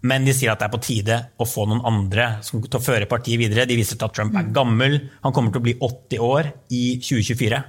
Men 0.00 0.24
de 0.24 0.32
sier 0.32 0.52
at 0.52 0.60
det 0.62 0.68
er 0.68 0.72
på 0.72 0.84
tide 0.84 1.16
å 1.36 1.46
få 1.48 1.66
noen 1.68 1.82
andre 1.84 2.38
som 2.44 2.62
til 2.62 2.78
å 2.78 2.84
føre 2.84 3.08
partiet 3.08 3.40
videre. 3.40 3.66
De 3.68 3.76
viser 3.76 3.98
til 4.00 4.08
at 4.08 4.14
Trump 4.16 4.36
er 4.36 4.46
mm. 4.48 4.54
gammel. 4.56 4.96
Han 5.26 5.34
kommer 5.36 5.52
til 5.52 5.60
å 5.60 5.66
bli 5.66 5.76
80 5.76 6.24
år 6.24 6.52
i 6.72 6.84
2024. 7.04 7.60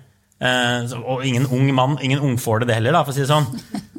Uh, 0.42 0.90
og 1.06 1.26
ingen 1.28 1.46
ung 1.54 1.68
mann, 1.78 2.00
ingen 2.02 2.22
ung 2.26 2.38
får 2.42 2.64
det, 2.64 2.76
heller, 2.80 2.96
da, 2.96 3.04
for 3.06 3.14
å 3.14 3.18
si 3.18 3.22
det 3.22 3.30
sånn. 3.30 3.50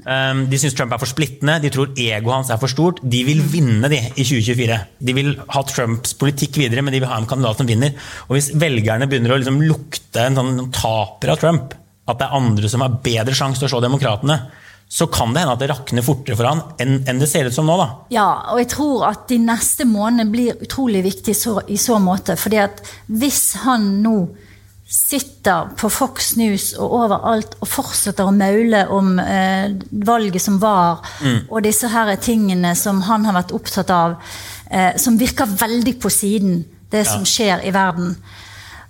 Um, 0.03 0.47
de 0.51 0.59
syns 0.59 0.75
Trump 0.75 0.91
er 0.91 0.99
for 0.99 1.11
splittende, 1.11 1.61
de 1.63 1.71
tror 1.71 1.93
egoet 1.95 2.35
hans 2.35 2.51
er 2.51 2.59
for 2.59 2.71
stort. 2.71 2.99
De 3.03 3.21
vil 3.27 3.43
vinne 3.53 3.91
de 3.93 4.01
i 4.11 4.25
2024. 4.27 4.79
De 4.99 5.15
vil 5.15 5.37
ha 5.55 5.63
Trumps 5.69 6.17
politikk 6.19 6.59
videre, 6.65 6.83
men 6.83 6.95
de 6.95 7.03
vil 7.03 7.13
ha 7.13 7.21
en 7.21 7.29
kandidat 7.31 7.63
som 7.63 7.69
vinner. 7.71 7.95
Og 8.27 8.35
hvis 8.35 8.51
velgerne 8.59 9.07
begynner 9.11 9.37
å 9.37 9.39
liksom 9.39 9.63
lukte 9.63 10.27
en 10.27 10.41
sånn 10.41 10.67
taper 10.75 11.37
av 11.37 11.45
Trump, 11.45 11.79
at 12.11 12.19
det 12.19 12.27
er 12.27 12.41
andre 12.41 12.73
som 12.73 12.83
har 12.83 12.99
bedre 13.05 13.37
sjanse 13.39 13.63
til 13.63 13.69
å 13.69 13.75
slå 13.77 13.85
demokratene, 13.85 14.41
så 14.93 15.07
kan 15.09 15.31
det 15.33 15.41
hende 15.41 15.55
at 15.55 15.63
det 15.63 15.71
rakner 15.71 16.05
fortere 16.05 16.37
for 16.37 16.45
han 16.45 16.59
enn, 16.83 17.21
det 17.21 17.29
ser 17.31 17.47
ut 17.49 17.55
som 17.55 17.65
nå. 17.71 17.79
da. 17.81 17.87
Ja, 18.13 18.27
og 18.53 18.59
jeg 18.61 18.69
tror 18.75 19.07
at 19.09 19.25
de 19.31 19.39
neste 19.41 19.87
månedene 19.89 20.29
blir 20.35 20.67
utrolig 20.67 21.01
viktige 21.07 21.63
i 21.73 21.79
så 21.81 21.97
måte. 22.03 22.37
fordi 22.37 22.59
at 22.61 22.83
hvis 23.09 23.63
han 23.63 24.03
nå 24.03 24.17
sitter 24.93 25.71
på 25.81 25.89
Fox 25.89 26.35
News 26.37 26.73
og 26.77 26.93
overalt 26.99 27.55
og 27.65 27.69
fortsetter 27.71 28.29
å 28.29 28.35
maule 28.37 28.83
om 28.93 29.15
eh, 29.23 29.73
valget 30.05 30.45
som 30.45 30.59
var, 30.61 31.01
mm. 31.25 31.49
og 31.49 31.65
disse 31.65 31.89
her 31.89 32.13
tingene 32.21 32.75
som 32.77 33.01
han 33.09 33.25
har 33.25 33.39
vært 33.39 33.55
opptatt 33.57 33.93
av, 33.95 34.19
eh, 34.69 34.93
som 35.01 35.17
virker 35.21 35.49
veldig 35.49 35.97
på 36.03 36.13
siden, 36.13 36.61
det 36.93 37.07
som 37.09 37.25
skjer 37.25 37.65
i 37.65 37.73
verden, 37.73 38.19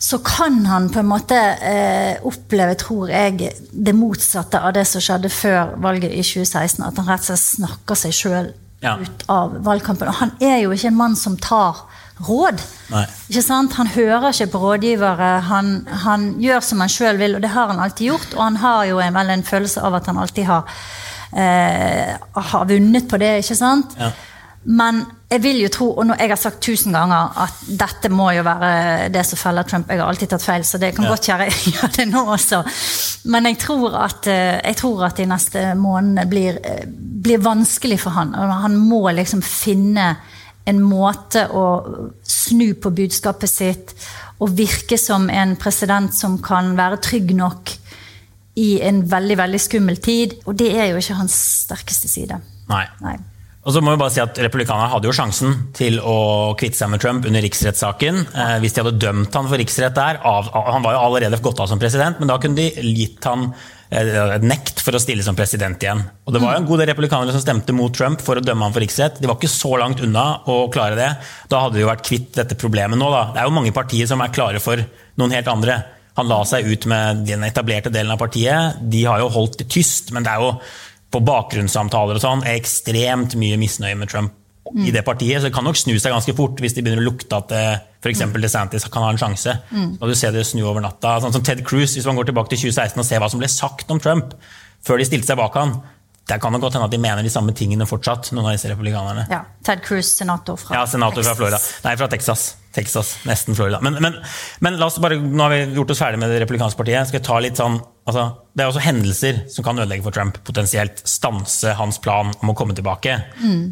så 0.02 0.18
kan 0.26 0.64
han 0.66 0.88
på 0.90 0.98
en 0.98 1.06
måte 1.06 1.38
eh, 1.38 2.16
oppleve, 2.26 2.74
tror 2.80 3.12
jeg, 3.12 3.52
det 3.70 3.94
motsatte 3.94 4.58
av 4.58 4.74
det 4.74 4.82
som 4.90 5.04
skjedde 5.04 5.30
før 5.30 5.76
valget 5.84 6.10
i 6.10 6.24
2016. 6.26 6.82
At 6.82 6.98
han 6.98 7.06
rett 7.06 7.22
og 7.22 7.28
slett 7.30 7.44
snakker 7.44 8.00
seg 8.00 8.16
sjøl 8.18 8.50
Ja. 8.82 8.96
ut 8.98 9.22
av 9.30 9.54
valgkampen. 9.62 10.10
Og 10.10 10.18
han 10.18 10.32
er 10.42 10.64
jo 10.64 10.72
ikke 10.74 10.90
en 10.90 10.98
mann 10.98 11.14
som 11.14 11.36
tar 11.38 11.84
råd. 12.20 12.60
Ikke 13.30 13.42
sant? 13.42 13.72
Han 13.78 13.86
hører 13.94 14.28
ikke 14.30 14.50
på 14.52 14.58
rådgivere. 14.62 15.30
Han, 15.48 15.72
han 16.04 16.26
gjør 16.42 16.60
som 16.60 16.80
han 16.84 16.88
sjøl 16.92 17.16
vil, 17.18 17.34
og 17.38 17.42
det 17.42 17.50
har 17.54 17.72
han 17.72 17.80
alltid 17.80 18.06
gjort. 18.12 18.34
Og 18.36 18.42
han 18.44 18.56
har 18.62 18.84
jo 18.90 19.00
en, 19.00 19.14
vel 19.14 19.30
en 19.30 19.42
følelse 19.46 19.80
av 19.82 19.94
at 20.00 20.06
han 20.06 20.18
alltid 20.22 20.44
har, 20.44 20.68
eh, 21.32 22.12
har 22.52 22.68
vunnet 22.68 23.08
på 23.10 23.18
det, 23.22 23.38
ikke 23.42 23.56
sant? 23.58 23.96
Ja. 23.98 24.10
Men 24.64 25.00
jeg 25.32 25.42
vil 25.42 25.56
jo 25.64 25.68
tro, 25.74 25.86
og 25.98 26.04
nå, 26.06 26.14
jeg 26.20 26.30
har 26.30 26.38
sagt 26.38 26.60
tusen 26.62 26.94
ganger, 26.94 27.32
at 27.42 27.62
dette 27.80 28.10
må 28.14 28.28
jo 28.36 28.44
være 28.46 29.08
det 29.10 29.24
som 29.26 29.40
feller 29.40 29.66
Trump. 29.66 29.88
Jeg 29.90 29.98
har 29.98 30.06
alltid 30.12 30.30
tatt 30.30 30.44
feil, 30.44 30.62
så 30.68 30.78
det 30.78 30.92
kan 30.94 31.04
Ja. 31.08 31.10
godt 31.10 31.26
gjøre 31.26 31.48
gjøre 31.72 31.90
det 31.96 32.06
nå 32.12 32.22
også. 32.36 32.60
Men 33.32 33.48
jeg 33.50 33.58
tror 33.58 33.96
at, 34.04 34.26
eh, 34.30 34.60
jeg 34.68 34.76
tror 34.78 35.02
at 35.08 35.16
de 35.18 35.26
neste 35.26 35.64
månedene 35.74 36.28
blir, 36.30 36.60
eh, 36.62 36.84
blir 37.22 37.42
vanskelig 37.42 37.98
for 38.04 38.10
han. 38.14 38.32
Han 38.34 38.76
må 38.76 39.02
liksom 39.10 39.42
finne 39.42 40.12
en 40.68 40.82
måte 40.84 41.46
å 41.50 41.64
snu 42.22 42.72
på 42.78 42.92
budskapet 42.94 43.50
sitt 43.50 43.94
og 44.42 44.54
virke 44.58 44.98
som 44.98 45.28
en 45.30 45.56
president 45.60 46.14
som 46.14 46.38
kan 46.42 46.74
være 46.78 47.00
trygg 47.02 47.34
nok 47.38 47.74
i 48.58 48.76
en 48.84 49.02
veldig, 49.08 49.36
veldig 49.40 49.60
skummel 49.62 50.00
tid. 50.02 50.38
Og 50.46 50.56
det 50.58 50.72
er 50.76 50.90
jo 50.90 51.00
ikke 51.00 51.18
hans 51.20 51.36
sterkeste 51.64 52.10
side. 52.10 52.40
Nei. 52.70 52.84
Nei. 53.04 53.18
Og 53.62 53.70
så 53.70 53.78
må 53.78 53.92
vi 53.94 54.00
bare 54.00 54.10
si 54.10 54.18
at 54.18 54.38
Republikanerne 54.42 54.90
hadde 54.90 55.06
jo 55.06 55.14
sjansen 55.14 55.54
til 55.76 56.00
å 56.02 56.16
kvitte 56.58 56.80
seg 56.80 56.90
med 56.90 57.02
Trump 57.02 57.28
under 57.28 57.44
riksrettssaken. 57.44 58.18
Eh, 58.34 58.56
hvis 58.62 58.74
de 58.74 58.82
hadde 58.82 58.98
dømt 59.04 59.38
han 59.38 59.46
for 59.46 59.62
riksrett 59.62 59.94
der. 59.94 60.18
Av, 60.26 60.50
han 60.50 60.82
var 60.82 60.96
jo 60.96 61.04
allerede 61.06 61.38
gått 61.44 61.62
av 61.62 61.70
som 61.70 61.80
president, 61.82 62.18
men 62.18 62.30
da 62.30 62.40
kunne 62.42 62.58
de 62.58 62.90
gitt 62.90 63.22
han 63.30 63.52
nekt 63.92 64.80
for 64.80 64.96
å 64.96 65.00
stille 65.02 65.24
som 65.24 65.36
president 65.36 65.82
igjen. 65.82 66.02
Og 66.26 66.32
Det 66.32 66.40
var 66.40 66.54
jo 66.54 66.62
en 66.62 66.68
god 66.68 66.80
del 66.80 66.88
republikanere 66.92 67.34
som 67.34 67.42
stemte 67.44 67.74
mot 67.76 67.92
Trump 67.94 68.22
for 68.24 68.38
å 68.40 68.44
dømme 68.44 68.64
han 68.64 68.74
for 68.74 68.84
riksrett. 68.84 69.20
De 69.20 69.28
var 69.28 69.36
ikke 69.36 69.52
så 69.52 69.74
langt 69.80 70.00
unna 70.00 70.42
å 70.48 70.70
klare 70.72 70.96
det. 70.96 71.10
Da 71.52 71.64
hadde 71.64 71.76
de 71.76 71.84
jo 71.84 71.90
vært 71.90 72.06
kvitt 72.06 72.32
dette 72.38 72.58
problemet 72.58 72.98
nå. 72.98 73.10
Da. 73.12 73.24
Det 73.34 73.42
er 73.42 73.50
jo 73.50 73.56
mange 73.58 73.74
partier 73.76 74.08
som 74.08 74.22
er 74.24 74.32
klare 74.32 74.62
for 74.64 74.80
noen 75.20 75.36
helt 75.36 75.50
andre. 75.52 75.82
Han 76.16 76.28
la 76.28 76.42
seg 76.48 76.68
ut 76.68 76.86
med 76.88 77.24
den 77.28 77.44
etablerte 77.44 77.92
delen 77.92 78.12
av 78.12 78.20
partiet. 78.20 78.80
De 78.80 79.04
har 79.04 79.20
jo 79.20 79.32
holdt 79.32 79.60
det 79.62 79.70
tyst, 79.72 80.12
men 80.12 80.24
det 80.24 80.32
er 80.32 80.44
jo 80.44 80.54
på 81.12 81.20
bakgrunnssamtaler 81.20 82.16
og 82.16 82.24
sånn 82.24 82.46
ekstremt 82.48 83.36
mye 83.40 83.60
misnøye 83.60 83.98
med 84.00 84.08
Trump 84.08 84.38
i 84.74 84.92
det 84.94 85.04
partiet. 85.06 85.40
Så 85.40 85.48
det 85.48 85.54
kan 85.54 85.66
nok 85.66 85.78
snu 85.78 85.94
seg 86.00 86.14
ganske 86.14 86.34
fort 86.36 86.60
hvis 86.62 86.76
de 86.76 86.84
begynner 86.84 87.04
å 87.04 87.08
lukte 87.10 87.38
at 87.38 87.52
f.eks. 88.02 88.24
DeSantis 88.40 88.88
kan 88.92 89.06
ha 89.06 89.12
en 89.12 89.20
sjanse. 89.20 89.56
Mm. 89.70 89.96
kan 90.00 90.12
du 90.12 90.16
ser 90.18 90.34
det 90.34 90.44
snu 90.48 90.62
over 90.64 90.84
natta. 90.84 91.18
Sånn 91.22 91.34
som 91.34 91.44
Ted 91.46 91.64
Cruz, 91.66 91.96
hvis 91.96 92.08
man 92.08 92.18
går 92.18 92.30
tilbake 92.30 92.54
til 92.54 92.68
2016 92.68 93.02
og 93.02 93.08
ser 93.08 93.22
hva 93.22 93.30
som 93.32 93.42
ble 93.42 93.50
sagt 93.52 93.92
om 93.92 94.00
Trump 94.02 94.36
før 94.82 94.98
de 94.98 95.06
stilte 95.06 95.30
seg 95.30 95.38
bak 95.38 95.58
han. 95.58 95.76
Der 96.30 96.38
kan 96.38 96.54
det 96.54 96.60
godt 96.62 96.76
hende 96.76 96.86
at 96.86 96.94
de 96.94 97.00
mener 97.02 97.24
de 97.26 97.30
samme 97.34 97.50
tingene 97.56 97.86
fortsatt, 97.88 98.30
noen 98.30 98.46
av 98.46 98.54
disse 98.54 98.70
republikanerne. 98.70 99.24
Ja, 99.30 99.40
Ted 99.66 99.82
Cruz, 99.82 100.12
senator 100.20 100.58
fra 100.60 100.76
Ja, 100.76 100.84
senator 100.86 101.24
fra 101.26 101.34
Florida. 101.34 101.58
Nei, 101.82 101.96
fra 101.98 102.08
Texas. 102.12 102.44
Texas, 102.72 103.16
Nesten 103.28 103.58
Florida. 103.58 103.80
Men, 103.84 103.98
men, 104.00 104.14
men 104.64 104.78
la 104.80 104.86
oss 104.86 105.00
bare, 105.02 105.18
nå 105.18 105.42
har 105.42 105.52
vi 105.52 105.76
gjort 105.76 105.90
oss 105.92 106.00
ferdig 106.00 106.22
med 106.22 106.30
det 106.32 106.38
republikanske 106.44 106.78
partiet. 106.78 107.10
Skal 107.10 107.20
vi 107.20 107.26
ta 107.26 107.40
litt 107.42 107.58
sånn, 107.58 107.80
altså, 108.06 108.24
Det 108.54 108.62
er 108.62 108.68
også 108.68 108.82
hendelser 108.84 109.38
som 109.48 109.64
kan 109.64 109.78
ødelegge 109.78 110.04
for 110.04 110.12
Trump. 110.12 110.36
Potensielt 110.44 111.00
stanse 111.08 111.72
hans 111.78 111.98
plan 111.98 112.32
om 112.42 112.50
å 112.52 112.54
komme 112.58 112.74
tilbake. 112.76 113.14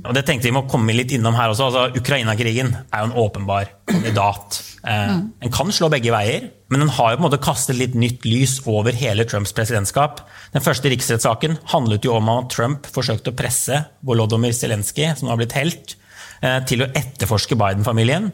Og 0.05 0.15
Det 0.15 0.25
tenkte 0.27 0.49
vi 0.49 0.55
må 0.57 0.63
komme 0.71 0.95
litt 0.97 1.13
innom 1.13 1.35
her 1.37 1.51
også. 1.53 1.69
altså 1.69 2.01
Ukraina-krigen 2.01 2.73
er 2.93 3.03
jo 3.03 3.11
en 3.11 3.19
åpenbar 3.21 3.69
kandidat. 3.87 4.63
Eh, 4.87 5.21
Den 5.43 5.53
kan 5.53 5.69
slå 5.73 5.91
begge 5.93 6.11
veier, 6.15 6.49
men 6.71 6.81
den 6.81 6.89
har 6.89 7.11
jo 7.13 7.17
på 7.19 7.25
en 7.25 7.31
måte 7.31 7.43
kastet 7.43 7.77
litt 7.77 7.95
nytt 7.95 8.25
lys 8.25 8.61
over 8.67 8.93
hele 8.93 9.25
Trumps 9.25 9.53
presidentskap. 9.53 10.23
Den 10.55 10.63
første 10.63 10.89
riksrettssaken 10.89 11.59
handlet 11.75 12.05
jo 12.05 12.15
om 12.17 12.29
at 12.33 12.49
Trump 12.51 12.87
forsøkte 12.87 13.33
å 13.33 13.37
presse 13.37 13.85
Volodymyr 14.07 14.53
Zelenskyj, 14.57 15.17
som 15.19 15.29
nå 15.29 15.35
har 15.35 15.43
blitt 15.43 15.59
helt, 15.59 15.97
til 16.41 16.81
å 16.81 16.87
etterforske 16.97 17.57
Biden-familien. 17.61 18.31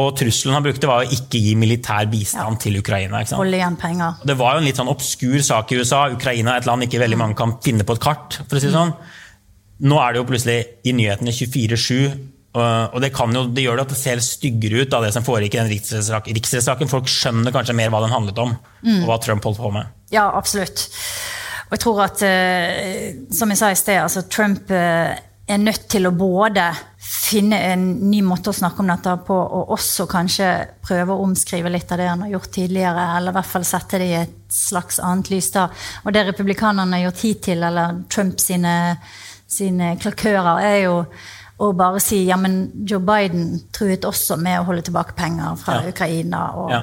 Og 0.00 0.06
trusselen 0.16 0.54
han 0.56 0.64
brukte, 0.64 0.88
var 0.88 1.04
å 1.04 1.16
ikke 1.18 1.40
gi 1.42 1.52
militær 1.58 2.08
bistand 2.08 2.62
til 2.62 2.78
Ukraina. 2.80 3.20
Holde 3.36 3.58
igjen 3.58 3.76
penger. 3.80 4.22
Det 4.24 4.38
var 4.40 4.56
jo 4.56 4.62
en 4.62 4.68
litt 4.68 4.80
sånn 4.80 4.88
obskur 4.88 5.36
sak 5.44 5.74
i 5.74 5.80
USA. 5.82 6.06
Ukraina 6.14 6.54
er 6.54 6.64
et 6.64 6.70
land 6.70 6.86
ikke 6.86 7.02
veldig 7.02 7.18
mange 7.20 7.36
kan 7.36 7.58
finne 7.64 7.84
på 7.84 7.98
et 7.98 8.02
kart. 8.06 8.38
for 8.40 8.56
å 8.56 8.62
si 8.62 8.70
det 8.70 8.76
sånn. 8.78 8.94
Nå 9.84 10.00
er 10.00 10.14
det 10.14 10.22
jo 10.22 10.28
plutselig 10.30 10.56
i 10.88 10.96
nyhetene 10.96 11.34
24-7, 11.36 12.16
og 12.56 12.96
det, 13.04 13.10
kan 13.12 13.32
jo, 13.34 13.42
det 13.52 13.66
gjør 13.66 13.76
det 13.76 13.84
at 13.84 13.92
det 13.92 13.98
ser 14.00 14.22
styggere 14.24 14.86
ut 14.86 14.94
av 14.96 15.04
det 15.04 15.10
som 15.12 15.24
foregikk 15.26 15.58
i 15.58 15.60
den 15.60 15.72
riksrettssaken. 15.74 16.88
Folk 16.88 17.10
skjønner 17.12 17.52
kanskje 17.52 17.76
mer 17.76 17.92
hva 17.92 18.00
den 18.06 18.14
handlet 18.14 18.40
om, 18.40 18.54
og 18.56 19.08
hva 19.10 19.18
Trump 19.20 19.44
holdt 19.44 19.60
på 19.60 19.72
med. 19.74 19.90
Ja, 20.14 20.30
absolutt. 20.38 20.86
Og 21.66 21.74
jeg 21.74 21.82
tror 21.82 22.00
at, 22.06 22.22
eh, 22.22 23.16
som 23.34 23.50
jeg 23.52 23.60
sa 23.60 23.72
i 23.74 23.76
sted, 23.76 23.98
altså 24.00 24.22
Trump 24.30 24.70
eh, 24.70 25.18
er 25.46 25.58
nødt 25.62 25.84
til 25.88 26.08
å 26.08 26.10
både 26.16 26.64
finne 26.98 27.58
en 27.72 27.84
ny 28.10 28.18
måte 28.26 28.50
å 28.50 28.56
snakke 28.56 28.82
om 28.82 28.88
dette 28.90 29.12
på, 29.26 29.34
og 29.34 29.70
også 29.76 30.06
kanskje 30.10 30.48
prøve 30.86 31.14
å 31.14 31.22
omskrive 31.22 31.70
litt 31.70 31.92
av 31.94 31.98
det 32.02 32.08
han 32.10 32.24
har 32.24 32.32
gjort 32.34 32.50
tidligere, 32.56 33.04
eller 33.16 33.30
i 33.30 33.36
hvert 33.38 33.52
fall 33.52 33.66
sette 33.68 34.00
det 34.02 34.08
i 34.10 34.18
et 34.24 34.34
slags 34.52 34.98
annet 34.98 35.30
lys. 35.30 35.50
da. 35.54 35.68
Og 36.04 36.12
det 36.12 36.26
republikanerne 36.26 36.98
har 36.98 37.06
gjort 37.08 37.22
hittil, 37.26 37.62
eller 37.62 38.02
Trump 38.10 38.40
sine, 38.42 38.96
sine 39.46 39.94
klakører, 40.02 40.62
er 40.66 40.78
jo 40.84 41.04
å 41.58 41.70
bare 41.72 42.00
si 42.04 42.24
ja, 42.26 42.36
men 42.36 42.66
Joe 42.84 43.00
Biden 43.00 43.62
truet 43.72 44.04
også 44.04 44.36
med 44.36 44.60
å 44.60 44.66
holde 44.68 44.82
tilbake 44.82 45.14
penger 45.16 45.56
fra 45.56 45.78
Ja. 45.82 45.88
Ukraina. 45.88 46.42
og 46.56 46.70
Ja. 46.70 46.82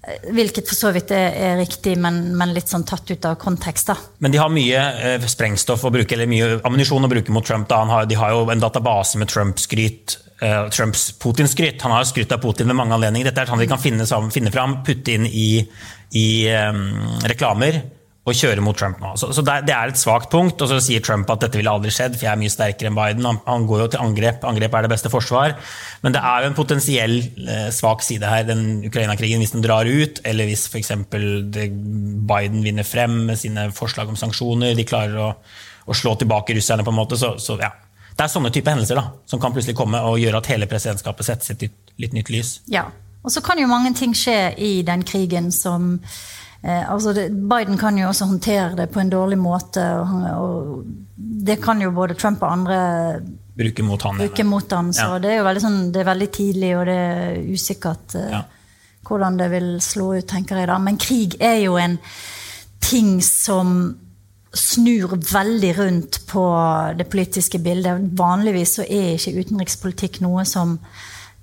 Hvilket 0.00 0.64
for 0.64 0.78
så 0.78 0.90
vidt 0.96 1.10
er, 1.12 1.34
er 1.36 1.58
riktig, 1.60 1.92
men, 2.00 2.22
men 2.38 2.54
litt 2.56 2.70
sånn 2.72 2.86
tatt 2.88 3.10
ut 3.10 3.26
av 3.28 3.36
kontekst. 3.40 3.90
da. 3.92 3.98
Men 4.24 4.32
de 4.32 4.40
har 4.40 4.48
mye 4.52 4.80
eh, 4.96 5.26
sprengstoff 5.28 5.84
å 5.84 5.92
bruke, 5.92 6.16
eller 6.16 6.30
mye 6.30 6.56
ammunisjon 6.64 7.04
å 7.04 7.10
bruke 7.12 7.34
mot 7.36 7.44
Trump. 7.44 7.68
Da. 7.68 7.82
Har, 7.90 8.08
de 8.08 8.16
har 8.16 8.32
jo 8.32 8.46
en 8.48 8.64
database 8.64 9.20
med 9.20 9.28
Trump-skryt. 9.28 10.16
eh, 10.40 10.68
Trumps 10.72 11.10
Putin-skryt. 11.20 11.82
Han 11.84 11.92
har 11.92 12.04
jo 12.04 12.12
skrytt 12.14 12.32
av 12.32 12.40
Putin 12.40 12.72
ved 12.72 12.80
mange 12.80 12.96
anledninger. 12.96 13.28
Dette 13.28 13.44
er 13.44 13.52
sånn 13.52 13.60
de 13.60 13.68
kan 13.68 13.82
finne, 13.82 14.08
sammen, 14.08 14.32
finne 14.32 14.52
fram, 14.54 14.80
putte 14.88 15.12
inn 15.12 15.28
i, 15.28 15.68
i 16.16 16.28
eh, 16.48 16.84
reklamer 17.28 17.82
og 18.28 18.36
kjøre 18.36 18.60
mot 18.60 18.76
Trump 18.76 18.98
nå. 19.00 19.14
Så, 19.16 19.30
så 19.32 19.42
det, 19.42 19.72
er- 19.72 19.88
et 19.90 19.98
svakt 19.98 20.28
punkt. 20.30 20.60
Og 20.60 20.68
så 20.68 20.76
sier 20.84 21.00
Trump 21.02 21.30
at 21.32 21.40
dette 21.40 21.56
ville 21.56 21.72
aldri 21.72 21.90
skjedd, 21.94 22.18
for 22.18 22.26
jeg 22.26 22.32
er 22.34 22.40
mye 22.42 22.52
sterkere 22.52 22.90
enn 22.90 22.98
Biden. 22.98 23.24
Han, 23.26 23.38
han 23.46 23.64
går 23.66 23.80
jo 23.84 23.88
til 23.94 24.02
angrep. 24.04 24.44
Angrep 24.46 24.76
er 24.76 24.84
det 24.86 24.90
beste 24.92 25.10
forsvar. 25.12 25.54
Men 26.04 26.14
det 26.14 26.20
er 26.20 26.44
jo 26.44 26.50
en 26.50 26.58
potensiell 26.58 27.16
eh, 27.24 27.70
svak 27.74 28.04
side 28.04 28.28
her, 28.28 28.44
den 28.50 28.84
Ukraina-krigen, 28.90 29.40
hvis 29.40 29.54
den 29.56 29.64
drar 29.64 29.88
ut, 29.88 30.20
eller 30.28 30.50
hvis 30.50 30.66
f.eks. 30.68 30.92
Biden 32.30 32.62
vinner 32.64 32.84
frem 32.86 33.22
med 33.30 33.38
sine 33.40 33.68
forslag 33.74 34.08
om 34.12 34.18
sanksjoner, 34.20 34.76
de 34.76 34.86
klarer 34.88 35.16
å, 35.20 35.28
å 35.88 35.96
slå 35.96 36.14
tilbake 36.20 36.54
russerne 36.56 36.84
på 36.86 36.92
en 36.92 37.00
måte. 37.00 37.18
Så, 37.20 37.34
så 37.42 37.56
ja. 37.60 37.72
Det 38.10 38.26
er 38.26 38.32
sånne 38.34 38.50
type 38.52 38.68
hendelser 38.68 38.98
da, 39.00 39.06
som 39.30 39.40
kan 39.40 39.54
plutselig 39.54 39.78
komme 39.78 40.00
og 40.04 40.18
gjøre 40.20 40.42
at 40.42 40.50
hele 40.52 40.66
presidentskapet 40.68 41.24
settes 41.24 41.54
i 41.54 41.56
et 41.56 41.70
litt, 42.02 42.12
nytt 42.16 42.28
lys. 42.34 42.58
Ja. 42.68 42.90
Og 43.24 43.32
så 43.32 43.42
kan 43.44 43.58
jo 43.60 43.68
mange 43.68 43.92
ting 43.96 44.12
skje 44.16 44.52
i 44.60 44.80
den 44.84 45.02
krigen 45.08 45.50
som 45.52 45.98
altså 46.62 47.12
det, 47.16 47.28
Biden 47.48 47.78
kan 47.80 47.96
jo 47.98 48.08
også 48.10 48.26
håndtere 48.28 48.76
det 48.76 48.90
på 48.92 49.00
en 49.00 49.10
dårlig 49.10 49.38
måte. 49.38 49.80
Og, 50.00 50.24
og 50.36 50.84
det 51.46 51.60
kan 51.62 51.80
jo 51.80 51.90
både 51.96 52.14
Trump 52.14 52.42
og 52.42 52.52
andre 52.52 52.80
Bruke 53.60 53.82
mot 53.84 54.02
han. 54.02 54.16
bruke 54.16 54.44
mot 54.44 54.70
han. 54.72 54.92
Så 54.92 55.06
Ja. 55.14 55.18
det 55.18 55.30
er 55.32 55.36
jo 55.40 55.44
veldig, 55.44 55.62
sånn, 55.62 55.92
det 55.92 56.00
er 56.00 56.10
veldig 56.14 56.30
tidlig, 56.32 56.70
og 56.78 56.86
det 56.86 56.96
er 56.96 57.40
usikkert 57.52 58.14
eh, 58.14 58.30
Ja. 58.30 58.42
hvordan 59.04 59.36
det 59.38 59.50
vil 59.50 59.70
slå 59.80 60.14
ut, 60.18 60.26
tenker 60.28 60.56
jeg 60.56 60.68
da. 60.68 60.78
Men 60.78 60.96
krig 60.96 61.36
er 61.40 61.58
jo 61.64 61.76
en 61.76 61.98
ting 62.80 63.20
som 63.22 63.96
snur 64.54 65.12
veldig 65.16 65.78
rundt 65.78 66.26
på 66.26 66.44
det 66.98 67.06
politiske 67.08 67.58
bildet. 67.62 68.00
Vanligvis 68.18 68.76
så 68.80 68.82
er 68.82 69.14
ikke 69.16 69.44
utenrikspolitikk 69.44 70.20
noe 70.24 70.44
som 70.44 70.78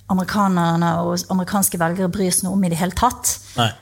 amerikanerne 0.10 0.90
og 1.04 1.18
amerikanske 1.34 1.80
velgere 1.82 2.08
bryr 2.12 2.32
seg 2.32 2.46
noe 2.48 2.56
om 2.56 2.64
i 2.64 2.70
det 2.72 2.80
hele 2.80 2.96
tatt. 2.96 3.34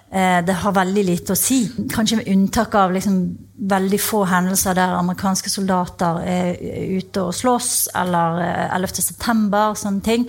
Eh, 0.10 0.42
Det 0.46 0.56
har 0.56 0.72
veldig 0.74 1.04
lite 1.06 1.34
å 1.34 1.38
si. 1.38 1.68
Kanskje 1.92 2.18
med 2.18 2.28
unntak 2.34 2.74
av 2.76 2.92
liksom 2.96 3.38
veldig 3.70 4.00
få 4.02 4.26
hendelser 4.26 4.74
der 4.76 4.98
amerikanske 4.98 5.50
soldater 5.50 6.22
er 6.26 6.56
ute 6.98 7.22
og 7.22 7.34
slåss, 7.34 7.90
eller 7.96 8.42
eh, 8.42 8.76
11. 8.76 9.02
september, 9.02 9.74
sånne 9.78 10.02
ting. 10.02 10.26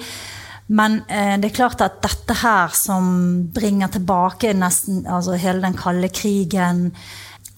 Men 0.68 1.02
eh, 1.08 1.36
det 1.38 1.50
er 1.52 1.56
klart 1.56 1.80
at 1.80 2.00
dette 2.02 2.34
her 2.42 2.68
som 2.74 3.46
bringer 3.54 3.88
tilbake 3.88 4.52
nesten 4.54 5.04
altså 5.06 5.36
hele 5.38 5.62
den 5.62 5.78
kalde 5.78 6.08
krigen 6.10 6.90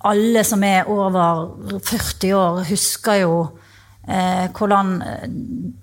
Alle 0.04 0.44
som 0.44 0.62
er 0.62 0.86
over 0.86 1.80
40 1.80 2.34
år, 2.36 2.60
husker 2.68 3.16
jo 3.22 3.32
eh, 3.42 3.64
hvordan 4.08 4.92
eh, 5.04 5.24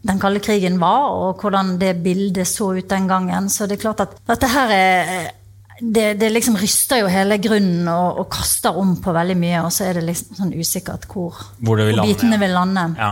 den 0.05 0.21
kalde 0.21 0.41
krigen 0.43 0.79
var, 0.81 1.11
og 1.13 1.41
hvordan 1.41 1.75
det 1.81 1.97
bildet 2.03 2.49
så 2.49 2.71
ut 2.73 2.89
den 2.89 3.09
gangen. 3.09 3.49
Så 3.53 3.67
det 3.69 3.77
er 3.77 3.85
klart 3.85 4.01
at 4.05 4.15
dette 4.25 4.49
her 4.49 4.73
er 4.73 5.31
det, 5.75 6.13
det 6.21 6.31
liksom 6.31 6.55
ryster 6.55 7.01
jo 7.01 7.11
hele 7.11 7.35
grunnen 7.43 7.88
og, 7.91 8.21
og 8.21 8.27
kaster 8.31 8.77
om 8.79 8.95
på 9.03 9.11
veldig 9.13 9.35
mye, 9.38 9.61
og 9.67 9.73
så 9.75 9.89
er 9.89 9.99
det 9.99 10.05
liksom 10.07 10.38
sånn 10.39 10.53
usikkert 10.55 11.07
hvor, 11.11 11.35
Hvor 11.59 11.81
vil 11.81 11.99
hvor 11.99 12.07
bitene 12.07 12.38
ja. 12.38 12.41
vil 12.45 12.53
lande. 12.55 12.85
Ja. 12.95 13.09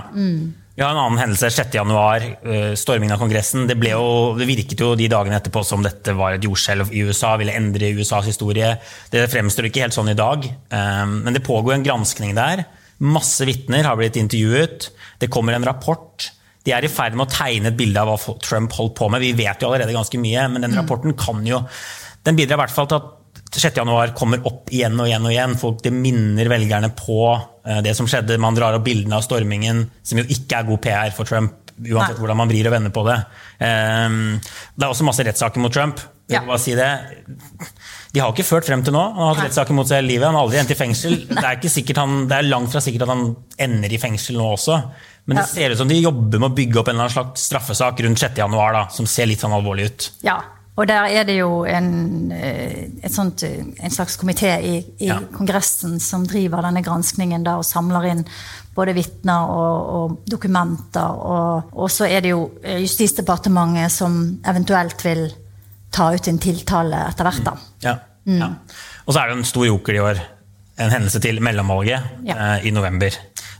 Vi 0.74 0.82
har 0.82 0.96
en 0.96 1.02
annen 1.04 1.20
hendelse 1.22 1.52
6.1. 1.54 2.78
Stormingen 2.80 3.14
av 3.14 3.20
Kongressen. 3.22 3.68
Det, 3.70 3.76
jo, 3.92 4.06
det, 4.40 4.48
virket 4.50 4.80
jo 4.82 4.94
de 4.98 5.10
dagene 5.12 5.38
etterpå 5.38 5.62
som 5.68 5.84
dette 5.86 6.16
var 6.18 6.34
et 6.34 6.48
jordskjelv 6.48 6.90
i 6.96 7.04
USA, 7.06 7.36
ville 7.38 7.54
endre 7.54 7.92
USAs 8.00 8.32
historie. 8.32 8.72
Det 9.14 9.28
fremstår 9.30 9.68
ikke 9.70 9.84
helt 9.84 9.94
sånn 9.94 10.10
i 10.10 10.18
dag, 10.18 10.48
men 10.72 11.36
det 11.36 11.44
pågår 11.46 11.76
en 11.76 11.86
granskning 11.86 12.34
der. 12.40 12.64
Masse 13.04 13.48
vitner 13.48 13.88
har 13.88 13.98
blitt 14.00 14.20
intervjuet. 14.20 14.90
Det 15.20 15.32
kommer 15.32 15.58
en 15.58 15.68
rapport. 15.68 16.30
De 16.64 16.72
er 16.72 16.86
i 16.86 16.92
ferd 16.92 17.18
med 17.18 17.28
å 17.28 17.34
tegne 17.34 17.74
et 17.74 17.80
bilde 17.80 18.00
av 18.00 18.14
hva 18.14 18.38
Trump 18.44 18.72
holdt 18.78 18.96
på 19.00 19.10
med. 19.12 19.24
Vi 19.24 19.34
vet 19.36 19.60
jo 19.60 19.70
allerede 19.70 19.96
ganske 19.96 20.20
mye, 20.22 20.48
men 20.54 20.64
den 20.64 20.78
rapporten 20.78 21.16
kan 21.20 21.44
jo 21.48 21.66
Den 22.24 22.38
bidrar 22.38 22.56
i 22.56 22.62
hvert 22.62 22.72
fall 22.72 22.88
til 22.88 23.02
at 23.02 23.10
6.1 23.60 24.14
kommer 24.16 24.46
opp 24.48 24.72
igjen 24.72 24.96
og 24.96 25.10
igjen 25.10 25.26
og 25.28 25.34
igjen. 25.34 25.58
Folk, 25.60 25.82
det 25.84 25.92
minner 25.92 26.48
velgerne 26.48 26.90
på 26.96 27.18
uh, 27.36 27.82
det 27.84 27.92
som 27.98 28.08
skjedde. 28.08 28.40
Man 28.40 28.56
drar 28.56 28.78
opp 28.78 28.86
bildene 28.86 29.20
av 29.20 29.26
stormingen, 29.26 29.84
som 30.08 30.22
jo 30.22 30.26
ikke 30.32 30.62
er 30.62 30.70
god 30.70 30.82
PR 30.86 31.12
for 31.18 31.28
Trump. 31.28 31.60
Uansett 31.74 32.16
Nei. 32.16 32.22
hvordan 32.22 32.40
man 32.40 32.52
vrir 32.52 32.70
og 32.70 32.76
vender 32.78 32.94
på 32.96 33.04
det. 33.10 33.20
Um, 33.60 34.40
det 34.40 34.86
er 34.86 34.90
også 34.94 35.08
masse 35.08 35.26
rettssaker 35.28 35.60
mot 35.60 35.74
Trump. 35.74 36.00
Ja. 36.32 36.46
Si 36.62 36.78
det. 36.78 36.90
De 38.14 38.22
har 38.22 38.30
ikke 38.30 38.46
ført 38.46 38.68
frem 38.68 38.84
til 38.86 38.94
nå. 38.94 39.02
Han 39.16 39.24
har 39.26 39.34
hatt 39.34 39.48
rettssaker 39.48 39.74
mot 39.74 39.90
seg 39.90 40.04
i 40.04 40.10
livet. 40.12 40.28
Han 40.28 40.38
har 40.38 40.46
aldri 40.46 40.60
endt 40.62 40.74
i 40.76 40.78
fengsel. 40.78 41.16
Det 41.34 41.42
er, 41.42 41.98
han, 41.98 42.28
det 42.30 42.38
er, 42.38 42.50
langt 42.50 42.72
fra 42.74 42.82
sikkert 42.84 43.08
at 43.08 43.14
han 43.14 43.24
ender 43.66 43.94
i 43.94 44.00
fengsel 44.02 44.38
nå 44.38 44.52
også. 44.54 44.78
Men 45.26 45.40
det 45.40 45.46
ser 45.50 45.74
ut 45.74 45.80
som 45.80 45.90
de 45.90 45.98
jobber 45.98 46.42
med 46.42 46.52
å 46.52 46.56
bygge 46.56 46.82
opp 46.82 46.90
en 46.92 46.98
eller 46.98 47.08
annen 47.08 47.16
slags 47.16 47.48
straffesak 47.48 48.02
rundt 48.04 48.22
6.1 48.22 48.92
som 48.94 49.08
ser 49.10 49.30
litt 49.32 49.42
sånn 49.42 49.56
alvorlig 49.56 49.88
ut. 49.88 50.08
Ja, 50.28 50.38
og 50.74 50.90
der 50.90 51.06
er 51.14 51.28
det 51.28 51.36
jo 51.38 51.64
en, 51.70 52.32
eh, 52.34 53.10
sånt, 53.10 53.44
en 53.44 53.94
slags 53.94 54.18
komité 54.18 54.56
i, 54.58 54.76
i 54.98 55.08
ja. 55.08 55.20
Kongressen 55.34 56.00
som 56.02 56.26
driver 56.28 56.66
denne 56.66 56.82
granskningen 56.86 57.46
da, 57.46 57.60
og 57.62 57.68
samler 57.68 58.10
inn 58.10 58.24
både 58.74 58.96
vitner 58.98 59.54
og, 59.54 59.94
og, 59.98 60.16
dokumenter. 60.30 61.14
Og, 61.14 61.76
og, 61.78 61.92
så 61.94 62.10
er 62.10 62.26
det 62.26 62.34
jo 62.34 62.48
eh, 62.64 62.82
Justisdepartementet 62.82 63.94
som 63.94 64.18
eventuelt 64.50 65.06
vil 65.06 65.28
ta 65.94 66.10
ut 66.14 66.30
en 66.32 66.42
tiltale 66.42 67.06
etter 67.10 67.30
hvert. 67.30 67.44
da. 67.46 67.58
Mm. 67.58 67.84
Ja. 67.86 67.98
Mm. 68.28 68.40
ja. 68.40 68.54
Og 69.04 69.14
så 69.14 69.20
er 69.20 69.30
det 69.30 69.40
en 69.40 69.48
stor 69.48 69.68
joker 69.68 70.00
i 70.00 70.02
år. 70.04 70.24
En 70.82 70.90
hendelse 70.90 71.20
til 71.22 71.38
mellomvalget 71.44 72.26
eh, 72.34 72.66
i 72.66 72.72
november. 72.74 73.14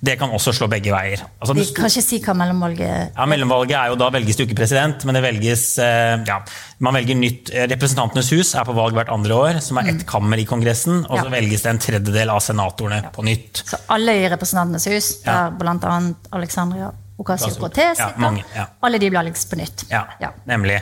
Det 0.04 0.18
kan 0.20 0.34
også 0.36 0.52
slå 0.52 0.68
begge 0.68 0.92
veier. 0.92 1.22
Altså, 1.40 1.54
Vi 1.56 1.64
kan 1.76 1.88
ikke 1.88 2.04
si 2.04 2.18
hva 2.26 2.34
mellomvalget 2.36 2.88
er. 2.90 3.04
Ja, 3.14 3.28
Mellomvalget 3.30 3.76
er 3.80 3.92
jo 3.94 4.00
da 4.02 4.10
velges 4.12 4.36
det 4.36 4.44
jo 4.44 4.48
ikke 4.50 4.58
president, 4.58 5.06
men 5.08 5.16
det 5.16 5.22
velges 5.24 5.64
eh, 5.80 6.16
ja, 6.28 6.42
Man 6.84 6.98
velger 6.98 7.16
nytt 7.16 7.54
eh, 7.54 7.70
Representantenes 7.72 8.34
hus 8.36 8.52
er 8.60 8.68
på 8.68 8.76
valg 8.76 8.98
hvert 8.98 9.14
andre 9.14 9.38
år, 9.38 9.62
som 9.64 9.80
er 9.80 9.94
ett 9.94 10.02
mm. 10.02 10.10
kammer 10.10 10.42
i 10.42 10.48
Kongressen. 10.50 11.06
Og 11.06 11.22
så 11.22 11.30
ja. 11.30 11.36
velges 11.38 11.64
det 11.64 11.72
en 11.72 11.80
tredjedel 11.86 12.34
av 12.34 12.44
senatorene 12.44 13.00
ja. 13.06 13.14
på 13.16 13.24
nytt. 13.30 13.64
Så 13.70 13.80
alle 13.96 14.18
i 14.26 14.28
Representantenes 14.34 14.90
hus, 14.92 15.14
der 15.24 15.56
bl.a. 15.62 15.96
Alexandria 16.36 16.92
Ocasio-Cortez 17.24 18.00
ja, 18.00 18.68
Alle 18.80 18.98
de 18.98 19.10
blir 19.10 19.20
valgt 19.20 19.50
på 19.50 19.56
nytt. 19.56 19.86
Ja, 19.94 20.34
nemlig. 20.50 20.82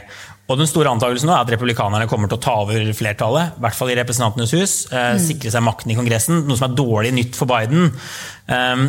Og 0.52 0.60
den 0.60 0.70
store 0.70 0.92
antakelsen 0.92 1.30
nå 1.30 1.36
er 1.36 1.46
at 1.46 1.54
republikanerne 1.54 2.10
kommer 2.12 2.30
til 2.32 2.40
å 2.40 2.44
ta 2.44 2.58
over 2.64 2.92
flertallet, 2.98 3.56
i 3.56 3.64
hvert 3.64 3.78
fall 3.78 3.94
i 3.94 3.98
Representantenes 4.00 4.56
hus. 4.58 4.76
Eh, 4.92 5.14
mm. 5.16 5.24
Sikre 5.24 5.54
seg 5.54 5.64
makten 5.66 5.94
i 5.94 5.98
Kongressen, 5.98 6.44
noe 6.48 6.60
som 6.60 6.70
er 6.70 6.78
dårlig 6.78 7.14
nytt 7.16 7.40
for 7.40 7.50
Biden. 7.50 7.90
Um, 8.52 8.86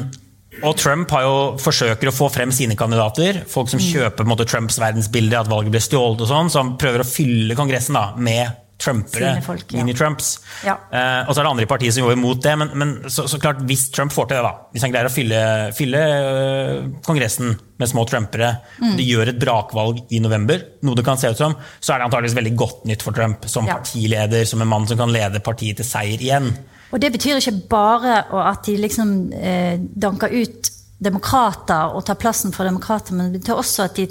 og 0.60 0.76
Trump 0.76 1.12
har 1.14 1.24
jo 1.24 1.36
forsøker 1.62 2.10
å 2.10 2.14
få 2.14 2.28
frem 2.32 2.52
sine 2.52 2.76
kandidater. 2.78 3.40
Folk 3.48 3.70
som 3.72 3.80
mm. 3.80 3.86
kjøper 3.88 4.28
måte, 4.28 4.46
Trumps 4.48 4.76
verdensbilde, 4.82 5.38
at 5.38 5.50
valget 5.50 5.72
ble 5.72 5.80
stjålet 5.82 6.26
og 6.26 6.28
sånn. 6.28 6.52
Så 6.52 6.60
han 6.60 6.74
prøver 6.80 7.04
å 7.04 7.08
fylle 7.08 7.56
Kongressen 7.58 7.96
da, 7.96 8.10
med 8.20 8.61
trumpere, 8.82 9.36
mini-Trumps. 9.72 10.32
Ja. 10.66 10.74
Eh, 10.90 11.28
og 11.28 11.32
så 11.32 11.40
er 11.40 11.46
det 11.46 11.52
andre 11.52 11.66
i 11.66 11.70
partiet 11.70 11.94
som 11.94 12.06
går 12.06 12.16
imot 12.16 12.42
det. 12.44 12.54
Men, 12.58 12.72
men 12.78 12.94
så, 13.06 13.26
så, 13.30 13.38
klart, 13.42 13.62
hvis 13.68 13.86
Trump 13.94 14.14
får 14.14 14.30
til 14.30 14.38
det, 14.38 14.42
da, 14.48 14.52
hvis 14.74 14.86
han 14.86 14.94
greier 14.94 15.10
å 15.10 15.12
fylle, 15.12 15.42
fylle 15.76 16.02
øh, 16.02 16.90
Kongressen 17.06 17.54
med 17.80 17.90
små 17.90 18.04
trumpere, 18.10 18.50
mm. 18.82 18.92
de 18.98 19.06
gjør 19.06 19.32
et 19.32 19.40
brakvalg 19.42 20.02
i 20.14 20.20
november, 20.22 20.60
noe 20.86 20.98
det 20.98 21.06
kan 21.06 21.20
se 21.20 21.30
ut 21.32 21.38
som, 21.38 21.56
så 21.78 21.94
er 21.94 22.02
det 22.02 22.10
antageligvis 22.10 22.38
veldig 22.38 22.54
godt 22.58 22.84
nytt 22.90 23.06
for 23.06 23.16
Trump 23.16 23.48
som 23.50 23.70
ja. 23.70 23.78
partileder, 23.78 24.46
som 24.48 24.62
en 24.62 24.70
mann 24.70 24.86
som 24.90 25.00
kan 25.00 25.14
lede 25.14 25.42
partiet 25.44 25.80
til 25.80 25.88
seier 25.88 26.22
igjen. 26.22 26.52
Og 26.92 27.00
det 27.00 27.12
betyr 27.14 27.40
ikke 27.40 27.56
bare 27.72 28.20
at 28.44 28.66
de 28.68 28.76
liksom 28.80 29.16
eh, 29.32 29.78
danker 29.80 30.34
ut 30.42 30.72
demokrater 31.02 31.96
og 31.96 32.04
tar 32.06 32.18
plassen 32.20 32.52
for 32.54 32.68
demokrater, 32.68 33.16
men 33.16 33.32
det 33.32 33.42
betyr 33.42 33.58
også 33.58 33.88
at 33.88 33.98
de 33.98 34.06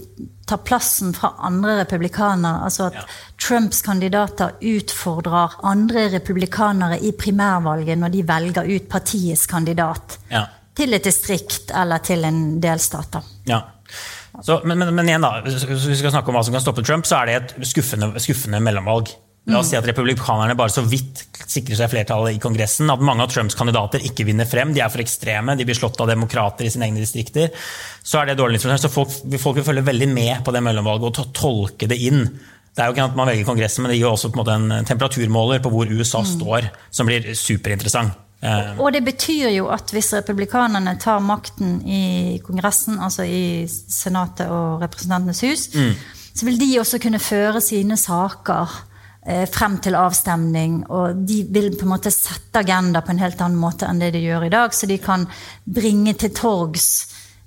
tar 0.52 0.62
plassen 0.68 1.14
fra 1.16 1.34
andre 1.48 1.80
republikanere. 1.82 2.66
Altså 2.68 2.90
at 2.90 3.00
ja. 3.00 3.06
Trumps 3.42 3.82
kandidater 3.86 4.58
utfordrer 4.62 5.58
andre 5.68 6.08
republikanere 6.14 7.00
i 7.00 7.14
primærvalget 7.18 8.00
når 8.02 8.14
de 8.14 8.26
velger 8.28 8.72
ut 8.76 8.90
partiets 8.92 9.48
kandidat 9.50 10.20
ja. 10.32 10.46
til 10.78 10.98
et 10.98 11.08
distrikt 11.08 11.74
eller 11.76 12.04
til 12.06 12.28
en 12.28 12.44
delstat. 12.64 13.22
Ja. 13.50 13.64
Så, 14.42 14.62
men, 14.64 14.80
men, 14.80 14.94
men, 14.96 15.10
igjen 15.10 15.26
da, 15.26 15.42
hvis 15.44 15.66
vi 15.68 15.98
skal 16.00 16.14
snakke 16.14 16.32
om 16.32 16.38
hva 16.38 16.46
som 16.48 16.56
kan 16.56 16.64
stoppe 16.64 16.84
Trump, 16.88 17.06
så 17.08 17.20
er 17.20 17.30
det 17.30 17.36
et 17.36 17.68
skuffende, 17.68 18.14
skuffende 18.24 18.62
mellomvalg. 18.64 19.12
La 19.50 19.58
oss 19.58 19.72
si 19.72 19.78
at 19.78 19.88
republikanerne 19.90 20.54
bare 20.58 20.70
så 20.70 20.84
vidt 20.86 21.24
sikrer 21.50 21.80
seg 21.80 21.90
flertallet 21.90 22.38
i 22.38 22.42
Kongressen. 22.42 22.90
At 22.94 23.02
mange 23.02 23.26
av 23.26 23.32
Trumps 23.34 23.58
kandidater 23.58 24.04
ikke 24.06 24.28
vinner 24.28 24.46
frem. 24.46 24.74
De 24.76 24.84
er 24.84 24.92
for 24.94 25.02
ekstreme, 25.02 25.56
de 25.58 25.66
blir 25.66 25.78
slått 25.78 26.00
av 26.04 26.12
demokrater 26.12 26.68
i 26.68 26.72
sine 26.74 26.86
egne 26.88 27.02
distrikter. 27.02 27.50
Så 28.04 28.22
er 28.22 28.30
det 28.30 28.38
dårlig 28.40 28.60
nytt. 28.60 28.84
Så 28.84 28.92
folk, 28.94 29.10
folk, 29.42 29.58
vil 29.58 29.66
følge 29.66 29.86
veldig 29.88 30.10
med 30.14 30.44
på 30.46 30.54
det 30.54 30.62
mellomvalget 30.64 31.24
og 31.26 31.32
tolke 31.38 31.90
det 31.90 31.98
inn. 32.06 32.28
Det 32.72 32.84
er 32.84 32.88
jo 32.88 32.96
ikke 32.96 33.08
at 33.10 33.18
man 33.18 33.28
velger 33.28 33.48
Kongressen, 33.50 33.84
men 33.84 33.92
det 33.92 33.98
gir 33.98 34.12
også 34.12 34.30
en, 34.46 34.70
en 34.78 34.88
temperaturmåler 34.88 35.64
på 35.64 35.72
hvor 35.74 35.90
USA 35.90 36.22
mm. 36.22 36.30
står, 36.38 36.70
som 36.94 37.10
blir 37.10 37.34
superinteressant. 37.36 38.14
Eh, 38.42 38.78
og 38.82 38.94
det 38.94 39.04
betyr 39.06 39.52
jo 39.54 39.68
at 39.74 39.92
hvis 39.94 40.14
republikanerne 40.16 40.96
tar 41.02 41.20
makten 41.22 41.82
i 41.86 42.38
Kongressen, 42.46 43.02
altså 43.02 43.26
i 43.26 43.66
Senatet 43.68 44.54
og 44.54 44.86
Representantenes 44.86 45.44
hus, 45.46 45.68
mm. 45.76 45.92
så 46.38 46.48
vil 46.48 46.62
de 46.62 46.72
også 46.82 47.02
kunne 47.04 47.20
føre 47.22 47.62
sine 47.62 48.00
saker 48.00 48.80
frem 49.22 49.76
til 49.84 49.94
avstemning. 49.94 50.80
Og 50.90 51.20
de 51.30 51.44
vil 51.54 51.72
på 51.78 51.86
en 51.86 51.92
måte 51.94 52.10
sette 52.14 52.64
agenda 52.64 53.04
på 53.06 53.14
en 53.14 53.22
helt 53.22 53.42
annen 53.42 53.60
måte 53.62 53.86
enn 53.86 54.02
det 54.02 54.14
de 54.16 54.24
gjør 54.24 54.48
i 54.48 54.54
dag. 54.54 54.74
Så 54.74 54.90
de 54.90 54.98
kan 55.02 55.28
bringe 55.64 56.16
til 56.18 56.34
torgs 56.34 56.88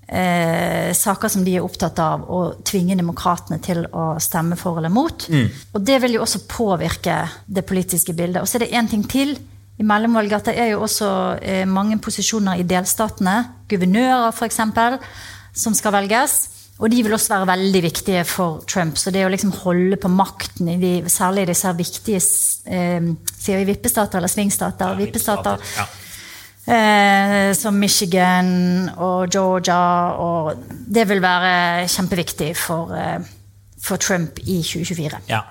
eh, 0.08 0.92
saker 0.96 1.32
som 1.32 1.44
de 1.44 1.56
er 1.56 1.64
opptatt 1.64 1.98
av, 2.02 2.26
og 2.30 2.62
tvinge 2.66 2.96
demokratene 2.98 3.60
til 3.64 3.84
å 3.90 4.14
stemme 4.22 4.58
for 4.60 4.78
eller 4.78 4.92
mot. 4.92 5.26
Mm. 5.28 5.48
Og 5.74 5.84
det 5.84 6.00
vil 6.04 6.18
jo 6.18 6.24
også 6.24 6.44
påvirke 6.50 7.18
det 7.46 7.66
politiske 7.68 8.14
bildet. 8.16 8.42
Og 8.42 8.48
så 8.48 8.58
er 8.58 8.66
det 8.66 8.74
én 8.78 8.90
ting 8.90 9.04
til 9.08 9.36
i 9.74 9.82
mellomvalget 9.86 10.36
at 10.38 10.50
det 10.52 10.58
er 10.62 10.74
jo 10.74 10.84
også 10.86 11.10
eh, 11.42 11.64
mange 11.66 11.98
posisjoner 11.98 12.60
i 12.60 12.66
delstatene. 12.68 13.40
Guvernører, 13.70 14.30
f.eks., 14.30 14.60
som 15.54 15.74
skal 15.74 15.94
velges. 15.94 16.53
Og 16.82 16.90
de 16.90 17.02
vil 17.06 17.14
også 17.14 17.36
være 17.36 17.50
veldig 17.52 17.82
viktige 17.84 18.24
for 18.26 18.64
Trump. 18.66 18.98
Så 18.98 19.12
det 19.14 19.22
å 19.24 19.30
liksom 19.30 19.52
holde 19.62 19.98
på 20.00 20.10
makten, 20.10 20.72
i 20.72 20.78
de, 20.80 20.94
særlig 21.12 21.46
disse 21.52 21.70
viktige 21.78 22.18
eh, 22.18 23.12
Sier 23.44 23.60
vi 23.60 23.68
vippestater 23.68 24.18
eller 24.18 24.32
svingstater? 24.32 24.90
Ja, 24.90 24.98
vippestater. 24.98 25.62
Ja. 25.78 25.86
Eh, 26.64 27.52
som 27.54 27.78
Michigan 27.78 28.88
og 28.96 29.30
Georgia. 29.30 30.16
Og 30.18 30.64
det 30.66 31.06
vil 31.10 31.22
være 31.22 31.86
kjempeviktig 31.92 32.50
for, 32.58 32.94
eh, 32.98 33.20
for 33.84 34.02
Trump 34.02 34.42
i 34.42 34.58
2024. 34.64 35.22
Ja. 35.30 35.44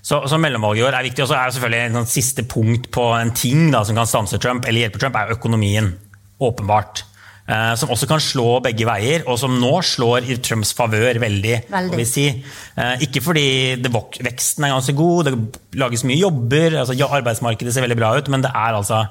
Så, 0.00 0.22
så 0.32 0.38
mellomvalget 0.40 0.80
i 0.80 0.86
år 0.88 0.96
er 0.96 1.08
viktig. 1.10 1.26
Og 1.26 1.28
så 1.28 1.36
er 1.36 1.44
det 1.44 1.58
selvfølgelig 1.58 1.82
en 1.90 2.00
sånn 2.00 2.12
siste 2.14 2.46
punkt 2.48 2.88
på 2.94 3.04
en 3.18 3.34
ting 3.36 3.68
da, 3.74 3.84
som 3.84 3.98
kan 3.98 4.08
stanse 4.08 4.40
Trump, 4.40 4.64
eller 4.64 4.86
hjelpe 4.86 5.02
Trump, 5.02 5.20
er 5.20 5.36
økonomien. 5.36 5.92
Åpenbart. 6.40 7.04
Eh, 7.50 7.72
som 7.74 7.90
også 7.90 8.06
kan 8.06 8.20
slå 8.22 8.60
begge 8.62 8.86
veier, 8.86 9.24
og 9.26 9.38
som 9.40 9.56
nå 9.58 9.72
slår 9.82 10.28
i 10.30 10.36
Trumps 10.44 10.70
favør 10.76 11.18
veldig. 11.22 11.56
veldig. 11.72 12.06
Si. 12.06 12.28
Eh, 12.30 13.04
ikke 13.06 13.22
fordi 13.24 13.48
det, 13.82 13.90
veksten 13.90 14.66
er 14.66 14.76
ganske 14.76 14.94
god, 14.94 15.26
det 15.26 15.80
lages 15.80 16.06
mye 16.06 16.20
jobber, 16.20 16.78
altså 16.84 17.10
arbeidsmarkedet 17.18 17.74
ser 17.74 17.86
veldig 17.86 17.98
bra 17.98 18.12
ut, 18.18 18.30
men 18.30 18.46
det 18.46 18.52
er 18.54 18.78
altså 18.78 19.02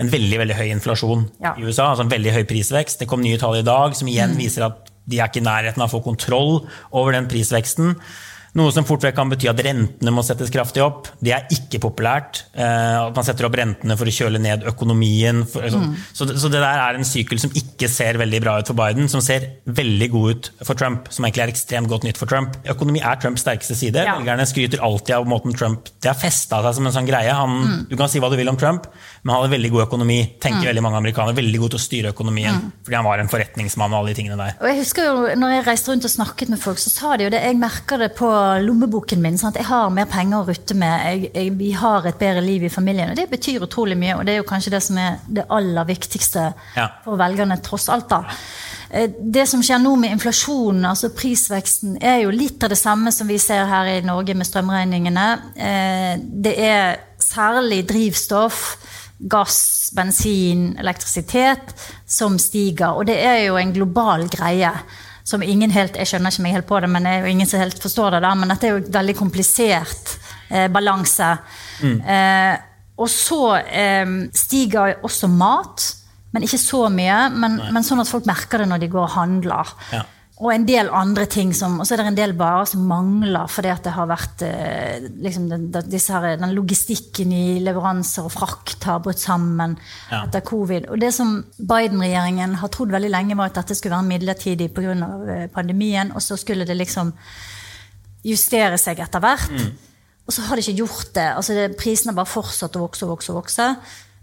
en 0.00 0.08
veldig 0.08 0.38
veldig 0.40 0.56
høy 0.56 0.70
inflasjon 0.72 1.26
ja. 1.42 1.52
i 1.58 1.66
USA. 1.66 1.90
altså 1.90 2.06
en 2.06 2.14
veldig 2.14 2.32
høy 2.32 2.42
prisvekst. 2.48 3.02
Det 3.02 3.10
kom 3.10 3.20
nye 3.20 3.40
tall 3.40 3.58
i 3.60 3.66
dag 3.66 3.92
som 3.98 4.08
igjen 4.08 4.32
mm. 4.32 4.40
viser 4.40 4.66
at 4.70 4.88
de 5.04 5.18
er 5.18 5.28
ikke 5.28 5.42
i 5.42 5.44
nærheten 5.44 5.82
av 5.82 5.90
å 5.90 5.96
få 5.98 6.00
kontroll 6.06 6.62
over 6.94 7.12
den 7.12 7.28
prisveksten. 7.28 7.98
Noe 8.52 8.68
som 8.74 8.84
fort 8.84 9.00
vekk 9.00 9.14
kan 9.16 9.30
bety 9.32 9.48
at 9.48 9.60
rentene 9.64 10.12
må 10.12 10.20
settes 10.26 10.50
kraftig 10.52 10.82
opp. 10.84 11.06
Det 11.24 11.32
er 11.32 11.46
ikke 11.54 11.78
populært. 11.80 12.42
Eh, 12.52 12.98
at 13.00 13.16
man 13.16 13.24
setter 13.24 13.46
opp 13.48 13.54
rentene 13.56 13.96
for 13.96 14.08
å 14.08 14.12
kjøle 14.12 14.40
ned 14.44 14.66
økonomien. 14.68 15.40
Mm. 15.40 15.94
Så, 16.12 16.26
så, 16.28 16.50
det 16.52 16.60
der 16.60 16.82
er 16.82 16.98
en 16.98 17.08
sykkel 17.08 17.40
som 17.40 17.54
ikke 17.56 17.88
ser 17.88 18.20
veldig 18.20 18.40
bra 18.44 18.58
ut 18.60 18.68
for 18.68 18.76
Biden, 18.76 19.08
som 19.08 19.24
ser 19.24 19.46
veldig 19.64 20.08
god 20.12 20.34
ut 20.34 20.50
for 20.68 20.76
Trump. 20.76 21.08
Som 21.08 21.24
egentlig 21.24 21.46
er 21.46 21.52
ekstremt 21.54 21.88
godt 21.88 22.04
nytt 22.04 22.20
for 22.20 22.28
Trump. 22.28 22.58
Økonomi 22.68 23.00
er 23.00 23.16
Trumps 23.22 23.46
sterkeste 23.46 23.78
side. 23.78 24.04
Ja. 24.04 24.18
Velgerne 24.18 24.44
skryter 24.50 24.84
alltid 24.84 25.16
av 25.16 25.30
måten 25.32 25.56
Trump 25.56 25.88
Det 26.02 26.12
har 26.12 26.20
festa 26.20 26.60
seg 26.66 26.76
som 26.76 26.90
en 26.90 26.96
sånn 26.98 27.08
greie. 27.08 27.32
Han, 27.32 27.56
mm. 27.62 27.80
Du 27.88 27.96
kan 27.96 28.12
si 28.12 28.20
hva 28.20 28.28
du 28.28 28.36
vil 28.36 28.52
om 28.52 28.60
Trump, 28.60 28.90
men 29.22 29.32
han 29.32 29.46
hadde 29.46 29.54
veldig 29.56 29.72
god 29.78 29.86
økonomi. 29.86 30.20
tenker 30.44 30.60
mm. 30.60 30.68
veldig 30.74 30.84
mange 30.90 31.00
amerikanere. 31.00 31.38
Veldig 31.40 31.64
god 31.64 31.72
til 31.72 31.80
å 31.80 31.86
styre 31.86 32.12
økonomien. 32.12 32.60
Mm. 32.60 32.76
Fordi 32.84 33.00
han 33.00 33.08
var 33.08 33.24
en 33.24 33.32
forretningsmann 33.32 33.96
og 33.96 34.02
alle 34.02 34.12
de 34.12 34.20
tingene 34.20 34.36
der. 34.36 34.60
Og 34.60 34.68
jeg 34.68 34.80
husker 34.82 35.08
jo, 35.08 35.16
når 35.40 35.56
jeg 35.56 35.66
reiste 35.70 35.94
rundt 35.94 36.12
og 36.12 36.16
snakket 36.18 36.52
med 36.52 36.60
folk, 36.60 36.84
så 36.84 36.92
sa 36.92 37.16
de 37.16 37.30
jo 37.30 37.32
det. 37.32 37.40
Jeg 37.48 37.56
merker 37.56 38.04
det 38.04 38.12
på 38.20 38.28
lommeboken 38.62 39.22
min. 39.22 39.38
Sant? 39.40 39.56
Jeg 39.60 39.68
har 39.68 39.92
mer 39.94 40.08
penger 40.10 40.42
å 40.42 40.46
rutte 40.48 40.76
med. 40.78 41.06
Jeg, 41.06 41.30
jeg, 41.34 41.54
vi 41.58 41.70
har 41.76 42.06
et 42.08 42.18
bedre 42.20 42.42
liv 42.44 42.66
i 42.66 42.72
familien. 42.72 43.12
Og 43.12 43.18
det 43.18 43.28
betyr 43.30 43.64
utrolig 43.64 43.96
mye, 43.98 44.18
og 44.18 44.26
det 44.26 44.36
er 44.36 44.42
jo 44.42 44.48
kanskje 44.48 44.74
det 44.74 44.82
som 44.84 45.00
er 45.00 45.18
det 45.26 45.46
aller 45.52 45.88
viktigste 45.88 46.50
ja. 46.76 46.86
for 47.04 47.20
velgerne, 47.20 47.58
tross 47.64 47.88
alt. 47.92 48.10
da. 48.12 48.22
Eh, 48.92 49.10
det 49.20 49.46
som 49.48 49.62
skjer 49.64 49.80
nå 49.80 49.94
med 50.00 50.12
inflasjonen, 50.16 50.84
altså 50.90 51.12
prisveksten, 51.16 51.96
er 52.02 52.22
jo 52.26 52.34
litt 52.34 52.62
av 52.64 52.72
det 52.74 52.80
samme 52.80 53.12
som 53.14 53.30
vi 53.30 53.38
ser 53.40 53.64
her 53.70 53.88
i 53.94 54.00
Norge 54.04 54.36
med 54.36 54.48
strømregningene. 54.48 55.28
Eh, 55.56 56.12
det 56.20 56.56
er 56.60 57.00
særlig 57.22 57.86
drivstoff, 57.88 58.76
gass, 59.32 59.90
bensin, 59.96 60.72
elektrisitet 60.82 61.72
som 62.06 62.36
stiger. 62.42 62.98
Og 62.98 63.06
det 63.08 63.16
er 63.22 63.46
jo 63.46 63.56
en 63.60 63.72
global 63.72 64.26
greie 64.32 64.72
som 65.24 65.42
ingen 65.42 65.70
helt 65.70 65.96
Jeg 65.96 66.10
skjønner 66.10 66.34
ikke 66.34 66.44
meg 66.44 66.56
helt 66.56 66.68
på 66.68 66.80
det, 66.82 66.90
men 66.90 67.06
det 67.06 67.14
er 67.14 67.24
jo 67.24 67.32
ingen 67.32 67.48
som 67.48 67.62
helt 67.62 67.78
forstår 67.82 68.16
det. 68.16 68.22
da, 68.24 68.34
Men 68.34 68.52
dette 68.52 68.68
er 68.68 68.76
jo 68.76 68.92
veldig 68.98 69.16
komplisert 69.18 70.16
eh, 70.50 70.68
balanse. 70.72 71.30
Mm. 71.82 71.98
Eh, 72.00 72.54
og 73.02 73.10
så 73.10 73.42
eh, 73.60 74.16
stiger 74.34 74.98
også 75.02 75.30
mat, 75.30 75.86
men 76.32 76.46
ikke 76.46 76.60
så 76.60 76.88
mye. 76.92 77.20
Men, 77.36 77.60
men, 77.72 77.86
sånn 77.86 78.02
at 78.02 78.10
folk 78.10 78.26
merker 78.28 78.62
det 78.62 78.70
når 78.72 78.82
de 78.82 78.90
går 78.92 79.06
og 79.06 79.16
handler. 79.16 79.76
Ja 79.92 80.02
og 80.42 80.50
en 80.50 80.64
del 80.66 80.88
andre 80.90 81.28
ting 81.30 81.52
som, 81.54 81.76
og 81.78 81.86
så 81.86 81.94
er 81.94 82.00
det 82.00 82.06
en 82.10 82.16
del 82.18 82.32
varer 82.38 82.66
som 82.66 82.82
mangler 82.88 83.50
fordi 83.50 83.70
at 83.70 83.84
det 83.86 83.92
har 83.94 84.08
vært 84.10 84.42
eh, 84.46 85.04
liksom 85.22 85.44
den, 85.52 85.68
her, 85.70 86.26
den, 86.40 86.54
logistikken 86.56 87.34
i 87.36 87.60
leveranser 87.62 88.26
og 88.26 88.34
frakt 88.34 88.88
har 88.88 89.02
brutt 89.04 89.22
sammen 89.22 89.76
ja. 90.10 90.24
etter 90.24 90.42
covid. 90.46 90.88
Og 90.90 90.98
det 91.02 91.12
som 91.14 91.36
Biden-regjeringen 91.58 92.58
har 92.58 92.72
trodd 92.74 92.94
veldig 92.94 93.12
lenge, 93.12 93.38
var 93.38 93.52
at 93.52 93.60
dette 93.60 93.78
skulle 93.78 93.94
være 93.94 94.10
midlertidig 94.10 94.72
pga. 94.74 94.96
Eh, 95.32 95.46
pandemien, 95.54 96.10
og 96.16 96.24
så 96.24 96.36
skulle 96.40 96.66
det 96.66 96.76
liksom 96.80 97.14
justere 98.26 98.78
seg 98.80 99.02
etter 99.02 99.22
hvert. 99.22 99.52
Mm. 99.54 99.92
Og 100.26 100.34
så 100.34 100.46
har 100.46 100.58
de 100.58 100.64
ikke 100.64 100.82
gjort 100.82 101.14
det. 101.14 101.28
altså 101.36 101.54
det, 101.54 101.76
Prisene 101.78 102.12
har 102.12 102.18
bare 102.18 102.34
fortsatt 102.34 102.78
å 102.78 102.82
vokse 102.86 103.06
og 103.06 103.14
vokse. 103.14 103.30
og 103.32 103.44
vokse. 103.44 103.68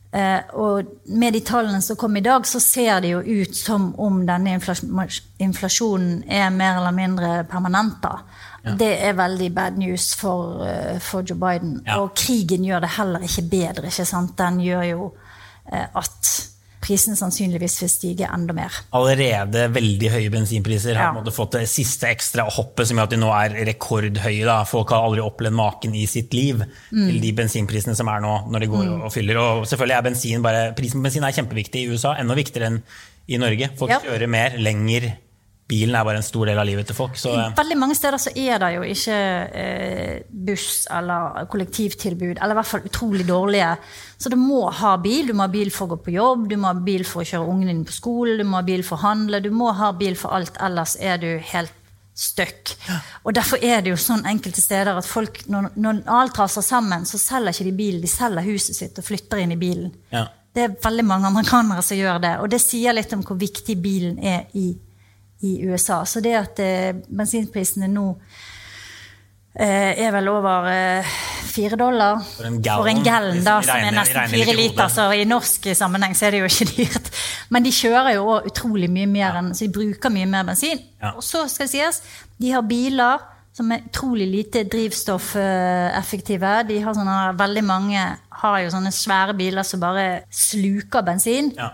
Uh, 0.09 0.41
og 0.57 0.87
med 1.05 1.35
de 1.37 1.39
tallene 1.45 1.83
som 1.85 1.97
kom 1.99 2.15
i 2.17 2.23
dag, 2.25 2.45
så 2.49 2.57
ser 2.59 3.03
det 3.03 3.11
jo 3.11 3.19
ut 3.21 3.55
som 3.55 3.91
om 4.01 4.23
denne 4.25 4.55
inflasjonen 4.57 6.23
er 6.25 6.49
mer 6.49 6.79
eller 6.79 6.95
mindre 6.97 7.33
permanent. 7.49 7.99
da. 8.01 8.15
Ja. 8.63 8.73
Det 8.79 8.89
er 9.05 9.13
veldig 9.13 9.49
bad 9.55 9.77
news 9.77 10.15
for, 10.17 10.63
uh, 10.65 10.97
for 10.99 11.21
Joe 11.21 11.37
Biden. 11.37 11.83
Ja. 11.85 11.99
Og 12.01 12.15
krigen 12.17 12.65
gjør 12.65 12.81
det 12.87 12.95
heller 12.97 13.27
ikke 13.27 13.45
bedre. 13.51 13.91
ikke 13.91 14.05
sant? 14.05 14.37
Den 14.37 14.59
gjør 14.65 14.87
jo 14.89 15.11
uh, 15.73 15.85
at 16.01 16.33
prisene 16.83 17.17
sannsynligvis 17.19 17.75
vil 17.83 17.91
stige 17.91 18.29
enda 18.31 18.55
mer. 18.55 18.79
Allerede 18.95 19.67
veldig 19.75 20.11
høye 20.13 20.31
bensinpriser 20.33 20.97
har 20.99 21.19
ja. 21.19 21.33
fått 21.35 21.57
det 21.57 21.65
siste 21.71 22.09
ekstra 22.11 22.45
hoppet 22.47 22.89
som 22.89 22.99
gjør 22.99 23.09
at 23.09 23.15
de 23.15 23.21
nå 23.21 23.31
er 23.35 23.57
rekordhøye. 23.69 24.47
Da. 24.47 24.61
Folk 24.69 24.93
har 24.95 25.05
aldri 25.07 25.23
opplevd 25.25 25.57
maken 25.59 25.95
i 25.99 26.05
sitt 26.09 26.35
liv 26.37 26.63
mm. 26.63 27.05
til 27.05 27.21
de 27.23 27.33
bensinprisene 27.41 27.97
som 27.99 28.11
er 28.11 28.23
nå 28.23 28.35
når 28.49 28.65
de 28.65 28.71
går 28.71 28.85
mm. 28.87 29.07
og 29.07 29.15
fyller. 29.15 29.41
Og 29.43 29.69
selvfølgelig 29.69 29.97
er 29.97 30.09
bensin 30.09 30.45
bare, 30.45 30.67
Prisen 30.77 31.01
på 31.01 31.07
bensin 31.09 31.27
er 31.27 31.35
kjempeviktig 31.35 31.83
i 31.83 31.93
USA, 31.93 32.15
enda 32.19 32.37
viktigere 32.37 32.73
enn 32.73 32.83
i 33.29 33.37
Norge. 33.41 33.73
Folk 33.77 33.93
ja. 33.93 33.99
kjører 34.03 34.31
mer, 34.31 34.55
lenger 34.57 35.11
bilen 35.69 35.95
er 35.95 36.05
bare 36.07 36.19
en 36.19 36.25
stor 36.25 36.49
del 36.49 36.57
av 36.57 36.65
livet 36.65 36.87
til 36.89 36.97
folk. 36.97 37.17
Så. 37.19 37.31
Veldig 37.57 37.77
mange 37.77 37.97
steder 37.97 38.21
så 38.21 38.33
er 38.33 38.61
det 38.63 38.69
jo 38.73 38.85
ikke 38.89 39.17
eh, 39.61 40.21
buss 40.49 40.87
eller 40.95 41.45
kollektivtilbud, 41.51 42.39
eller 42.39 42.55
i 42.55 42.59
hvert 42.59 42.71
fall 42.71 42.87
utrolig 42.89 43.27
dårlige. 43.27 43.75
Så 44.17 44.31
du 44.33 44.37
må 44.39 44.63
ha 44.79 44.95
bil. 45.01 45.29
Du 45.29 45.35
må 45.37 45.45
ha 45.45 45.53
bil 45.53 45.69
for 45.73 45.85
å 45.85 45.93
gå 45.93 45.99
på 46.07 46.15
jobb, 46.15 46.47
du 46.49 46.57
må 46.57 46.71
ha 46.71 46.77
bil 46.85 47.05
for 47.07 47.21
å 47.21 47.27
kjøre 47.29 47.51
ungene 47.53 47.75
dine 47.75 47.89
på 47.89 47.97
skolen, 47.99 48.41
du 48.41 48.49
må 48.49 48.57
ha 48.59 48.65
bil 48.65 48.85
for 48.87 48.97
å 48.97 49.05
handle, 49.05 49.43
du 49.45 49.51
må 49.53 49.69
ha 49.77 49.91
bil 49.99 50.17
for 50.17 50.33
alt, 50.35 50.57
ellers 50.65 50.95
er 50.97 51.21
du 51.21 51.29
helt 51.51 51.75
støkk. 52.19 52.73
Og 53.23 53.35
derfor 53.37 53.61
er 53.63 53.83
det 53.83 53.93
jo 53.93 53.99
sånn 53.99 54.25
enkelte 54.27 54.63
steder 54.63 54.97
at 54.99 55.07
folk, 55.07 55.43
når, 55.51 55.69
når 55.79 56.01
alt 56.17 56.41
raser 56.41 56.65
sammen, 56.65 57.05
så 57.07 57.21
selger 57.21 57.55
ikke 57.55 57.69
de 57.69 57.77
bilen, 57.77 58.01
de 58.03 58.11
selger 58.11 58.49
huset 58.49 58.75
sitt 58.75 58.99
og 58.99 59.07
flytter 59.07 59.45
inn 59.45 59.55
i 59.55 59.59
bilen. 59.59 59.93
Ja. 60.11 60.25
Det 60.55 60.65
er 60.65 60.75
veldig 60.81 61.05
mange 61.05 61.29
amerikanere 61.29 61.85
som 61.85 61.99
gjør 61.99 62.19
det, 62.25 62.35
og 62.41 62.49
det 62.51 62.59
sier 62.63 62.95
litt 62.97 63.13
om 63.15 63.21
hvor 63.23 63.37
viktig 63.39 63.77
bilen 63.79 64.17
er 64.19 64.49
i 64.57 64.71
i 65.41 65.59
USA. 65.65 66.03
Så 66.05 66.21
det 66.23 66.35
at 66.37 66.59
eh, 66.63 66.91
bensinprisene 67.07 67.87
nå 67.91 68.05
eh, 69.55 69.95
er 69.95 70.11
vel 70.15 70.29
over 70.31 70.67
eh, 70.71 71.15
fire 71.49 71.79
dollar 71.79 72.19
for 72.23 72.45
en 72.45 72.59
gallon, 73.03 73.41
da, 73.45 73.59
som 73.65 73.79
er 73.79 73.95
nesten 73.95 74.31
fire 74.33 74.55
liter. 74.57 74.91
Så 74.91 75.07
i 75.15 75.25
norsk 75.27 75.71
sammenheng 75.77 76.15
så 76.17 76.27
er 76.27 76.35
det 76.35 76.43
jo 76.43 76.51
ikke 76.51 76.69
dyrt. 76.75 77.11
Men 77.53 77.65
de 77.65 77.73
kjører 77.73 78.13
jo 78.17 78.27
òg 78.35 78.51
utrolig 78.51 78.91
mye 78.91 79.09
mer 79.09 79.39
enn, 79.41 79.51
så 79.55 79.67
de 79.67 79.73
bruker 79.79 80.13
mye 80.13 80.29
mer 80.29 80.47
bensin. 80.51 80.81
Ja. 81.01 81.15
Og 81.15 81.25
så 81.25 81.45
skal 81.51 81.69
det 81.69 81.75
sies, 81.75 82.01
de 82.39 82.55
har 82.55 82.65
biler 82.67 83.27
som 83.59 83.71
er 83.73 83.83
utrolig 83.89 84.27
lite 84.29 84.63
drivstoffeffektive. 84.71 86.51
De 86.69 86.77
har 86.83 86.95
sånne, 86.95 87.15
veldig 87.39 87.63
mange 87.67 88.03
har 88.39 88.59
jo 88.63 88.71
sånne 88.71 88.91
svære 88.95 89.35
biler 89.39 89.67
som 89.67 89.81
bare 89.83 90.05
sluker 90.31 91.03
bensin. 91.07 91.51
Ja. 91.57 91.73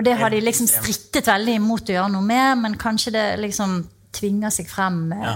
Og 0.00 0.04
det 0.06 0.14
har 0.16 0.32
de 0.32 0.38
liksom 0.40 0.64
strittet 0.64 1.26
veldig 1.28 1.58
imot 1.58 1.90
å 1.90 1.92
gjøre 1.92 2.12
noe 2.14 2.24
med, 2.24 2.62
men 2.62 2.76
kanskje 2.80 3.12
det 3.12 3.24
liksom 3.42 3.82
tvinger 4.16 4.52
seg 4.54 4.70
frem 4.70 5.10
ja. 5.12 5.34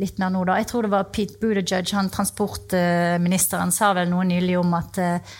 litt 0.00 0.16
mer 0.16 0.32
nå, 0.32 0.46
da. 0.48 0.56
Jeg 0.62 0.70
tror 0.70 0.86
det 0.86 0.92
var 0.94 1.10
Pete 1.12 1.36
Buttigieg, 1.42 1.92
han 1.92 2.08
transportministeren, 2.14 3.74
sa 3.74 3.90
vel 3.98 4.08
noe 4.08 4.24
nylig 4.30 4.56
om 4.62 4.72
at 4.78 5.00
eh, 5.02 5.34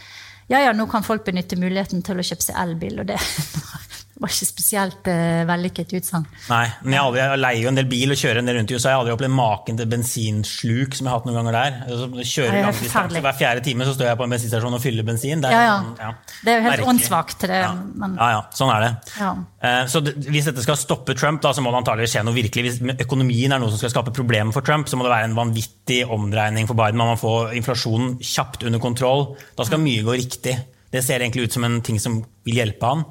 ja, 0.52 0.60
ja, 0.66 0.74
nå 0.76 0.84
kan 0.92 1.06
folk 1.06 1.24
benytte 1.24 1.56
muligheten 1.56 2.04
til 2.04 2.20
å 2.20 2.26
kjøpe 2.28 2.44
seg 2.44 2.60
elbil, 2.60 3.00
og 3.00 3.08
det 3.08 3.16
var 4.22 4.32
ikke 4.32 4.46
spesielt 4.48 5.08
uh, 5.10 5.42
vellykket 5.48 5.94
utsagn. 5.98 6.26
Nei, 6.48 6.64
men 6.84 6.96
jeg, 6.96 7.02
aldri, 7.02 7.20
jeg, 7.22 7.40
leier 7.42 7.64
jo 7.64 7.70
en 7.72 7.78
del 7.78 7.88
bil 7.90 8.14
og 8.14 8.20
kjører 8.20 8.40
en 8.40 8.48
del 8.48 8.58
rundt 8.58 8.72
i 8.72 8.76
USA. 8.76 8.92
Jeg 8.92 8.94
har 8.94 9.02
aldri 9.02 9.14
opplevd 9.16 9.34
maken 9.34 9.80
til 9.80 9.88
bensinsluk 9.90 10.96
som 10.96 11.08
jeg 11.08 11.12
har 11.12 11.20
hatt 11.20 11.28
noen 11.28 11.38
ganger 11.40 11.56
der. 11.58 11.78
Altså, 11.88 12.08
kjører 12.32 12.58
ja, 12.60 12.72
lange 12.72 13.22
Hver 13.26 13.38
fjerde 13.40 13.64
time 13.66 13.88
så 13.88 13.94
står 13.96 14.10
jeg 14.10 14.20
på 14.20 14.26
en 14.26 14.34
bensinstasjon 14.36 14.78
og 14.78 14.82
fyller 14.84 15.08
bensin. 15.08 15.42
Det 15.42 15.50
er, 15.50 15.56
ja, 15.56 15.62
ja. 15.66 15.78
Sånn, 15.78 15.94
ja. 16.00 16.38
Det 16.42 16.52
er 16.54 16.60
jo 16.60 16.66
helt 16.68 16.90
åndssvakt. 16.92 17.46
Men... 17.48 18.18
Ja. 18.18 18.28
ja, 18.36 18.42
sånn 18.58 18.74
er 18.74 18.86
det. 18.86 18.92
Uh, 19.22 19.82
så 19.90 20.04
det, 20.06 20.14
hvis 20.28 20.50
dette 20.50 20.66
skal 20.66 20.78
stoppe 20.80 21.16
Trump, 21.18 21.42
da, 21.44 21.54
så 21.56 21.64
må 21.64 21.72
det 21.74 21.82
antagelig 21.82 22.12
skje 22.14 22.26
noe 22.26 22.38
virkelig. 22.38 22.76
Hvis 22.78 23.02
økonomien 23.06 23.56
er 23.56 23.62
noe 23.62 23.72
som 23.72 23.82
skal 23.82 23.94
skape 23.96 24.14
problemer 24.14 24.54
for 24.54 24.66
Trump, 24.66 24.90
så 24.90 24.98
må 24.98 25.08
det 25.08 25.14
være 25.14 25.30
en 25.32 25.38
vanvittig 25.38 26.04
omdreining 26.06 26.70
for 26.70 26.78
Biden. 26.78 27.00
Man 27.00 27.14
må 27.14 27.18
få 27.20 27.34
inflasjonen 27.58 28.20
kjapt 28.22 28.68
under 28.68 28.82
kontroll. 28.82 29.32
Da 29.58 29.66
skal 29.66 29.82
mye 29.82 30.06
gå 30.06 30.14
riktig. 30.20 30.56
Det 30.92 31.00
ser 31.04 31.24
egentlig 31.24 31.48
ut 31.48 31.54
som 31.56 31.64
en 31.64 31.80
ting 31.84 31.98
som 32.02 32.20
vil 32.46 32.58
hjelpe 32.60 32.88
han. 32.88 33.04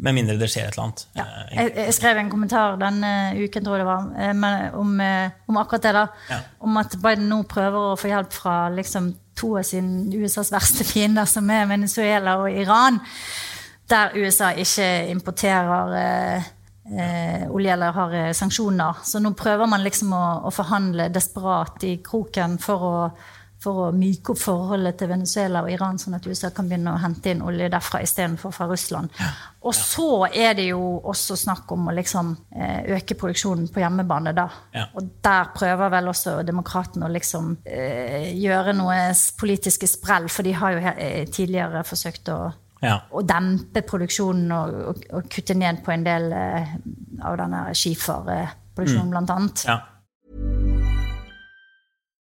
Med 0.00 0.16
mindre 0.16 0.36
det 0.40 0.48
skjer 0.48 0.68
et 0.68 0.76
eller 0.76 0.86
annet. 0.86 1.02
Ja. 1.18 1.24
Eh, 1.24 1.56
jeg, 1.58 1.72
jeg, 1.76 1.94
skrev 1.96 2.20
en 2.20 2.30
kommentar 2.32 2.78
denne 2.80 3.10
uken 3.36 3.64
tror 3.66 3.76
jeg 3.76 3.84
det 3.84 3.88
var, 3.88 4.06
eh, 4.16 4.78
om, 4.80 4.94
eh, 5.04 5.32
om 5.50 5.58
akkurat 5.60 5.84
det. 5.84 5.92
da, 5.96 6.04
ja. 6.30 6.38
Om 6.64 6.78
at 6.80 6.96
Biden 7.02 7.28
nå 7.28 7.42
prøver 7.50 7.90
å 7.90 7.98
få 8.00 8.08
hjelp 8.08 8.32
fra 8.32 8.54
liksom, 8.72 9.10
to 9.36 9.54
av 9.60 9.66
sine 9.68 10.08
USAs 10.16 10.52
verste 10.54 10.86
fiender, 10.88 11.28
som 11.28 11.50
er 11.52 11.68
Venezuela 11.68 12.38
og 12.40 12.48
Iran. 12.52 13.00
Der 13.90 14.16
USA 14.16 14.52
ikke 14.56 14.88
importerer 15.10 15.94
eh, 15.98 16.48
eh, 16.94 17.44
olje 17.50 17.74
eller 17.74 17.92
har 17.96 18.16
sanksjoner. 18.36 19.04
Så 19.04 19.20
nå 19.20 19.34
prøver 19.36 19.68
man 19.68 19.84
liksom 19.84 20.14
å, 20.16 20.24
å 20.48 20.54
forhandle 20.54 21.10
desperat 21.12 21.84
i 21.84 21.98
kroken 22.06 22.56
for 22.62 22.88
å 22.88 22.96
for 23.60 23.86
å 23.86 23.88
myke 23.92 24.32
opp 24.32 24.40
forholdet 24.40 24.96
til 25.00 25.10
Venezuela 25.10 25.60
og 25.64 25.70
Iran, 25.72 25.98
sånn 26.00 26.16
at 26.16 26.26
USA 26.26 26.48
kan 26.54 26.68
begynne 26.68 26.94
å 26.94 27.00
hente 27.02 27.34
inn 27.34 27.42
olje 27.44 27.68
derfra 27.72 28.00
istedenfor 28.04 28.54
fra 28.56 28.68
Russland. 28.70 29.12
Og 29.68 29.76
så 29.76 30.26
er 30.28 30.54
det 30.56 30.70
jo 30.70 30.80
også 31.12 31.36
snakk 31.36 31.72
om 31.76 31.90
å 31.90 31.96
liksom 31.96 32.32
eh, 32.56 32.88
øke 32.96 33.18
produksjonen 33.20 33.68
på 33.72 33.82
hjemmebane, 33.82 34.32
da. 34.36 34.46
Ja. 34.72 34.86
Og 34.96 35.12
der 35.20 35.52
prøver 35.52 35.92
vel 35.92 36.08
også 36.12 36.38
demokratene 36.48 37.10
å 37.10 37.12
liksom 37.12 37.52
eh, 37.68 38.32
gjøre 38.40 38.74
noe 38.78 38.96
politiske 39.40 39.90
sprell, 39.90 40.30
for 40.32 40.48
de 40.48 40.56
har 40.56 40.76
jo 40.76 40.82
eh, 40.96 41.22
tidligere 41.28 41.84
forsøkt 41.84 42.32
å 42.32 42.40
ja. 42.80 42.94
Og 43.12 43.26
dempe 43.28 43.82
produksjonen 43.84 44.52
og, 44.56 44.76
og, 44.88 45.00
og, 45.12 45.26
kutte 45.28 45.52
ned 45.52 45.82
på 45.84 45.92
en 45.92 46.04
del 46.06 46.30
eh, 46.32 46.70
av 47.28 47.36
denne 47.36 47.58
skiferproduksjonen, 47.76 49.10
mm. 49.10 49.12
blant 49.12 49.32
annet. 49.34 49.64
Ja. 49.68 49.74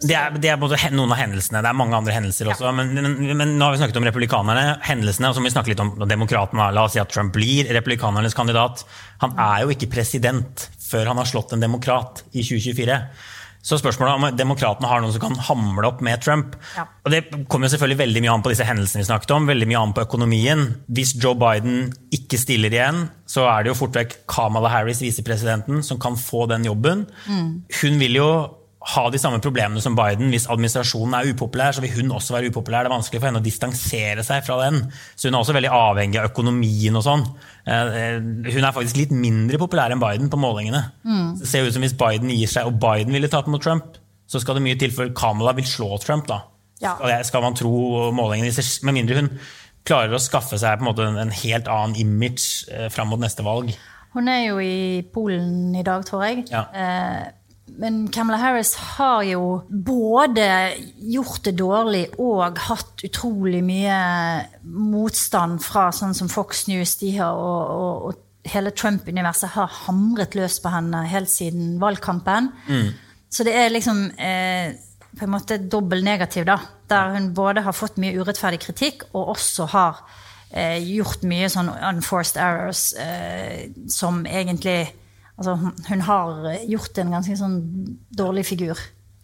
Det 0.00 0.14
er, 0.16 0.36
det 0.40 0.48
er 0.48 0.56
både 0.56 0.78
noen 0.94 1.10
av 1.12 1.18
hendelsene, 1.20 1.60
det 1.60 1.68
er 1.68 1.76
mange 1.76 1.96
andre 1.98 2.14
hendelser 2.14 2.48
også. 2.48 2.70
Men, 2.72 2.94
men, 2.96 3.18
men 3.36 3.50
nå 3.58 3.66
har 3.66 3.74
vi 3.74 3.80
snakket 3.82 3.98
om 4.00 4.06
republikanerne, 4.08 4.78
hendelsene, 4.86 5.28
og 5.28 5.36
så 5.36 5.42
må 5.42 5.50
vi 5.50 5.52
snakke 5.52 5.74
litt 5.74 5.82
om 5.84 5.92
demokratene. 6.08 6.70
La 6.72 6.86
oss 6.86 6.94
si 6.96 7.02
at 7.02 7.12
Trump 7.12 7.34
blir 7.36 7.68
republikanernes 7.68 8.36
kandidat. 8.36 8.86
Han 9.20 9.36
er 9.36 9.66
jo 9.66 9.74
ikke 9.74 9.90
president 9.92 10.70
før 10.80 11.12
han 11.12 11.20
har 11.20 11.28
slått 11.28 11.52
en 11.52 11.60
demokrat 11.60 12.24
i 12.32 12.40
2024. 12.40 12.96
Så 13.62 13.76
spørsmålet 13.80 14.16
om 14.16 14.38
demokratene 14.38 14.88
har 14.88 15.02
noen 15.02 15.12
som 15.12 15.22
kan 15.26 15.40
hamle 15.50 15.84
opp 15.88 16.00
med 16.04 16.22
Trump. 16.24 16.54
Ja. 16.76 16.86
Og 17.04 17.12
Det 17.12 17.22
kommer 17.52 17.68
jo 17.68 17.74
selvfølgelig 17.74 18.00
veldig 18.00 18.22
mye 18.24 18.34
an 18.34 18.44
på 18.44 18.52
disse 18.52 18.66
hendelsene 18.68 19.02
vi 19.02 19.08
snakket 19.10 19.34
om, 19.36 19.48
veldig 19.50 19.68
mye 19.68 19.82
an 19.82 19.92
på 19.96 20.04
økonomien. 20.06 20.64
Hvis 20.88 21.12
Joe 21.20 21.36
Biden 21.38 21.90
ikke 22.14 22.40
stiller 22.40 22.72
igjen, 22.72 23.04
så 23.28 23.44
er 23.50 23.62
det 23.62 23.74
jo 23.74 23.80
fort 23.82 23.98
vekk 23.98 24.22
Kamala 24.30 24.72
Harris, 24.72 25.02
visepresidenten, 25.04 25.84
som 25.86 26.00
kan 26.00 26.16
få 26.16 26.46
den 26.50 26.64
jobben. 26.68 27.04
Hun 27.28 28.00
vil 28.00 28.16
jo 28.16 28.30
ha 28.80 29.02
de 29.12 29.18
samme 29.20 29.40
problemene 29.44 29.80
som 29.84 29.94
Biden. 29.96 30.30
Hvis 30.32 30.46
administrasjonen 30.48 31.14
er 31.18 31.28
upopulær, 31.34 31.74
så 31.76 31.82
vil 31.84 31.92
hun 31.98 32.12
også 32.16 32.32
være 32.32 32.48
upopulær. 32.48 32.86
Det 32.86 32.90
er 32.90 32.94
vanskelig 32.94 33.20
for 33.20 33.28
henne 33.28 33.42
å 33.42 33.44
distansere 33.44 34.24
seg 34.24 34.44
fra 34.46 34.56
den. 34.62 34.78
Så 35.14 35.28
hun 35.28 35.36
er 35.36 35.42
også 35.42 35.56
veldig 35.56 35.72
avhengig 35.76 36.20
av 36.22 36.30
økonomien 36.30 36.96
og 36.96 37.04
sånn. 37.04 37.26
Eh, 37.68 38.16
Hun 38.54 38.64
er 38.64 38.72
faktisk 38.72 38.96
litt 38.96 39.12
mindre 39.12 39.60
populær 39.60 39.92
enn 39.92 40.00
Biden 40.00 40.30
på 40.32 40.40
målingene. 40.40 40.80
Det 41.38 41.46
ser 41.48 41.66
ut 41.66 41.74
som 41.76 41.84
hvis 41.84 41.96
Biden 42.00 42.32
gir 42.32 42.48
seg, 42.48 42.66
og 42.70 42.80
Biden 42.80 43.12
ville 43.12 43.28
tatt 43.28 43.46
mot 43.52 43.62
Trump, 43.62 43.98
så 44.26 44.40
skal 44.40 44.56
det 44.56 44.64
mye 44.64 44.78
til 44.80 44.90
før 44.94 45.12
Kamala 45.14 45.52
vil 45.58 45.68
slå 45.68 45.98
Trump. 46.00 46.26
da. 46.26 46.40
Ja. 46.80 46.96
Skal 47.22 47.42
man 47.44 47.54
tro 47.54 48.10
målingene. 48.16 48.54
Med 48.88 48.94
mindre 48.96 49.20
hun 49.20 49.30
klarer 49.84 50.14
å 50.16 50.20
skaffe 50.22 50.56
seg 50.60 50.78
på 50.80 50.88
en 50.96 51.06
en 51.10 51.18
en 51.26 51.30
helt 51.30 51.68
annen 51.68 51.96
image 51.96 52.64
eh, 52.72 52.88
fram 52.88 53.08
mot 53.12 53.20
neste 53.20 53.44
valg. 53.44 53.74
Hun 54.14 54.28
er 54.28 54.46
jo 54.48 54.56
i 54.58 55.02
Polen 55.14 55.74
i 55.76 55.82
dag, 55.86 56.04
tror 56.06 56.24
jeg. 56.24 56.46
Ja. 56.50 56.64
Eh, 56.74 57.28
Men 57.78 58.08
Kamala 58.12 58.38
Harris 58.40 58.74
har 58.96 59.22
jo 59.28 59.62
både 59.68 60.46
gjort 61.12 61.44
det 61.46 61.54
dårlig 61.60 62.02
og 62.18 62.58
hatt 62.66 63.04
utrolig 63.06 63.62
mye 63.64 64.00
motstand 64.64 65.62
fra 65.64 65.90
sånn 65.94 66.16
som 66.16 66.30
Fox 66.32 66.66
News 66.70 66.96
de 67.00 67.14
har, 67.18 67.36
og, 67.36 67.70
og, 67.70 68.10
og 68.10 68.50
hele 68.50 68.72
Trump-universet 68.72 69.54
har 69.54 69.72
hamret 69.86 70.34
løs 70.38 70.58
på 70.64 70.72
henne 70.72 71.04
helt 71.10 71.30
siden 71.30 71.78
valgkampen. 71.80 72.50
Så 73.30 73.46
det 73.46 73.54
er 73.54 73.70
liksom 73.70 74.08
eh, 74.18 74.72
på 75.18 75.26
en 75.26 75.34
måte 75.34 75.58
dobbel 75.70 76.04
negativ, 76.04 76.46
da. 76.48 76.58
Der 76.90 77.14
hun 77.14 77.30
både 77.34 77.62
har 77.62 77.76
fått 77.76 77.98
mye 78.02 78.16
urettferdig 78.18 78.60
kritikk, 78.62 79.04
og 79.12 79.34
også 79.36 79.68
har 79.74 80.00
eh, 80.50 80.78
gjort 80.96 81.22
mye 81.28 81.50
sånn 81.52 81.70
unforced 81.70 82.40
errors 82.40 82.90
eh, 82.98 83.70
som 83.90 84.24
egentlig 84.26 84.90
Altså, 85.40 85.54
hun, 85.88 86.00
har 86.04 86.48
gjort 86.68 86.98
en 87.00 87.14
ganske 87.16 87.36
sånn 87.40 87.60
dårlig 88.12 88.44
figur. 88.44 88.80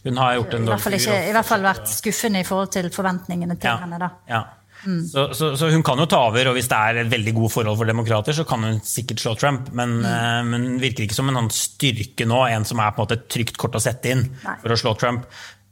Hun 0.06 0.16
har 0.22 0.38
gjort 0.38 0.54
I 0.54 0.60
en 0.60 0.68
dårlig 0.70 0.80
ikke, 0.80 1.00
figur, 1.02 1.26
i 1.28 1.34
hvert 1.36 1.48
fall 1.50 1.66
vært 1.66 1.90
skuffende 1.92 2.40
i 2.40 2.46
forhold 2.48 2.70
til 2.72 2.88
forventningene 2.94 3.58
til 3.60 3.68
Ja, 3.68 3.80
henne. 3.82 3.98
da. 4.00 4.08
ja. 4.30 4.44
Så, 4.86 5.22
så, 5.34 5.48
så 5.58 5.68
hun 5.72 5.82
kan 5.82 5.98
jo 5.98 6.04
ta 6.06 6.20
over, 6.28 6.50
og 6.50 6.54
hvis 6.54 6.68
det 6.70 6.76
er 6.78 7.08
veldig 7.10 7.32
gode 7.34 7.50
forhold 7.50 7.78
for 7.80 7.88
demokrater, 7.88 8.36
så 8.36 8.44
kan 8.46 8.62
hun 8.62 8.76
sikkert 8.86 9.22
slå 9.22 9.32
Trump, 9.40 9.70
men, 9.74 9.96
eh, 10.06 10.42
men 10.46 10.66
virker 10.82 11.06
ikke 11.06 11.16
som 11.16 11.32
en 11.32 11.50
styrke 11.50 12.26
nå, 12.28 12.42
en 12.52 12.66
som 12.68 12.80
er 12.84 12.92
på 12.94 13.00
en 13.02 13.06
måte 13.08 13.16
et 13.18 13.26
trygt 13.32 13.58
kort 13.58 13.74
å 13.78 13.82
sette 13.82 14.12
inn 14.14 14.22
Nei. 14.44 14.56
for 14.62 14.74
å 14.74 14.78
slå 14.78 14.94
Trump. 15.00 15.26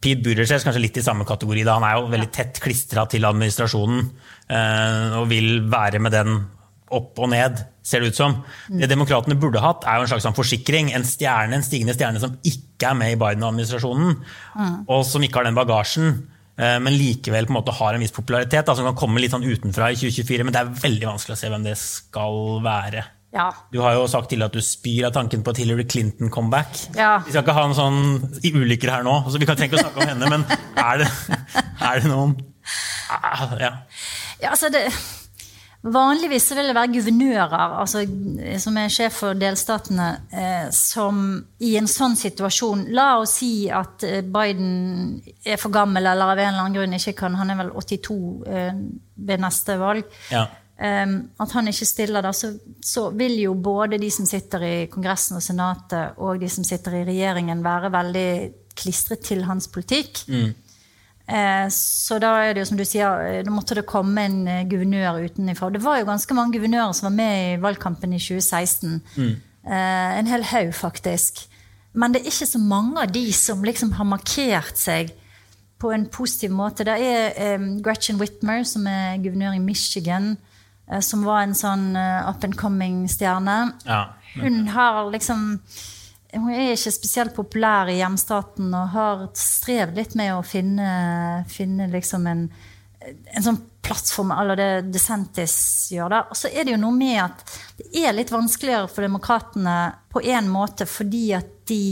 Pete 0.04 0.20
Buttigieg 0.24 0.50
er 0.58 0.64
kanskje 0.66 0.82
litt 0.82 0.98
i 1.00 1.04
samme 1.04 1.24
kategori. 1.28 1.62
da 1.64 1.78
Han 1.78 1.86
er 1.88 1.94
jo 1.96 2.10
veldig 2.12 2.30
tett 2.34 2.58
klistra 2.64 3.06
til 3.08 3.24
administrasjonen 3.24 4.02
eh, 4.50 5.14
og 5.20 5.28
vil 5.30 5.62
være 5.72 6.02
med 6.02 6.12
den 6.12 6.42
opp 6.92 7.18
og 7.18 7.30
ned, 7.32 7.62
ser 7.84 8.00
det 8.04 8.12
ut 8.12 8.18
som. 8.18 8.34
Det 8.68 8.88
demokratene 8.90 9.38
burde 9.40 9.60
hatt, 9.64 9.84
er 9.88 9.96
jo 9.98 10.04
en 10.04 10.10
slags 10.12 10.24
sånn 10.26 10.36
forsikring. 10.36 10.92
En 10.94 11.04
stjerne, 11.08 11.56
en 11.56 11.64
stigende 11.64 11.94
stjerne 11.96 12.20
som 12.22 12.36
ikke 12.44 12.90
er 12.90 12.94
med 13.00 13.12
i 13.14 13.18
Biden-administrasjonen, 13.20 14.18
og 14.88 15.04
som 15.08 15.22
ikke 15.24 15.40
har 15.40 15.48
den 15.48 15.56
bagasjen. 15.58 16.12
eh, 16.58 16.78
Men 16.78 16.92
likevel 16.94 17.46
på 17.46 17.50
en 17.54 17.60
måte 17.62 17.72
har 17.74 17.94
en 17.94 18.00
viss 18.04 18.12
popularitet, 18.14 18.66
da, 18.66 18.74
som 18.76 18.84
kan 18.86 18.94
komme 18.94 19.18
litt 19.20 19.32
sånn 19.32 19.42
utenfra 19.44 19.90
i 19.90 19.96
2024. 19.96 20.44
Men 20.44 20.52
det 20.52 20.60
er 20.60 20.72
veldig 20.84 21.08
vanskelig 21.08 21.34
å 21.34 21.40
se 21.40 21.50
hvem 21.50 21.64
det 21.66 21.76
skal 21.80 22.60
være. 22.62 23.04
Ja. 23.34 23.48
Du 23.72 23.80
har 23.82 23.94
jo 23.96 24.04
sagt 24.06 24.28
til 24.30 24.44
at 24.46 24.52
du 24.54 24.60
spyr 24.62 25.08
av 25.08 25.12
tanken 25.16 25.42
på 25.42 25.50
et 25.50 25.56
Hillary 25.64 25.82
Clinton-comeback. 25.90 26.94
Ja. 26.94 27.16
Vi 27.26 27.32
skal 27.34 27.42
ikke 27.42 27.56
ha 27.56 27.64
en 27.66 27.74
sånn 27.74 28.38
i 28.46 28.52
ulykker 28.54 28.92
her 28.92 29.02
nå, 29.02 29.16
så 29.26 29.40
vi 29.42 29.48
kan 29.50 29.56
tenke 29.58 29.74
å 29.74 29.82
snakke 29.82 30.04
om 30.04 30.12
henne, 30.12 30.28
men 30.30 30.44
er 30.78 31.02
det, 31.02 31.08
er 31.90 32.00
det 32.04 32.12
noen 32.12 32.36
Ah, 33.10 33.50
ja. 33.60 33.72
Ja, 34.40 34.50
altså 34.54 34.70
det, 34.72 34.86
vanligvis 35.84 36.46
vil 36.56 36.70
det 36.70 36.76
være 36.76 36.92
guvernører 36.94 37.76
altså, 37.82 38.04
som 38.62 38.78
er 38.80 38.92
sjef 38.92 39.18
for 39.20 39.38
delstatene, 39.38 40.08
eh, 40.32 40.66
som 40.72 41.20
i 41.64 41.74
en 41.76 41.88
sånn 41.90 42.16
situasjon 42.16 42.86
La 42.96 43.14
oss 43.20 43.36
si 43.40 43.68
at 43.68 44.04
eh, 44.08 44.22
Biden 44.24 45.20
er 45.44 45.60
for 45.60 45.74
gammel 45.74 46.06
eller 46.06 46.32
av 46.32 46.40
en 46.40 46.50
eller 46.50 46.62
annen 46.62 46.78
grunn 46.78 46.98
ikke 46.98 47.16
kan 47.18 47.36
Han 47.36 47.52
er 47.52 47.60
vel 47.60 47.72
82 47.76 48.18
eh, 48.48 48.82
ved 49.14 49.42
neste 49.44 49.76
valg. 49.80 50.08
Ja. 50.32 50.46
Eh, 50.76 51.06
at 51.44 51.54
han 51.54 51.70
ikke 51.70 51.88
stiller 51.88 52.24
da, 52.24 52.32
så, 52.32 52.54
så 52.82 53.10
vil 53.14 53.36
jo 53.44 53.54
både 53.54 54.00
de 54.00 54.10
som 54.10 54.26
sitter 54.28 54.64
i 54.66 54.74
Kongressen 54.92 55.38
og 55.38 55.44
Senatet, 55.44 56.18
og 56.18 56.40
de 56.40 56.50
som 56.50 56.66
sitter 56.66 57.00
i 57.00 57.06
regjeringen, 57.12 57.64
være 57.64 57.92
veldig 57.94 58.28
klistret 58.74 59.22
til 59.26 59.44
hans 59.46 59.68
politikk. 59.72 60.24
Eh, 60.32 60.50
så 61.72 62.18
da 62.20 62.34
er 62.44 62.52
det 62.52 62.60
jo 62.64 62.68
som 62.68 62.78
du 62.78 62.84
sier, 62.84 63.22
eh, 63.24 63.42
da 63.46 63.52
måtte 63.52 63.78
det 63.78 63.86
komme 63.88 64.26
en 64.26 64.42
eh, 64.48 64.66
guvernør 64.68 65.22
utenfra. 65.24 65.70
Det 65.72 65.80
var 65.84 65.98
jo 66.00 66.10
ganske 66.10 66.36
mange 66.36 66.58
guvernører 66.58 66.92
som 66.92 67.08
var 67.08 67.16
med 67.16 67.34
i 67.40 67.58
valgkampen 67.62 68.12
i 68.12 68.20
2016. 68.20 69.00
Mm. 69.16 69.34
en 69.64 70.26
hel 70.28 70.42
haug, 70.44 70.74
faktisk. 70.76 71.46
Men 71.94 72.12
det 72.12 72.20
er 72.20 72.32
ikke 72.32 72.50
så 72.50 72.58
mange 72.60 73.00
av 73.00 73.12
de 73.14 73.32
som 73.32 73.62
liksom 73.64 73.94
har 73.96 74.04
markert 74.04 74.76
seg 74.76 75.14
på 75.80 75.92
en 75.92 76.06
positiv 76.10 76.52
måte. 76.54 76.86
Det 76.86 76.94
er 76.96 77.32
eh, 77.36 77.68
Gretchen 77.84 78.18
Whitmer, 78.20 78.64
som 78.66 78.86
er 78.90 79.20
guvernør 79.22 79.56
i 79.58 79.62
Michigan, 79.62 80.34
eh, 80.90 81.00
som 81.04 81.24
var 81.26 81.44
en 81.44 81.56
sånn 81.56 81.92
eh, 81.98 82.28
up 82.28 82.44
and 82.46 82.56
coming-stjerne. 82.58 83.58
Ja. 83.86 84.02
Hun 84.34 84.64
har 84.74 85.04
liksom 85.14 85.60
Hun 86.34 86.50
er 86.50 86.74
ikke 86.74 86.92
spesielt 86.94 87.34
populær 87.36 87.90
i 87.92 87.98
hjemstaten 88.00 88.72
og 88.74 88.94
har 88.94 89.26
strevd 89.38 89.98
litt 89.98 90.16
med 90.18 90.34
å 90.34 90.42
finne, 90.46 90.88
finne 91.50 91.86
liksom 91.92 92.26
en, 92.30 92.48
en 93.04 93.46
sånn 93.46 93.60
plattform 93.84 94.32
eller 94.32 94.56
det 94.58 94.70
DeSantis 94.94 95.56
gjør. 95.92 96.10
da. 96.10 96.20
Og 96.30 96.38
så 96.38 96.50
er 96.50 96.64
det 96.64 96.74
jo 96.74 96.80
noe 96.80 96.96
med 96.96 97.20
at 97.22 97.44
det 97.78 98.04
er 98.04 98.16
litt 98.16 98.32
vanskeligere 98.32 98.88
for 98.88 99.04
demokratene 99.04 99.76
på 100.12 100.24
en 100.24 100.48
måte 100.50 100.88
fordi 100.88 101.26
at 101.36 101.50
de 101.68 101.84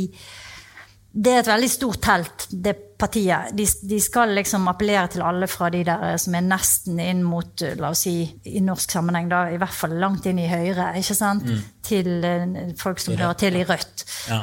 det 1.13 1.33
er 1.33 1.43
et 1.43 1.49
veldig 1.51 1.69
stort 1.69 2.01
telt, 2.01 2.47
det 2.65 2.73
partiet. 2.97 3.51
De, 3.57 3.67
de 3.89 3.99
skal 4.01 4.33
liksom 4.33 4.65
appellere 4.71 5.11
til 5.13 5.25
alle 5.27 5.49
fra 5.51 5.69
de 5.73 5.83
der 5.85 6.17
som 6.21 6.37
er 6.39 6.47
nesten 6.47 7.01
inn 7.05 7.21
mot, 7.27 7.65
la 7.77 7.91
oss 7.93 8.07
si, 8.07 8.15
i 8.49 8.63
norsk 8.65 8.95
sammenheng, 8.97 9.29
da, 9.29 9.43
i 9.53 9.59
hvert 9.61 9.77
fall 9.77 9.93
langt 10.01 10.29
inn 10.31 10.41
i 10.41 10.49
Høyre, 10.49 10.93
ikke 11.01 11.17
sant? 11.19 11.45
Til 11.85 12.09
uh, 12.25 12.73
folk 12.81 13.03
som 13.03 13.19
hører 13.19 13.37
til 13.43 13.61
i 13.61 13.67
Rødt. 13.69 14.07
Ja. 14.31 14.41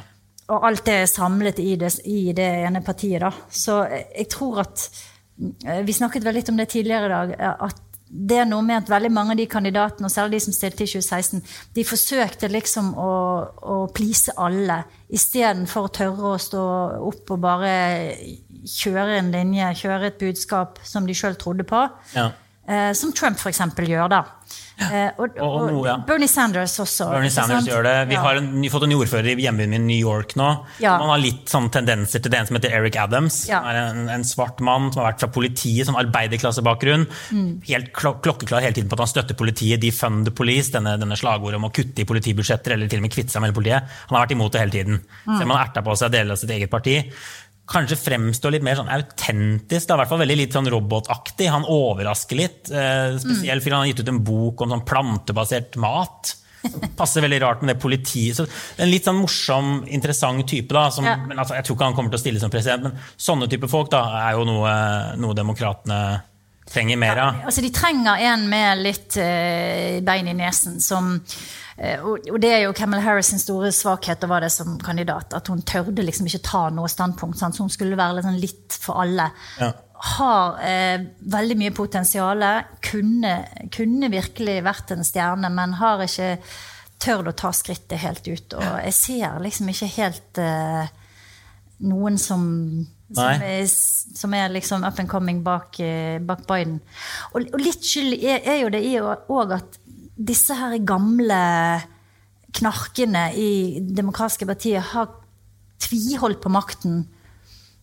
Og 0.50 0.66
alt 0.70 0.86
det 0.86 0.98
er 1.04 1.10
samlet 1.10 1.62
i 1.62 1.74
det, 1.80 1.92
i 2.10 2.34
det 2.38 2.50
ene 2.68 2.84
partiet, 2.86 3.22
da. 3.26 3.32
Så 3.50 3.82
jeg 3.90 4.30
tror 4.34 4.64
at 4.64 4.86
eh, 5.66 5.84
Vi 5.86 5.94
snakket 5.94 6.26
vel 6.26 6.40
litt 6.40 6.50
om 6.50 6.58
det 6.58 6.72
tidligere 6.74 7.06
i 7.06 7.14
dag. 7.14 7.36
eh, 7.38 7.68
at 7.70 7.84
det 8.10 8.40
er 8.42 8.48
noe 8.50 8.66
med 8.66 8.80
at 8.80 8.90
veldig 8.90 9.12
mange 9.14 9.36
av 9.36 9.40
de 9.40 9.46
kandidatene, 9.50 10.10
og 10.10 10.14
særlig 10.14 10.40
de 10.40 10.46
som 10.48 10.56
stilte 10.56 10.86
i 10.86 10.90
2016, 10.90 11.44
de 11.78 11.86
forsøkte 11.86 12.50
liksom 12.50 12.92
å, 12.98 13.14
å 13.62 13.78
please 13.94 14.34
alle, 14.38 14.82
istedenfor 15.14 15.88
å 15.88 15.94
tørre 15.94 16.34
å 16.34 16.42
stå 16.42 16.64
opp 17.10 17.34
og 17.36 17.42
bare 17.44 17.74
kjøre 18.66 19.20
en 19.20 19.32
linje, 19.34 19.70
kjøre 19.84 20.10
et 20.10 20.22
budskap 20.22 20.82
som 20.86 21.06
de 21.06 21.16
sjøl 21.18 21.38
trodde 21.40 21.66
på. 21.70 21.86
Ja. 22.16 22.32
Eh, 22.70 22.92
som 22.94 23.10
Trump 23.18 23.40
f.eks. 23.42 23.60
gjør, 23.82 24.10
da. 24.12 24.20
Eh, 24.80 25.10
og, 25.20 25.34
Og- 25.42 25.62
og 25.62 25.72
og 25.80 25.86
ja. 25.88 25.96
Bernie 26.08 26.28
Sanders 26.30 26.76
også. 26.80 27.10
Bernie 27.12 27.30
Sanders 27.34 27.66
gjør 27.68 27.84
det. 27.84 27.96
Vi 28.10 28.14
Ja. 28.16 28.22
har 28.22 28.36
en, 28.38 28.64
fått 28.70 28.84
en 28.86 28.90
ny 28.90 28.96
ordfører 28.96 29.32
i 29.34 29.42
hjembyen 29.42 29.70
min, 29.74 29.88
New 29.88 29.98
York 29.98 30.36
nå. 30.40 30.66
Ja. 30.80 30.98
Man 31.02 31.10
har 31.10 31.18
litt 31.18 31.48
sånn 31.50 31.70
tendenser 31.74 32.22
til 32.22 32.30
det 32.32 32.40
en 32.40 32.46
som 32.48 32.56
heter 32.56 32.72
Eric 32.72 32.96
Adams. 32.96 33.48
Ja. 33.50 33.60
er 33.66 33.76
en, 33.90 34.08
en 34.10 34.24
svart 34.24 34.62
mann 34.62 34.92
som 34.94 35.02
har 35.04 35.12
vært 35.14 35.20
fra 35.26 35.28
politiet, 35.34 35.88
sånn 35.90 35.98
arbeiderklassebakgrunn. 36.00 37.08
Mm. 37.34 37.50
Helt 37.68 37.92
klo- 37.92 38.20
klokkeklar 38.22 38.62
hele 38.62 38.74
tiden 38.78 38.88
på 38.90 38.94
at 38.94 39.00
han 39.00 39.08
støtter 39.16 39.36
politiet. 39.36 39.82
Defund 39.82 40.26
the 40.26 40.32
police, 40.32 40.70
denne, 40.72 40.98
denne 41.02 41.18
slagordet 41.18 41.56
om 41.60 41.66
å 41.68 41.74
kutte 41.74 42.00
i 42.00 42.06
politibudsjetter 42.06 42.74
eller 42.78 42.88
til 42.88 43.00
og 43.02 43.08
med 43.10 43.12
kvitte 43.12 43.32
seg 43.34 43.42
med 43.42 43.54
politiet. 43.58 43.84
Han 44.10 44.16
har 44.18 44.26
vært 44.28 44.38
imot 44.38 44.52
det 44.54 44.62
hele 44.62 44.72
tiden. 44.78 45.02
Mm. 45.26 45.38
Selv 45.40 45.44
om 45.50 45.56
han 45.58 45.66
erta 45.68 45.82
på 45.84 45.98
seg 45.98 46.12
deler 46.12 46.32
av 46.38 46.38
sitt 46.38 46.50
eget 46.56 46.70
parti. 46.72 47.02
Kanskje 47.70 48.00
fremstår 48.02 48.56
litt 48.56 48.66
mer 48.66 48.80
sånn 48.80 48.90
autentisk, 48.90 49.92
i 49.92 49.98
hvert 50.00 50.10
fall 50.10 50.24
veldig 50.24 50.38
litt 50.40 50.56
sånn 50.58 50.70
robotaktig. 50.74 51.50
Han 51.54 51.68
overrasker 51.70 52.40
litt, 52.40 52.72
eh, 52.72 53.18
spesielt 53.22 53.62
fordi 53.62 53.76
han 53.76 53.84
har 53.84 53.92
gitt 53.92 54.02
ut 54.02 54.10
en 54.10 54.24
bok 54.26 54.62
om 54.66 54.74
sånn 54.74 54.86
plantebasert 54.90 55.78
mat. 55.78 56.36
Det 56.64 56.90
Passer 56.98 57.22
veldig 57.24 57.42
rart 57.42 57.62
med 57.62 57.76
det 57.76 57.82
politiet. 57.82 58.36
Så 58.36 58.48
en 58.78 58.90
litt 58.92 59.06
sånn 59.06 59.22
morsom, 59.22 59.86
interessant 59.88 60.48
type. 60.48 60.74
da, 60.74 60.90
som, 60.90 61.06
Ja. 61.06 61.16
men 61.16 61.38
altså, 61.38 61.56
Jeg 61.56 61.66
tror 61.66 61.76
ikke 61.78 61.86
han 61.86 61.94
kommer 61.96 62.12
til 62.12 62.20
å 62.20 62.26
stille 62.26 62.40
som 62.40 62.50
president, 62.52 62.84
men 62.84 63.00
sånne 63.18 63.50
type 63.50 63.70
folk 63.70 63.90
da, 63.92 64.30
er 64.30 64.34
jo 64.34 64.44
noe, 64.44 65.16
noe 65.18 65.34
demokratene 65.34 66.22
trenger 66.70 66.98
mer 66.98 67.18
av. 67.18 67.36
Altså, 67.46 67.62
de 67.62 67.70
trenger 67.70 68.20
en 68.20 68.50
med 68.50 68.84
litt 68.84 69.18
eh, 69.18 70.02
bein 70.06 70.28
i 70.28 70.34
nesen 70.34 70.80
som 70.82 71.22
og, 71.80 72.26
og 72.28 72.40
det 72.44 72.50
er 72.52 72.64
jo 72.66 72.74
Camel 72.76 73.00
Harris 73.04 73.30
sin 73.32 73.42
store 73.42 73.72
svakhet 73.76 74.24
og 74.26 74.34
var 74.34 74.44
det 74.44 74.52
som 74.52 74.78
kandidat. 74.84 75.34
At 75.38 75.48
hun 75.52 75.62
tørde 75.68 76.04
liksom 76.04 76.28
ikke 76.28 76.44
ta 76.46 76.66
noe 76.76 76.90
standpunkt. 76.92 77.40
Sant? 77.40 77.56
Så 77.56 77.64
hun 77.64 77.74
skulle 77.74 78.00
være 78.00 78.26
sånn 78.26 78.42
litt 78.42 78.76
for 78.76 79.04
alle. 79.06 79.30
Ja. 79.62 79.72
Har 80.16 80.60
eh, 80.64 81.08
veldig 81.32 81.58
mye 81.60 81.76
potensial. 81.76 82.44
Kunne, 82.84 83.34
kunne 83.76 84.12
virkelig 84.12 84.60
vært 84.68 84.94
en 84.96 85.08
stjerne, 85.08 85.52
men 85.56 85.80
har 85.80 86.04
ikke 86.04 86.36
tørt 87.00 87.32
å 87.32 87.38
ta 87.46 87.52
skrittet 87.56 88.04
helt 88.04 88.28
ut. 88.28 88.60
Og 88.60 88.70
jeg 88.84 88.96
ser 88.96 89.44
liksom 89.44 89.72
ikke 89.72 89.92
helt 89.96 90.44
eh, 90.44 90.96
noen 91.88 92.20
som 92.20 92.48
som 93.10 93.42
er, 93.42 93.64
som 93.66 94.34
er 94.38 94.52
liksom 94.54 94.84
up 94.86 95.00
and 95.02 95.10
coming 95.10 95.42
bak, 95.44 95.80
eh, 95.82 96.20
bak 96.22 96.44
Biden. 96.48 96.78
Og, 97.34 97.48
og 97.54 97.62
litt 97.62 97.82
skyld 97.86 98.14
er, 98.20 98.44
er 98.44 98.60
jo 98.62 98.70
det 98.74 98.84
i 98.86 98.92
òg 99.02 99.56
at 99.56 99.79
disse 100.20 100.56
her 100.60 100.78
gamle 100.84 101.38
knarkene 102.58 103.28
i 103.38 103.80
demokratiske 103.96 104.48
partier 104.50 104.84
har 104.94 105.12
tviholdt 105.80 106.42
på 106.44 106.52
makten 106.52 107.06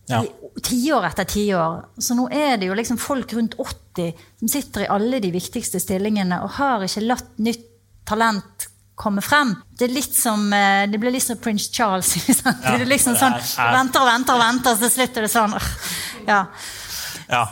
Ja. 0.09 0.21
tiår 0.63 1.03
etter 1.09 1.25
tiår. 1.27 1.81
Så 1.99 2.15
nå 2.15 2.29
er 2.31 2.57
det 2.57 2.67
jo 2.69 2.73
liksom 2.77 2.97
folk 2.97 3.33
rundt 3.35 3.55
80 3.59 4.13
som 4.39 4.47
sitter 4.47 4.85
i 4.85 4.87
alle 4.87 5.19
de 5.19 5.31
viktigste 5.33 5.81
stillingene 5.83 6.37
og 6.43 6.49
har 6.59 6.85
ikke 6.85 7.03
latt 7.07 7.33
nytt 7.43 7.65
talent 8.07 8.67
komme 8.97 9.21
frem. 9.21 9.51
Det 9.77 9.89
er 9.89 9.93
litt 9.93 10.13
som, 10.15 10.47
eh, 10.53 10.85
det 10.87 10.97
blir 10.99 11.11
litt 11.11 11.23
som 11.23 11.37
Prince 11.37 11.69
Charles. 11.71 12.15
Ja, 12.45 12.77
det 12.77 12.81
er 12.81 12.85
liksom 12.89 13.15
sånn, 13.19 13.33
er- 13.35 13.67
er- 13.67 13.75
Venter 13.75 13.99
og 14.01 14.07
venter 14.07 14.33
og 14.33 14.41
venter, 14.41 14.75
så 14.75 14.79
til 14.87 14.89
slutt 14.95 15.17
er 15.17 15.21
det 15.27 15.31
sånn 15.31 15.53
ja. 16.27 16.45
Ja. 17.27 17.43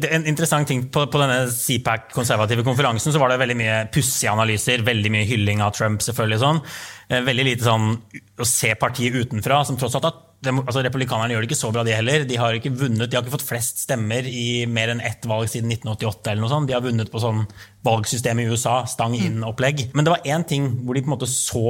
Det 0.00 0.08
er 0.08 0.16
en 0.16 0.24
interessant 0.30 0.68
ting 0.70 0.86
På, 0.88 1.02
på 1.12 1.20
denne 1.20 1.42
CPAC-konservative 1.52 2.64
konferansen 2.64 3.12
så 3.12 3.20
var 3.20 3.28
det 3.32 3.40
veldig 3.42 3.58
mye 3.60 3.76
pussige 3.92 4.32
analyser, 4.32 4.84
veldig 4.86 5.12
mye 5.12 5.28
hylling 5.28 5.60
av 5.64 5.74
Trump. 5.76 6.00
selvfølgelig 6.04 6.40
sånn. 6.40 6.62
Eh, 7.10 7.20
Veldig 7.26 7.44
lite 7.44 7.66
sånn 7.66 7.92
å 8.40 8.46
se 8.48 8.72
partiet 8.80 9.16
utenfra, 9.18 9.64
som 9.66 9.76
tross 9.76 9.96
alt 9.98 10.08
at 10.08 10.26
altså 10.48 10.80
Republikanerne 10.80 11.34
gjør 11.34 11.44
det 11.44 11.50
ikke 11.50 11.58
så 11.58 11.70
bra, 11.74 11.82
de 11.84 11.92
heller. 11.92 12.24
De 12.24 12.38
har 12.40 12.56
ikke 12.56 12.72
vunnet, 12.72 13.10
de 13.10 13.16
har 13.18 13.24
ikke 13.24 13.34
fått 13.34 13.44
flest 13.44 13.82
stemmer 13.84 14.24
i 14.24 14.64
mer 14.70 14.92
enn 14.94 15.02
ett 15.04 15.26
valg 15.28 15.50
siden 15.52 15.68
1988. 15.74 16.30
eller 16.30 16.44
noe 16.46 16.52
sånt. 16.52 16.70
De 16.70 16.76
har 16.76 16.84
vunnet 16.84 17.10
på 17.12 17.20
sånn 17.20 17.42
valgsystem 17.84 18.40
i 18.40 18.46
USA, 18.48 18.78
stang 18.88 19.18
inn-opplegg. 19.18 19.90
Men 19.92 20.06
det 20.06 20.14
var 20.14 20.24
én 20.24 20.46
ting 20.48 20.70
hvor 20.86 20.96
de 20.96 21.02
på 21.04 21.10
en 21.10 21.16
måte 21.18 21.28
så, 21.28 21.64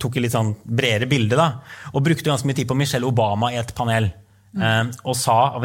tok 0.00 0.16
et 0.16 0.26
litt 0.26 0.36
sånn 0.36 0.54
bredere 0.64 1.10
bilde, 1.10 1.36
da, 1.36 1.60
og 1.92 2.06
brukte 2.06 2.30
ganske 2.30 2.48
mye 2.48 2.56
tid 2.56 2.70
på 2.70 2.78
Michelle 2.78 3.08
Obama 3.08 3.52
i 3.52 3.60
et 3.60 3.74
panel. 3.76 4.08
Eh, 4.56 4.96
og 5.04 5.18
sa 5.18 5.36
at 5.56 5.62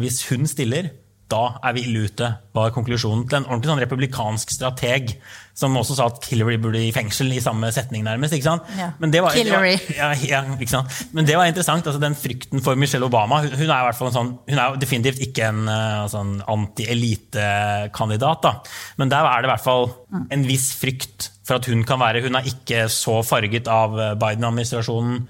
hvis, 0.00 0.28
hun 0.30 0.46
stiller, 0.50 0.92
da 1.32 1.56
er 1.64 1.72
vi 1.76 1.86
ille 1.88 2.04
ute, 2.04 2.26
var 2.54 2.72
konklusjonen 2.74 3.24
til 3.26 3.38
en 3.38 3.46
ordentlig 3.48 3.70
sånn 3.70 3.80
republikansk 3.80 4.50
strateg 4.52 5.14
som 5.56 5.76
også 5.78 5.96
sa 5.96 6.08
at 6.10 6.26
Hillary 6.28 6.58
burde 6.60 6.82
i 6.82 6.90
fengsel 6.92 7.30
i 7.32 7.40
samme 7.42 7.70
setning, 7.72 8.02
nærmest. 8.04 8.34
ikke 8.36 8.48
sant? 8.48 8.66
Ja. 8.76 8.90
Men 9.00 9.12
det 9.14 9.22
var, 9.24 9.36
Hillary. 9.38 9.76
Ja, 9.96 10.10
ja, 10.18 10.42
ikke 10.58 10.72
sant? 10.74 10.90
Men 11.14 11.28
det 11.28 11.38
var 11.38 11.48
interessant. 11.48 11.86
altså 11.86 12.02
Den 12.02 12.18
frykten 12.18 12.62
for 12.64 12.76
Michelle 12.76 13.06
Obama 13.06 13.40
Hun, 13.44 13.54
hun 13.54 13.68
er 13.70 13.78
i 13.78 13.86
hvert 13.86 13.98
fall 13.98 14.10
en 14.10 14.16
sånn, 14.18 14.32
hun 14.50 14.60
er 14.60 14.76
definitivt 14.82 15.22
ikke 15.24 15.48
en 15.52 15.62
sånn 16.10 16.34
anti-elitekandidat. 16.50 18.42
da. 18.44 18.56
Men 19.00 19.14
der 19.14 19.30
er 19.30 19.40
det 19.40 19.48
i 19.48 19.52
hvert 19.54 19.64
fall 19.64 19.88
en 20.34 20.44
viss 20.50 20.72
frykt 20.76 21.30
for 21.46 21.60
at 21.60 21.70
hun 21.70 21.84
kan 21.86 22.02
være 22.02 22.24
Hun 22.24 22.36
er 22.36 22.50
ikke 22.50 22.84
så 22.92 23.20
farget 23.26 23.70
av 23.70 23.94
Biden-administrasjonen. 24.20 25.24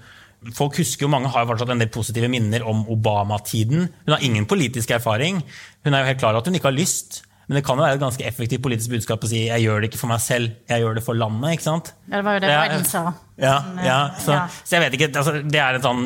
Folk 0.53 0.77
husker 0.77 1.07
jo, 1.07 1.11
Mange 1.11 1.31
har 1.33 1.45
jo 1.45 1.53
fortsatt 1.53 1.71
en 1.73 1.81
del 1.81 1.89
positive 1.93 2.29
minner 2.29 2.65
om 2.67 2.83
Obama-tiden. 2.91 3.87
Hun 4.05 4.13
har 4.13 4.25
ingen 4.25 4.45
politisk 4.45 4.91
erfaring. 4.93 5.39
Hun 5.85 5.93
er 5.93 6.03
jo 6.03 6.11
helt 6.11 6.21
klar 6.21 6.35
over 6.35 6.43
at 6.43 6.51
hun 6.51 6.59
ikke 6.59 6.69
har 6.69 6.77
lyst. 6.77 7.23
Men 7.47 7.59
det 7.59 7.65
kan 7.65 7.77
jo 7.77 7.85
være 7.85 7.99
et 7.99 8.01
ganske 8.01 8.25
effektivt 8.25 8.63
politisk 8.65 8.93
budskap 8.95 9.25
å 9.25 9.29
si 9.29 9.43
jeg 9.45 9.65
gjør 9.65 9.83
det 9.83 9.91
ikke 9.91 10.01
for 10.01 10.09
meg 10.09 10.21
selv, 10.23 10.55
jeg 10.69 10.81
gjør 10.81 10.97
det 10.97 11.03
for 11.05 11.17
landet. 11.17 11.51
ikke 11.53 11.67
sant? 11.67 11.91
Ja, 12.07 12.17
det 12.17 12.23
var 12.25 12.37
jo 12.37 12.41
det 12.45 12.55
Biden 12.55 12.87
sa. 12.89 13.03
Ja, 13.37 13.57
eh, 13.75 13.85
ja, 13.85 13.99
så, 14.17 14.31
ja. 14.33 14.45
så 14.63 14.77
jeg 14.77 14.85
vet 14.85 14.97
ikke, 14.97 15.11
altså, 15.19 15.33
Det 15.43 15.61
er 15.61 15.77
en 15.77 15.85
sånn 15.85 16.03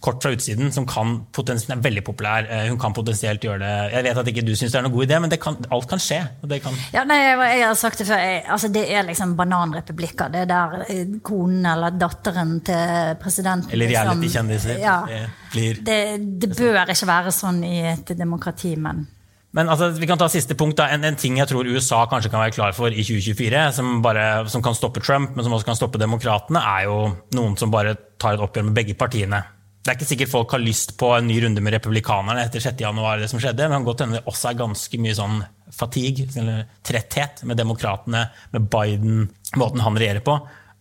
kort 0.00 0.22
fra 0.24 0.32
utsiden 0.32 0.72
som 0.72 0.86
kan 0.88 1.18
er 1.36 1.82
veldig 1.84 2.02
populær. 2.04 2.46
Eh, 2.48 2.68
Hun 2.70 2.78
kan 2.80 2.94
potensielt 2.96 3.42
gjøre 3.44 3.58
det. 3.60 3.92
Jeg 3.92 4.04
vet 4.04 4.20
at 4.22 4.30
ikke 4.32 4.44
du 4.46 4.54
syns 4.56 4.72
det 4.72 4.78
er 4.80 4.86
noen 4.86 4.94
god 4.94 5.06
idé, 5.06 5.20
men 5.20 5.30
det 5.30 5.40
kan, 5.42 5.56
alt 5.70 5.88
kan 5.90 6.00
skje. 6.00 6.20
kan... 6.64 6.74
Ja, 6.94 7.04
nei, 7.04 7.18
jeg, 7.20 7.66
har 7.66 7.74
sagt 7.78 7.98
det 8.00 8.06
før. 8.08 8.16
Jeg, 8.24 8.42
altså, 8.48 8.68
det 8.72 8.86
er 8.88 9.06
liksom 9.08 9.36
bananrepublikker. 9.36 10.32
Det 10.32 10.40
er 10.46 10.50
der 10.50 10.84
eh, 10.88 11.04
konen 11.22 11.66
eller 11.68 11.90
datteren 12.00 12.58
til 12.64 13.14
presidenten 13.20 13.72
Eller 13.72 13.92
liksom- 13.92 14.10
reality-kjendiser. 14.10 14.78
Ja. 14.80 14.98
Det 15.06 15.22
blir- 15.52 15.84
Det, 15.84 16.00
det 16.40 16.56
bør 16.56 16.90
ikke 16.90 17.06
være 17.06 17.32
sånn 17.34 17.64
i 17.64 17.80
et 17.92 18.16
demokrati, 18.18 18.76
men 18.76 19.06
Men 19.52 19.68
altså, 19.68 19.88
vi 19.90 20.06
kan 20.06 20.18
ta 20.18 20.28
siste 20.30 20.54
punkt. 20.54 20.76
Da. 20.78 20.86
En, 20.94 21.04
en 21.04 21.16
ting 21.16 21.36
jeg 21.36 21.48
tror 21.50 21.66
USA 21.66 22.04
kanskje 22.06 22.30
kan 22.30 22.40
være 22.40 22.54
klar 22.54 22.72
for 22.72 22.86
i 22.86 23.02
2024, 23.02 23.72
som, 23.74 23.96
bare, 24.02 24.48
som 24.48 24.62
kan 24.62 24.74
stoppe 24.78 25.00
Trump, 25.02 25.34
men 25.34 25.44
som 25.44 25.52
også 25.52 25.66
kan 25.66 25.74
stoppe 25.78 25.98
demokratene, 25.98 26.62
er 26.62 26.84
jo 26.86 27.16
noen 27.34 27.56
som 27.58 27.70
bare 27.72 27.96
tar 28.18 28.34
et 28.38 28.44
oppgjør 28.46 28.68
med 28.70 28.74
begge 28.78 28.94
partiene. 28.94 29.42
Det 29.80 29.88
er 29.88 29.96
ikke 29.96 30.10
sikkert 30.10 30.28
folk 30.34 30.52
har 30.52 30.60
lyst 30.60 30.92
på 31.00 31.08
en 31.16 31.26
ny 31.30 31.38
runde 31.40 31.62
med 31.64 31.72
republikanerne 31.72 32.42
etter 32.44 32.60
6. 32.60 32.82
januar, 32.84 33.18
det 33.22 33.30
som 33.32 33.40
skjedde, 33.40 33.64
men 33.64 33.72
det 33.72 33.78
kan 33.78 33.88
godt 33.88 34.02
hende 34.04 34.18
det 34.18 34.26
også 34.28 34.50
er 34.50 34.58
ganske 34.60 35.00
mye 35.00 35.16
sånn 35.16 35.38
fatigue, 35.72 36.26
eller 36.36 36.66
tretthet, 36.84 37.44
med 37.48 37.56
demokratene, 37.56 38.26
med 38.52 38.66
Biden, 38.72 39.22
måten 39.56 39.80
han 39.80 39.96
regjerer 39.96 40.20
på. 40.26 40.36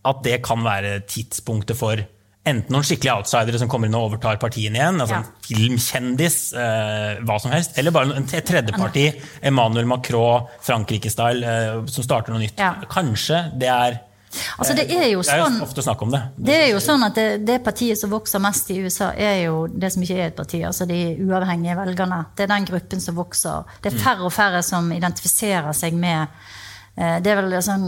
At 0.09 0.23
det 0.25 0.41
kan 0.43 0.65
være 0.65 0.97
tidspunktet 1.07 1.79
for 1.79 2.01
enten 2.49 2.73
noen 2.73 2.83
skikkelige 2.87 3.13
outsidere 3.21 3.59
som 3.61 3.69
kommer 3.71 3.87
inn 3.87 3.95
og 3.95 4.09
overtar 4.09 4.39
partiene 4.41 4.79
igjen, 4.79 4.99
altså 5.03 5.15
Ja. 5.15 5.23
en 5.23 5.47
filmkjendis, 5.47 6.37
eh, 6.57 7.19
hva 7.23 7.39
som 7.39 7.51
helst, 7.51 7.77
eller 7.77 7.91
bare 7.91 8.15
en 8.15 8.23
et 8.23 8.45
tredjeparti, 8.45 9.21
Emmanuel 9.43 9.85
Macron, 9.85 10.47
Frankrike-style, 10.61 11.43
eh, 11.43 11.85
som 11.85 12.03
starter 12.03 12.33
noe 12.33 12.39
nytt. 12.41 12.57
Ja. 12.57 12.73
Kanskje 12.89 13.57
det 13.59 13.69
er 13.69 13.99
Altså, 14.59 14.75
det 14.77 14.85
er 14.93 15.07
jo 15.09 15.21
Det 15.23 15.31
er 15.33 15.41
sånn 15.43 15.61
ofte 15.65 15.81
snakk 15.81 16.01
om 16.05 16.11
det. 16.13 16.21
Det 16.37 16.55
er 16.55 16.67
jo 16.69 16.79
sånn 16.83 17.03
at 17.07 17.15
det, 17.17 17.27
det 17.47 17.57
partiet 17.65 17.97
som 17.97 18.11
vokser 18.13 18.39
mest 18.43 18.69
i 18.69 18.79
USA, 18.83 19.11
er 19.17 19.45
jo 19.47 19.67
det 19.67 19.89
som 19.93 20.03
ikke 20.05 20.17
er 20.19 20.27
et 20.29 20.35
parti, 20.37 20.59
altså 20.67 20.85
de 20.89 20.99
uavhengige 21.25 21.75
velgerne. 21.79 22.23
Det 22.37 22.45
er 22.45 22.51
den 22.53 22.65
gruppen 22.69 23.01
som 23.01 23.15
vokser. 23.17 23.63
Det 23.81 23.93
er 23.93 23.97
færre 24.03 24.27
og 24.29 24.33
færre 24.35 24.61
som 24.63 24.91
identifiserer 24.93 25.73
seg 25.73 25.93
med 25.97 26.27
eh, 26.95 27.17
Det 27.23 27.31
er 27.31 27.39
vel 27.41 27.55
sånn 27.63 27.87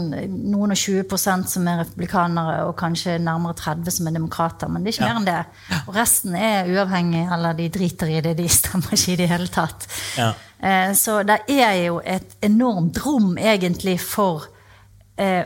noen 0.50 0.74
og 0.74 0.80
20% 0.80 1.46
som 1.52 1.68
er 1.68 1.82
republikanere, 1.84 2.64
og 2.66 2.74
kanskje 2.80 3.18
nærmere 3.22 3.54
30 3.60 3.94
som 3.98 4.08
er 4.10 4.16
demokrater. 4.16 4.68
Men 4.72 4.82
det 4.82 4.90
er 4.90 4.96
ikke 4.96 5.10
mer 5.12 5.20
enn 5.20 5.28
det. 5.28 5.82
Og 5.86 5.94
resten 5.94 6.34
er 6.34 6.70
uavhengig, 6.72 7.26
eller 7.36 7.54
de 7.58 7.68
driter 7.78 8.10
i 8.16 8.20
det. 8.24 8.34
De 8.40 8.48
stemmer 8.50 8.96
ikke 8.98 9.12
i 9.14 9.20
det 9.22 9.28
hele 9.30 9.46
tatt. 9.52 9.86
Ja. 10.18 10.32
Eh, 10.58 10.90
Så 10.98 11.20
det 11.26 11.38
er 11.54 11.78
jo 11.86 12.00
et 12.04 12.34
enormt 12.42 12.98
rom 13.06 13.36
egentlig 13.38 14.00
for 14.00 14.48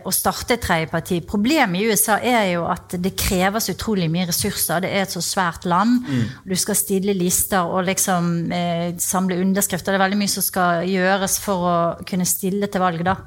å 0.07 0.13
starte 0.15 0.55
et 0.55 0.63
tredjeparti. 0.63 1.19
Problemet 1.27 1.81
i 1.81 1.89
USA 1.91 2.21
er 2.23 2.53
jo 2.53 2.63
at 2.71 2.95
det 3.03 3.13
krever 3.19 3.61
så 3.61 3.75
utrolig 3.75 4.07
mye 4.13 4.29
ressurser. 4.29 4.85
Det 4.85 4.93
er 4.95 5.03
et 5.03 5.13
så 5.13 5.23
svært 5.25 5.67
land. 5.67 6.07
Du 6.47 6.55
skal 6.57 6.79
stille 6.79 7.17
lister 7.19 7.67
og 7.67 7.85
liksom 7.89 8.53
eh, 8.55 8.95
samle 9.03 9.41
underskrifter. 9.43 9.93
Det 9.93 9.99
er 9.99 10.05
veldig 10.07 10.21
mye 10.23 10.33
som 10.33 10.47
skal 10.47 10.87
gjøres 10.87 11.39
for 11.43 11.67
å 11.67 11.77
kunne 12.07 12.29
stille 12.29 12.71
til 12.71 12.85
valg, 12.85 13.03
da. 13.07 13.19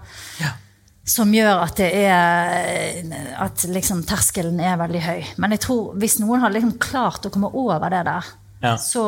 Som 1.10 1.32
gjør 1.34 1.64
at 1.64 1.80
det 1.80 1.88
er 2.06 3.14
At 3.42 3.64
liksom 3.66 4.04
terskelen 4.06 4.60
er 4.62 4.78
veldig 4.80 5.02
høy. 5.02 5.22
Men 5.42 5.56
jeg 5.56 5.66
tror 5.66 5.96
hvis 6.00 6.20
noen 6.22 6.44
har 6.44 6.54
liksom 6.54 6.78
klart 6.82 7.26
å 7.26 7.34
komme 7.34 7.50
over 7.52 7.90
det 7.92 8.04
der, 8.08 8.30
Ja. 8.62 8.74
så, 8.76 9.04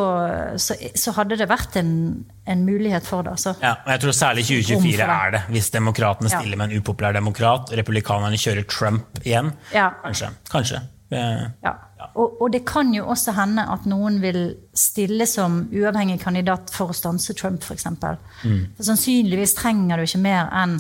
så, 0.56 0.76
så 0.96 1.12
hadde 1.18 1.36
det 1.42 1.48
vært 1.52 1.76
en, 1.82 1.92
en 2.48 2.62
mulighet 2.64 3.04
for 3.08 3.26
det. 3.28 3.34
Altså. 3.36 3.52
Ja, 3.60 3.74
og 3.86 3.92
jeg 3.92 4.04
tror 4.06 4.16
særlig 4.16 4.46
2024 4.48 4.98
det. 5.02 5.08
er 5.18 5.34
det, 5.36 5.42
hvis 5.52 5.70
demokratene 5.74 6.32
stiller 6.32 6.58
med 6.62 6.72
en 6.72 6.80
upopulær 6.82 7.16
demokrat, 7.18 7.74
republikanerne 7.76 8.40
kjører 8.40 8.68
Trump 8.72 9.20
igjen. 9.26 9.52
Ja. 9.76 9.90
Kanskje. 10.06 10.32
Kanskje. 10.52 10.84
Eh, 11.12 11.48
Ja. 11.68 11.76
Og, 12.18 12.40
og 12.42 12.50
det 12.52 12.64
kan 12.66 12.90
jo 12.96 13.04
også 13.14 13.32
hende 13.38 13.62
at 13.70 13.84
noen 13.86 14.16
vil 14.24 14.56
stille 14.74 15.28
som 15.30 15.60
uavhengig 15.70 16.18
kandidat 16.24 16.72
for 16.74 16.90
å 16.90 16.96
stanse 16.98 17.36
Trump, 17.38 17.62
f.eks. 17.62 17.86
Mm. 18.42 18.64
Sannsynligvis 18.82 19.54
trenger 19.60 20.02
du 20.02 20.08
ikke 20.08 20.24
mer 20.24 20.50
enn 20.64 20.80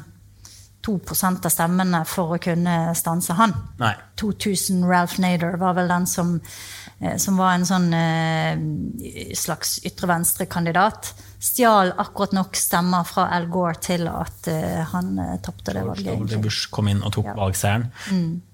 2% 0.82 1.45
av 1.45 1.53
stemmene 1.53 2.01
for 2.09 2.34
å 2.36 2.39
kunne 2.41 2.76
stanse 2.97 3.36
han. 3.38 3.53
Nei. 3.78 3.93
2000 4.17 4.82
Ralph 4.89 5.19
Nader 5.22 5.59
var 5.61 5.76
vel 5.78 5.91
den 5.93 6.07
som, 6.09 6.39
som 7.18 7.38
var 7.41 7.56
en 7.58 7.66
sånn 7.66 7.88
eh, 7.97 9.34
slags 9.38 9.80
ytre 9.88 10.08
venstre-kandidat. 10.12 11.14
Stjal 11.41 11.95
akkurat 11.97 12.36
nok 12.38 12.56
stemmer 12.60 13.08
fra 13.10 13.30
Al 13.34 13.47
Gore 13.49 13.80
til 13.82 14.06
at 14.12 14.47
eh, 14.52 14.84
han 14.93 15.16
tapte 15.41 15.74
det 15.74 15.82
valget. 15.88 16.14
W. 16.22 16.38
Bush 16.45 16.70
kom 16.74 16.91
inn 16.93 17.02
og 17.02 17.14
tok 17.18 17.32
Ja. 17.32 17.34
valgseieren. 17.39 17.89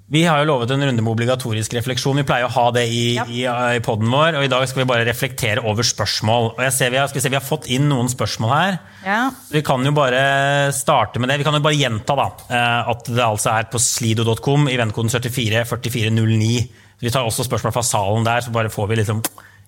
Vi 0.07 0.21
har 0.23 0.39
jo 0.39 0.45
lovet 0.53 0.71
en 0.71 0.79
runde 0.87 1.03
med 1.03 1.11
obligatorisk 1.11 1.73
refleksjon. 1.75 2.15
Vi 2.15 2.23
pleier 2.23 2.47
å 2.47 2.53
ha 2.55 2.69
det 2.71 2.85
i, 2.87 3.15
Ja. 3.17 3.25
i, 3.27 3.41
i 3.75 3.81
poden 3.83 4.07
vår. 4.07 4.37
Og 4.39 4.45
i 4.45 4.47
dag 4.53 4.63
skal 4.71 4.85
vi 4.85 4.87
bare 4.87 5.03
reflektere 5.03 5.59
over 5.67 5.83
spørsmål. 5.83 6.53
Og 6.55 6.61
jeg 6.63 6.71
ser 6.77 6.93
vi 6.93 7.01
har, 7.01 7.11
se, 7.11 7.27
vi 7.27 7.35
har 7.35 7.43
fått 7.43 7.67
inn 7.75 7.89
noen 7.91 8.07
spørsmål 8.07 8.53
her. 8.55 8.77
Ja. 9.03 9.19
Vi 9.51 9.59
kan 9.67 9.83
jo 9.83 9.91
bare 9.91 10.71
starte 10.71 11.19
med 11.19 11.27
det. 11.27 11.41
Vi 11.41 11.43
kan 11.49 11.59
jo 11.59 11.63
bare 11.67 11.75
gjenta 11.75 12.15
da, 12.15 12.29
eh, 12.47 12.89
at 12.93 13.03
det 13.11 13.19
altså 13.27 13.51
er 13.59 13.67
på 13.67 13.83
slido.com 13.83 14.69
i 14.71 14.77
vennekoden 14.79 15.11
744409. 15.11 16.69
Vi 17.01 17.11
tar 17.13 17.27
også 17.27 17.45
spørsmål 17.45 17.75
fra 17.75 17.85
salen 17.85 18.25
der, 18.25 18.41
så 18.41 18.53
bare 18.53 18.73
får 18.73 18.89
vi 18.89 19.01
liksom 19.01 19.21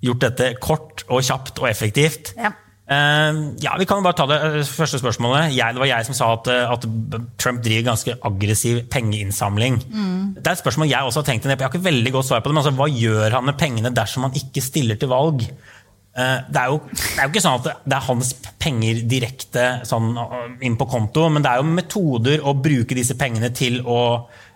gjort 0.03 0.23
dette 0.23 0.53
kort 0.63 1.05
og 1.09 1.21
kjapt 1.25 1.61
og 1.61 1.69
effektivt. 1.69 2.33
Ja. 2.39 2.53
Uh, 2.89 3.53
ja, 3.61 3.75
Vi 3.77 3.85
kan 3.85 4.01
bare 4.01 4.17
ta 4.17 4.25
det 4.25 4.37
eh, 4.41 4.63
første 4.65 4.97
spørsmålet. 4.97 5.51
Jeg, 5.53 5.75
det 5.75 5.81
var 5.83 5.89
jeg 5.91 6.05
som 6.07 6.15
sa 6.17 6.31
at, 6.33 6.47
eh, 6.49 6.71
at 6.73 6.87
Trump 7.37 7.59
driver 7.61 7.91
ganske 7.91 8.15
aggressiv 8.25 8.79
pengeinnsamling. 8.89 9.77
Mm. 9.85 10.23
Det 10.39 10.47
er 10.47 10.55
et 10.55 10.63
spørsmål 10.63 10.89
jeg 10.89 11.05
også 11.05 11.21
har 11.21 11.27
tenkt 11.27 11.45
en 11.45 11.53
del 11.53 11.59
på. 11.59 11.67
Jeg 11.67 11.69
har 11.69 11.75
ikke 11.77 11.89
veldig 11.91 12.13
godt 12.15 12.29
svar 12.31 12.41
på 12.41 12.49
det, 12.49 12.55
men 12.55 12.63
altså, 12.63 12.73
Hva 12.79 12.87
gjør 12.89 13.37
han 13.37 13.45
med 13.45 13.59
pengene 13.61 13.93
dersom 13.93 14.25
han 14.25 14.39
ikke 14.41 14.65
stiller 14.65 14.97
til 14.97 15.13
valg? 15.13 15.45
Det 16.19 16.57
er, 16.57 16.71
jo, 16.73 16.79
det 16.89 17.03
er, 17.13 17.21
jo, 17.21 17.29
ikke 17.29 17.41
sånn 17.45 17.59
at 17.61 17.67
det 17.85 17.95
er 17.95 18.07
hans 18.09 18.31
penger 18.59 18.97
direkte 19.07 19.67
sånn, 19.87 20.09
inn 20.65 20.75
på 20.75 20.87
konto, 20.89 21.27
men 21.31 21.45
det 21.45 21.51
er 21.53 21.61
jo 21.61 21.69
metoder 21.77 22.41
å 22.43 22.55
bruke 22.59 22.97
disse 22.97 23.15
pengene 23.15 23.53
til 23.55 23.77
å 23.85 23.99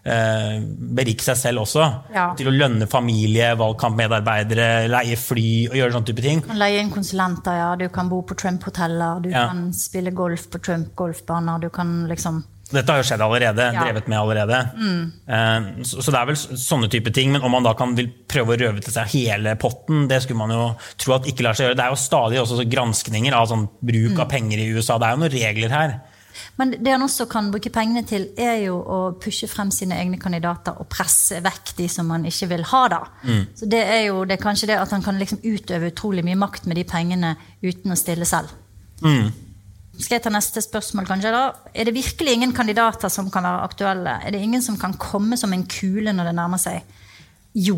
eh, 0.04 0.62
berike 0.98 1.26
seg 1.26 1.40
selv 1.40 1.64
også. 1.66 1.88
Ja. 2.14 2.30
Til 2.40 2.52
å 2.52 2.56
lønne 2.56 2.88
familie, 2.92 3.54
valgkampmedarbeidere, 3.60 4.88
leie 4.92 5.20
fly 5.20 5.50
og 5.72 5.78
gjøre 5.80 5.98
sånne 5.98 6.12
type 6.12 6.26
ting. 6.26 6.44
Du 6.44 6.50
kan 6.52 6.64
leie 6.64 6.82
inn 6.84 6.94
konsulenter, 6.94 7.60
ja. 7.60 7.70
Du 7.80 7.88
kan 7.94 8.12
bo 8.12 8.24
på 8.28 8.38
Trump-hoteller. 8.40 9.24
Du 9.24 9.30
ja. 9.34 9.48
kan 9.52 9.70
spille 9.78 10.16
golf 10.16 10.50
på 10.54 10.62
Trump-golfbaner. 10.64 11.64
Du 11.64 11.72
kan 11.74 12.04
liksom 12.12 12.44
dette 12.74 12.90
har 12.90 13.04
jo 13.04 13.06
skjedd 13.06 13.22
allerede. 13.22 13.66
Ja. 13.76 13.84
drevet 13.86 14.08
med 14.10 14.18
allerede. 14.18 14.60
Mm. 14.74 15.02
Eh, 15.28 15.84
så, 15.86 16.00
så, 16.02 16.14
det 16.14 16.20
er 16.20 16.30
vel 16.32 16.40
sånne 16.40 16.90
type 16.90 17.12
ting. 17.14 17.34
Men 17.36 17.46
om 17.46 17.54
man 17.54 17.66
da 17.66 17.76
kan 17.78 17.94
vil 17.98 18.10
prøve 18.10 18.56
å 18.56 18.60
røve 18.60 18.82
til 18.82 18.96
seg 18.96 19.12
hele 19.14 19.54
potten, 19.62 20.08
det 20.10 20.24
skulle 20.24 20.42
man 20.42 20.56
jo 20.56 20.72
tro 21.02 21.18
at 21.18 21.30
ikke 21.30 21.46
lar 21.46 21.58
seg 21.58 21.70
gjøre. 21.70 21.78
Det 21.78 21.86
er 21.86 21.94
jo 21.94 22.02
stadig 22.02 22.42
også 22.42 22.66
granskninger 22.72 23.36
av 23.38 23.52
sånn 23.52 23.68
bruk 23.78 24.16
av 24.18 24.26
mm. 24.26 24.32
penger 24.32 24.64
i 24.64 24.72
USA. 24.74 24.98
Det 24.98 25.10
er 25.10 25.16
jo 25.16 25.22
noen 25.22 25.36
regler 25.36 25.78
her. 25.78 25.96
Men 26.60 26.74
det 26.78 26.96
han 26.96 27.06
også 27.06 27.28
kan 27.32 27.52
bruke 27.54 27.72
pengene 27.74 28.04
til, 28.08 28.30
er 28.38 28.66
jo 28.66 28.80
å 28.80 29.00
pushe 29.22 29.50
frem 29.52 29.72
sine 29.74 29.98
egne 30.02 30.20
kandidater 30.22 30.80
og 30.80 30.90
presse 30.92 31.42
vekk 31.44 31.76
de 31.78 31.88
som 31.92 32.10
han 32.14 32.28
ikke 32.30 32.50
vil 32.54 32.66
ha. 32.72 32.84
da. 32.92 33.02
Mm. 33.24 33.46
Så 33.60 33.70
det 33.70 33.84
er 33.84 34.04
jo 34.08 34.24
det 34.28 34.38
er 34.38 34.44
kanskje 34.44 34.72
det 34.74 34.82
at 34.82 34.94
han 34.96 35.06
kan 35.06 35.20
liksom 35.22 35.44
utøve 35.44 35.94
utrolig 35.94 36.26
mye 36.26 36.40
makt 36.40 36.68
med 36.70 36.80
de 36.80 36.86
pengene 36.90 37.36
uten 37.64 37.94
å 37.94 38.00
stille 38.00 38.28
selv. 38.30 38.54
Mm. 39.04 39.32
Skal 39.94 40.18
jeg 40.18 40.24
ta 40.26 40.32
neste 40.34 40.62
spørsmål, 40.64 41.06
kanskje? 41.06 41.32
da? 41.34 41.44
Er 41.74 41.86
det 41.86 41.94
virkelig 41.94 42.34
ingen 42.34 42.54
kandidater 42.56 43.12
som 43.14 43.30
kan 43.32 43.46
være 43.46 43.66
aktuelle? 43.68 44.16
Er 44.26 44.34
det 44.34 44.42
ingen 44.42 44.62
som 44.66 44.78
kan 44.80 44.96
komme 44.98 45.38
som 45.38 45.54
en 45.54 45.68
kule 45.70 46.14
når 46.16 46.32
det 46.32 46.38
nærmer 46.40 46.62
seg? 46.62 46.82
Jo. 47.54 47.78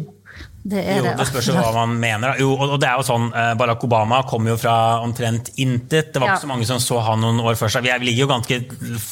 Det 0.66 0.82
er 0.82 0.96
jo, 0.98 1.12
det. 1.14 1.26
Spørs 1.30 1.48
jo 1.52 1.54
hva 1.60 1.70
man 1.76 1.92
mener. 2.02 2.40
Jo, 2.42 2.56
og 2.58 2.80
det 2.82 2.88
er 2.90 2.98
jo 2.98 3.06
sånn, 3.06 3.28
eh, 3.38 3.52
Barack 3.60 3.84
Obama 3.86 4.24
kom 4.26 4.48
jo 4.50 4.56
fra 4.58 4.98
omtrent 5.06 5.52
intet. 5.62 6.10
Det 6.10 6.22
var 6.22 6.32
ja. 6.32 6.38
ikke 6.40 6.46
så 6.48 6.50
mange 6.50 6.66
som 6.66 6.80
så 6.82 7.04
han 7.06 7.22
noen 7.22 7.44
år 7.46 7.60
før 7.60 7.70
seg. 7.76 7.86
Vi 7.86 8.08
ligger 8.08 8.24
jo 8.24 8.30
ganske 8.32 8.58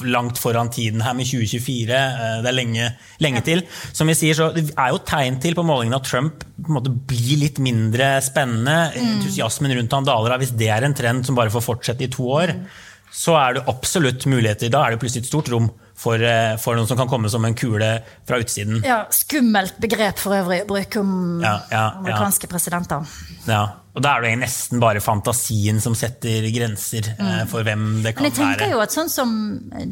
langt 0.09 0.41
foran 0.41 0.71
tiden 0.73 1.03
her 1.05 1.13
med 1.13 1.29
2024. 1.29 1.99
Eh, 1.99 2.39
det 2.41 2.49
er 2.49 2.57
lenge, 2.57 2.89
lenge 3.21 3.43
ja. 3.43 3.45
til. 3.51 3.61
Som 3.93 4.09
vi 4.09 4.17
sier, 4.17 4.39
så 4.39 4.49
Det 4.55 4.65
er 4.71 4.95
jo 4.95 5.03
tegn 5.05 5.37
til 5.43 5.53
på 5.59 5.67
målingen 5.67 5.99
at 5.99 6.09
Trump 6.09 6.41
på 6.41 6.71
en 6.71 6.79
måte 6.79 6.95
blir 7.13 7.43
litt 7.45 7.61
mindre 7.61 8.15
spennende. 8.25 8.89
Mm. 8.97 9.13
Entusiasmen 9.19 9.77
rundt 9.77 9.93
han 9.93 10.09
daler 10.09 10.33
av. 10.33 10.41
Hvis 10.41 10.57
det 10.57 10.73
er 10.73 10.89
en 10.89 10.97
trend 10.97 11.29
som 11.29 11.37
bare 11.37 11.53
får 11.53 11.67
fortsette 11.69 12.07
i 12.07 12.11
to 12.17 12.31
år, 12.33 12.55
mm. 12.57 12.65
så 13.13 13.37
er 13.37 13.59
det 13.59 13.67
absolutt 13.69 14.25
muligheter. 14.25 14.73
Da 14.73 14.87
er 14.87 14.95
det 14.95 15.03
plutselig 15.05 15.27
et 15.27 15.33
stort 15.35 15.53
rom 15.53 15.69
for, 15.95 16.21
eh, 16.21 16.55
for, 16.57 16.75
noen 16.75 16.87
som 16.89 16.97
kan 16.97 17.09
komme 17.09 17.29
som 17.29 17.45
en 17.45 17.55
kule 17.55 17.89
fra 18.27 18.39
utsiden. 18.41 18.81
Ja, 18.85 19.03
Skummelt 19.13 19.77
begrep 19.81 20.19
for 20.21 20.35
øvrig 20.35 20.63
å 20.65 20.67
bruke 20.69 21.03
om 21.03 21.41
ja, 21.43 21.55
ja, 21.71 21.85
amerikanske 22.01 22.49
ja. 22.49 22.51
presidenter. 22.51 23.15
Ja, 23.47 23.63
og 23.93 24.01
Da 24.01 24.15
er 24.17 24.25
det 24.25 24.33
nesten 24.41 24.81
bare 24.81 25.03
fantasien 25.03 25.79
som 25.83 25.95
setter 25.97 26.47
grenser 26.55 27.11
eh, 27.13 27.21
mm. 27.21 27.51
for 27.51 27.67
hvem 27.67 27.85
det 28.01 28.15
kan 28.15 28.25
være. 28.25 28.25
Men 28.25 28.31
jeg 28.31 28.39
tenker 28.39 28.65
være. 28.65 28.73
jo 28.73 28.83
at 28.83 28.95
sånn 28.95 29.13
som 29.13 29.37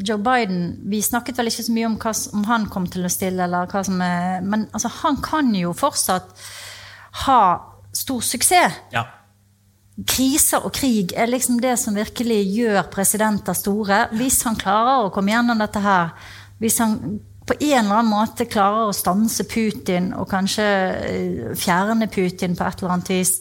Joe 0.02 0.18
Biden 0.18 0.62
Vi 0.90 1.02
snakket 1.06 1.38
vel 1.38 1.52
ikke 1.52 1.68
så 1.68 1.76
mye 1.76 1.90
om 1.92 1.98
hva, 2.02 2.14
om 2.34 2.46
han 2.50 2.68
kom 2.72 2.90
til 2.90 3.06
å 3.06 3.12
stille, 3.12 3.46
eller 3.46 3.70
hva 3.70 3.84
som 3.86 4.02
er, 4.02 4.42
men 4.42 4.66
altså, 4.72 4.90
han 5.02 5.22
kan 5.22 5.54
jo 5.54 5.74
fortsatt 5.76 6.34
ha 7.26 7.42
stor 7.92 8.22
suksess. 8.24 8.80
Ja 8.94 9.06
kriser 10.08 10.64
og 10.64 10.72
krig 10.74 11.12
er 11.16 11.28
liksom 11.28 11.60
det 11.60 11.74
som 11.80 11.96
virkelig 11.96 12.40
gjør 12.54 12.88
presidenter 12.92 13.56
store. 13.56 14.06
Hvis 14.16 14.40
han 14.48 14.56
klarer 14.58 15.04
å 15.04 15.12
komme 15.12 15.34
gjennom 15.34 15.60
dette 15.60 15.82
her, 15.84 16.14
hvis 16.62 16.78
han 16.80 16.96
på 17.46 17.56
en 17.58 17.84
eller 17.84 17.98
annen 17.98 18.12
måte 18.12 18.46
klarer 18.46 18.88
å 18.88 18.96
stanse 18.96 19.44
Putin 19.50 20.12
og 20.14 20.28
kanskje 20.30 20.64
eh, 20.64 21.52
fjerne 21.58 22.06
Putin 22.08 22.54
på 22.56 22.64
et 22.64 22.82
eller 22.82 22.96
annet 22.96 23.12
vis, 23.12 23.34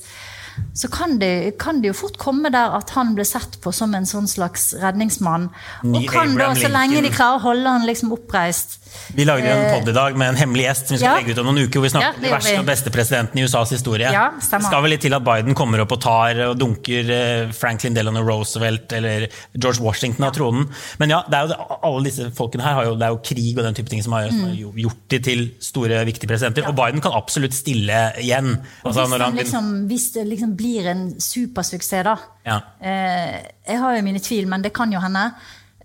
så 0.75 0.89
kan 0.91 1.15
det, 1.21 1.57
kan 1.61 1.79
det, 1.81 1.91
jo 1.91 1.99
fort 2.01 2.17
komme 2.19 2.51
der 2.51 2.73
at 2.75 2.91
han 2.97 3.13
blir 3.15 3.27
sett 3.27 3.55
på 3.63 3.71
som 3.73 3.93
en 3.95 4.07
sånn 4.09 4.27
slags 4.27 4.71
redningsmann. 4.81 5.47
Og 5.87 6.03
kan 6.11 6.35
da, 6.37 6.51
så 6.57 6.69
lenge 6.71 7.03
de 7.05 7.13
klarer 7.13 7.39
å 7.39 7.45
holde 7.45 7.75
han 7.77 7.87
liksom 7.87 8.11
oppreist 8.15 8.80
Vi 9.15 9.25
lagde 9.27 9.47
en 9.49 9.65
eh, 9.65 9.73
pod 9.73 9.89
i 9.89 9.95
dag 9.95 10.17
med 10.17 10.33
en 10.33 10.39
hemmelig 10.39 10.65
gjest 10.65 10.87
som 10.87 10.95
vi 10.95 10.99
skal 11.01 11.09
ja. 11.09 11.19
legge 11.19 11.35
ut 11.35 11.41
om 11.41 11.49
noen 11.49 11.65
uker. 11.65 11.79
hvor 11.79 11.85
Vi 11.87 11.91
snakker 11.93 12.07
ja, 12.07 12.17
om 12.17 12.25
de 12.25 12.31
verste 12.33 12.55
og 12.61 12.67
beste 12.69 12.93
presidenten 12.93 13.41
i 13.41 13.45
USAs 13.45 13.73
historie. 13.75 14.11
Ja, 14.13 14.25
det 14.37 14.61
skal 14.65 14.83
vel 14.85 14.93
litt 14.95 15.03
til 15.05 15.15
at 15.17 15.25
Biden 15.25 15.57
kommer 15.57 15.83
opp 15.83 15.95
og 15.95 16.01
tar 16.03 16.41
og 16.47 16.55
dunker 16.59 17.11
eh, 17.15 17.53
Franklin 17.55 17.97
Delano 17.97 18.23
Roosevelt 18.25 18.95
eller 18.97 19.27
George 19.55 19.83
Washington 19.83 20.27
av 20.27 20.35
tronen. 20.37 20.67
Men 21.01 21.15
ja, 21.15 21.21
det 21.27 21.39
er 21.39 21.53
jo, 21.53 21.79
alle 21.91 22.05
disse 22.07 22.29
folkene 22.37 22.65
her 22.67 22.77
har 22.79 22.89
jo, 22.89 22.97
det 22.99 23.07
er 23.07 23.15
jo 23.15 23.21
krig 23.31 23.53
og 23.55 23.63
den 23.67 23.79
type 23.79 23.93
ting 23.93 24.03
som 24.05 24.17
har, 24.17 24.29
som 24.31 24.45
har 24.47 24.57
mm. 24.57 24.81
gjort 24.85 25.05
de 25.15 25.21
til 25.29 25.45
store, 25.71 26.03
viktige 26.07 26.31
presidenter. 26.31 26.67
Og 26.69 26.77
Biden 26.77 27.03
kan 27.03 27.15
absolutt 27.17 27.55
stille 27.57 28.03
igjen. 28.21 28.53
Altså, 28.83 29.07
hvis, 29.07 29.23
han, 29.25 29.39
liksom, 29.39 29.71
hvis 29.91 30.11
det 30.15 30.27
liksom 30.29 30.55
blir 30.59 30.91
en 30.91 31.07
supersuksess, 31.21 32.05
da 32.07 32.15
ja. 32.47 32.61
eh, 32.79 33.41
Jeg 33.67 33.81
har 33.81 33.97
jo 33.97 34.05
mine 34.05 34.21
tvil, 34.23 34.47
men 34.49 34.63
det 34.63 34.73
kan 34.73 34.93
jo 34.93 35.01
hende. 35.03 35.31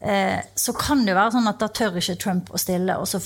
Eh, 0.06 0.40
så 0.54 0.72
kan 0.78 1.04
det 1.04 1.14
jo 1.14 1.18
være 1.18 1.34
sånn 1.34 1.50
at 1.50 1.62
da 1.62 1.70
tør 1.74 1.98
ikke 1.98 2.18
Trump 2.22 2.52
å 2.54 2.60
stille, 2.60 2.98
og 3.00 3.08
så 3.10 3.20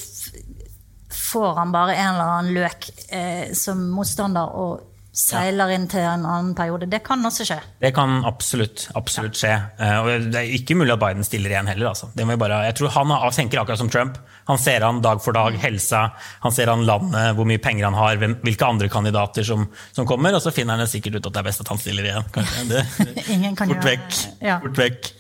får 1.11 1.59
han 1.59 1.75
bare 1.75 1.97
en 1.99 2.15
eller 2.15 2.37
annen 2.37 2.55
løk 2.57 2.87
eh, 3.13 3.51
som 3.59 3.83
motstander 3.93 4.55
og 4.57 4.87
seiler 5.21 5.73
inn 5.75 5.89
til 5.91 6.05
en 6.07 6.23
annen 6.23 6.53
periode. 6.55 6.87
Det 6.89 7.01
kan 7.05 7.25
også 7.27 7.45
skje. 7.49 7.57
Det 7.83 7.91
kan 7.97 8.21
absolutt, 8.29 8.87
absolutt 8.97 9.37
skje. 9.37 9.53
Eh, 9.83 9.97
og 9.99 10.29
det 10.31 10.39
er 10.39 10.53
ikke 10.55 10.77
mulig 10.79 10.95
at 10.95 11.03
Biden 11.03 11.27
stiller 11.27 11.53
igjen 11.53 11.69
heller. 11.69 11.91
Altså. 11.91 12.13
Bare, 12.15 12.61
jeg 12.69 12.77
tror 12.79 12.95
Han 12.95 13.15
tenker 13.35 13.61
akkurat 13.61 13.83
som 13.83 13.91
Trump. 13.91 14.21
Han 14.49 14.59
ser 14.59 14.87
han 14.87 15.03
dag 15.03 15.21
for 15.23 15.37
dag, 15.37 15.59
helsa, 15.63 16.09
han 16.43 16.55
ser 16.55 16.71
han 16.73 16.87
landet, 16.87 17.35
hvor 17.39 17.47
mye 17.47 17.61
penger 17.63 17.87
han 17.87 17.99
har, 17.99 18.17
hvilke 18.19 18.67
andre 18.67 18.89
kandidater 18.91 19.47
som, 19.47 19.69
som 19.93 20.09
kommer, 20.09 20.35
og 20.35 20.43
så 20.43 20.51
finner 20.55 20.79
han 20.81 20.91
sikkert 20.91 21.21
ut 21.21 21.27
at 21.29 21.37
det 21.37 21.43
er 21.43 21.49
best 21.51 21.63
at 21.63 21.71
han 21.71 21.79
stiller 21.79 22.09
igjen. 22.09 22.31
Det, 22.71 22.85
Ingen 23.37 23.59
kan 23.59 23.71
fort 23.71 23.87
vekk. 23.87 24.23
Ja. 24.43 24.59
Fort 24.65 24.81
vekk. 24.81 25.11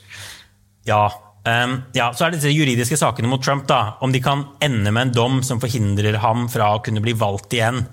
Ja. 0.88 1.04
Um, 1.41 1.78
ja, 1.97 2.11
så 2.12 2.26
er 2.26 2.32
det 2.32 2.43
disse 2.43 2.53
juridiske 2.53 2.99
sakene 3.01 3.30
mot 3.30 3.43
Trump. 3.43 3.66
da, 3.68 3.97
Om 4.01 4.12
de 4.12 4.20
kan 4.20 4.45
ende 4.61 4.93
med 4.93 5.09
en 5.09 5.12
dom 5.14 5.43
som 5.47 5.61
forhindrer 5.61 6.20
ham 6.20 6.49
fra 6.53 6.74
å 6.76 6.82
kunne 6.84 7.01
bli 7.01 7.16
valgt 7.16 7.57
igjen. 7.57 7.86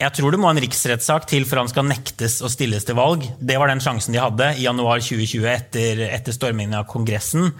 Jeg 0.00 0.16
tror 0.16 0.32
det 0.32 0.40
må 0.40 0.48
en 0.48 0.58
riksrettssak 0.62 1.26
til 1.28 1.44
for 1.44 1.60
han 1.60 1.68
skal 1.68 1.84
nektes 1.84 2.38
å 2.40 2.48
stilles 2.48 2.86
til 2.88 2.96
valg. 2.96 3.26
Det 3.36 3.58
var 3.60 3.68
den 3.68 3.82
sjansen 3.84 4.16
de 4.16 4.22
hadde 4.22 4.54
i 4.56 4.64
januar 4.64 5.02
2020 5.04 5.44
etter, 5.52 6.00
etter 6.08 6.32
stormingen 6.32 6.78
av 6.78 6.86
Kongressen. 6.88 7.50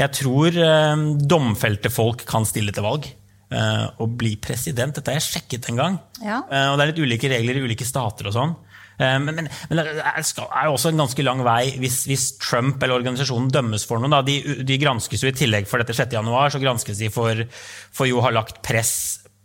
Jeg 0.00 0.14
tror 0.16 0.56
um, 0.56 1.04
domfelte 1.20 1.92
folk 1.92 2.24
kan 2.28 2.48
stille 2.48 2.72
til 2.72 2.86
valg. 2.86 3.10
Uh, 3.50 3.90
og 4.00 4.14
bli 4.16 4.36
president. 4.38 4.94
Dette 4.94 5.10
har 5.10 5.18
jeg 5.18 5.26
sjekket 5.26 5.68
en 5.68 5.80
gang. 5.80 6.00
Ja. 6.22 6.40
Uh, 6.48 6.70
og 6.70 6.78
det 6.78 6.84
er 6.84 6.92
litt 6.92 7.04
ulike 7.04 7.30
regler 7.32 7.58
i 7.58 7.64
ulike 7.66 7.86
stater 7.86 8.30
og 8.30 8.36
sånn. 8.36 8.56
Eh, 9.00 9.16
men, 9.24 9.34
men, 9.34 9.48
men, 9.70 9.80
det 9.80 10.04
er 10.04 10.68
også 10.68 10.92
en 10.92 11.00
ganske 11.00 11.24
lang 11.24 11.40
vei 11.46 11.72
hvis, 11.80 12.02
hvis 12.10 12.26
Trump 12.42 12.82
eller 12.82 13.00
organisasjonen 13.00 13.50
dømmes 13.54 13.86
for 13.88 14.02
noe. 14.02 14.22
De, 14.26 14.38
de, 14.66 14.80
granskes 14.80 15.24
jo 15.24 15.30
i 15.30 15.36
tillegg 15.36 15.68
for 15.70 15.80
dette 15.80 15.96
6. 15.96 16.12
januar, 16.18 16.52
så 16.52 16.60
granskes 16.62 17.00
de 17.00 17.10
for, 17.12 17.44
for 17.96 18.10
jo 18.10 18.20
å 18.20 18.26
ha 18.26 18.34
lagt 18.34 18.60
press 18.66 18.94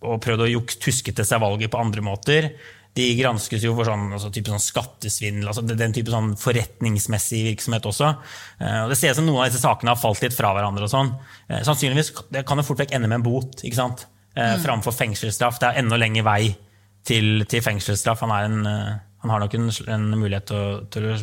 og 0.05 0.19
prøvd 0.21 0.45
å 0.45 0.49
juk, 0.51 0.75
tuske 0.83 1.13
til 1.15 1.27
seg 1.27 1.41
valget 1.41 1.71
på 1.73 1.79
andre 1.81 2.03
måter. 2.05 2.49
De 2.95 3.05
granskes 3.17 3.63
jo 3.65 3.73
for 3.75 3.87
sånn, 3.89 4.05
altså, 4.15 4.29
sånn 4.31 4.61
skattesvindel, 4.63 5.49
altså 5.51 5.63
den 5.67 5.95
type 5.95 6.11
sånn 6.13 6.35
forretningsmessig 6.39 7.41
virksomhet 7.49 7.87
også. 7.89 8.11
Eh, 8.59 8.81
og 8.85 8.91
det 8.91 8.99
ser 8.99 9.15
ut 9.15 9.19
som 9.19 9.27
noen 9.27 9.43
av 9.43 9.49
disse 9.49 9.63
sakene 9.63 9.91
har 9.91 9.99
falt 9.99 10.23
litt 10.23 10.35
fra 10.35 10.53
hverandre. 10.55 10.87
og 10.87 10.93
sånn. 10.93 11.15
Eh, 11.49 11.63
sannsynligvis 11.67 12.13
det 12.31 12.45
kan 12.47 12.59
det 12.59 12.67
fort 12.67 12.83
vekk 12.83 12.95
ende 12.95 13.11
med 13.11 13.21
en 13.21 13.27
bot 13.27 13.63
ikke 13.63 13.81
sant? 13.81 14.07
Mm. 14.35 14.59
framfor 14.59 14.91
fengselsstraff. 14.91 15.61
Det 15.61 15.67
er 15.69 15.77
enda 15.79 15.95
lengre 15.95 16.25
vei 16.27 16.49
til, 17.07 17.45
til 17.47 17.61
fengselsstraff. 17.63 18.19
Han, 18.25 18.33
er 18.35 18.47
en, 18.49 18.65
han, 19.25 19.33
har 19.33 19.41
nok 19.43 19.57
en, 19.57 19.71
en 19.97 20.05
mulighet 20.13 20.47
til 20.51 20.61
å, 20.61 20.77
til 20.93 21.09
å 21.09 21.17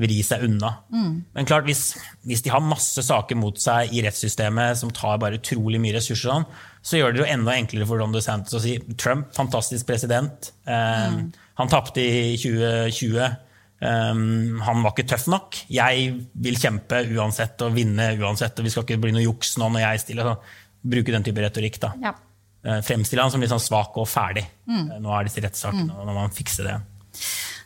vri 0.00 0.18
seg 0.24 0.46
unna. 0.46 0.72
Mm. 0.92 1.12
Men 1.36 1.48
klart, 1.48 1.68
hvis, 1.68 1.92
hvis, 2.26 2.42
de 2.44 2.52
har 2.52 2.64
masse 2.64 3.04
saker 3.04 3.38
mot 3.38 3.58
seg 3.60 3.92
i 3.94 4.02
rettssystemet 4.04 4.80
som 4.80 4.90
tar 4.94 5.20
bare 5.22 5.38
utrolig 5.38 5.80
mye 5.82 5.94
ressurser, 5.98 6.32
sånn, 6.32 6.46
så 6.82 6.98
gjør 6.98 7.14
det 7.14 7.22
jo 7.22 7.28
enda 7.30 7.54
enklere 7.54 7.86
for 7.86 8.00
Ron 8.00 8.14
DeSantis 8.14 8.56
å 8.58 8.62
si 8.62 8.76
Trump, 8.98 9.30
fantastisk 9.36 9.86
president. 9.88 10.50
Um, 10.64 11.18
mm. 11.18 11.22
Han 11.60 11.70
tapte 11.70 12.02
i 12.02 12.34
2020. 12.40 13.38
Um, 13.82 14.60
han 14.62 14.82
var 14.82 14.94
ikke 14.94 15.06
tøff 15.12 15.28
nok. 15.30 15.62
Jeg 15.72 16.10
vil 16.42 16.58
kjempe 16.58 17.04
uansett 17.12 17.62
og 17.66 17.76
vinne 17.76 18.12
uansett. 18.18 18.58
og 18.58 18.66
Vi 18.66 18.74
skal 18.74 18.86
ikke 18.86 19.00
bli 19.04 19.14
noe 19.14 19.24
juks 19.26 19.56
nå 19.60 19.70
når 19.70 19.84
jeg 19.86 20.04
stiller. 20.06 20.32
Så 20.32 20.90
bruke 20.92 21.14
den 21.14 21.26
type 21.26 21.44
retorikk. 21.44 21.78
da. 21.82 21.92
Ja. 22.02 22.16
Uh, 22.62 22.78
fremstille 22.86 23.22
han 23.22 23.30
som 23.30 23.42
litt 23.42 23.50
sånn 23.50 23.62
svak 23.62 23.96
og 23.98 24.08
ferdig. 24.10 24.44
Mm. 24.70 24.88
Uh, 24.88 24.98
nå 25.02 25.14
er 25.14 25.28
disse 25.28 25.42
rettssakene, 25.44 25.90
mm. 25.90 26.02
når 26.08 26.18
man 26.18 26.34
fikser 26.34 26.70
det. 26.70 26.80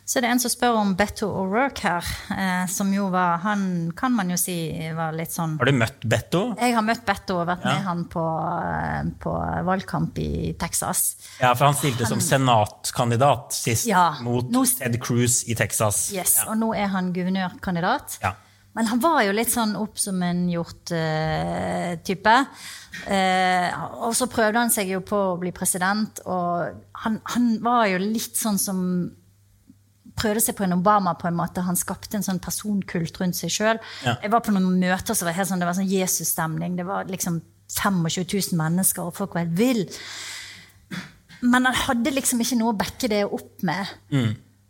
Så 0.07 0.21
det 0.21 0.29
er 0.29 0.31
en 0.37 0.39
som 0.39 0.51
spør 0.53 0.77
om 0.79 0.93
Betto 0.95 1.27
O'Rourke 1.27 1.81
her, 1.83 2.05
eh, 2.31 2.65
som 2.71 2.93
jo 2.93 3.09
var 3.11 3.41
Han 3.43 3.91
kan 3.95 4.13
man 4.15 4.29
jo 4.31 4.37
si 4.39 4.53
var 4.95 5.11
litt 5.11 5.33
sånn 5.35 5.57
Har 5.59 5.67
du 5.67 5.73
møtt 5.75 5.99
Betto? 6.07 6.55
Jeg 6.55 6.73
har 6.77 6.81
møtt 6.87 7.03
Betto 7.05 7.41
og 7.41 7.47
vært 7.49 7.65
Ja. 7.65 7.73
med 7.73 7.83
han 7.89 8.05
på, 8.05 8.23
eh, 8.23 9.03
på 9.19 9.33
valgkamp 9.67 10.17
i 10.23 10.53
Texas. 10.57 11.15
Ja, 11.41 11.53
for 11.53 11.65
han 11.65 11.75
stilte 11.75 12.07
som 12.07 12.19
senatkandidat 12.23 13.51
sist 13.51 13.85
Ja, 13.87 14.15
mot 14.21 14.49
nå- 14.49 14.63
Ted 14.77 14.95
Cruz 15.01 15.43
i 15.47 15.55
Texas. 15.55 16.11
Yes, 16.13 16.37
Ja. 16.37 16.51
Og 16.51 16.57
nå 16.57 16.73
er 16.75 16.87
han 16.87 17.11
guvernørkandidat. 17.13 18.19
Ja. 18.23 18.33
Men 18.75 18.85
han 18.85 18.99
var 18.99 19.23
jo 19.23 19.31
litt 19.33 19.49
sånn 19.49 19.75
opp 19.75 19.97
som 19.99 20.21
en 20.23 20.47
hjort-type. 20.47 22.35
Eh, 23.07 23.71
og 24.01 24.13
så 24.17 24.27
prøvde 24.29 24.55
han 24.61 24.69
seg 24.73 24.87
jo 24.89 25.01
på 25.01 25.17
å 25.33 25.39
bli 25.39 25.51
president, 25.51 26.19
og 26.25 26.75
han, 27.03 27.19
han 27.33 27.59
var 27.63 27.87
jo 27.91 27.97
litt 28.01 28.35
sånn 28.37 28.57
som 28.61 29.11
Prøvde 30.17 30.41
seg 30.41 30.57
på 30.57 30.65
en 30.65 30.77
Obama 30.77 31.13
på 31.19 31.29
en 31.29 31.37
måte. 31.37 31.65
Han 31.67 31.77
skapte 31.77 32.17
en 32.17 32.25
sånn 32.25 32.41
personkult 32.43 33.19
rundt 33.21 33.37
seg 33.37 33.53
sjøl. 33.53 33.81
Ja. 34.05 34.17
Jeg 34.23 34.33
var 34.33 34.43
på 34.45 34.55
noen 34.55 34.79
møter 34.81 35.17
som 35.17 35.29
var 35.29 35.37
helt 35.37 35.51
sånn, 35.51 35.61
det 35.61 35.69
var 35.69 35.77
sånn 35.77 35.91
Jesus-stemning. 35.91 36.75
Det 36.79 36.87
var 36.87 37.09
liksom 37.11 37.39
25 37.67 38.03
000 38.23 38.57
mennesker, 38.57 39.05
og 39.05 39.15
folk 39.17 39.35
var 39.35 39.45
helt 39.45 39.57
ville. 39.59 39.87
Men 41.41 41.69
han 41.69 41.75
hadde 41.85 42.15
liksom 42.15 42.41
ikke 42.41 42.57
noe 42.57 42.73
å 42.73 42.77
backe 42.79 43.09
det 43.11 43.25
opp 43.25 43.65
med. 43.67 43.91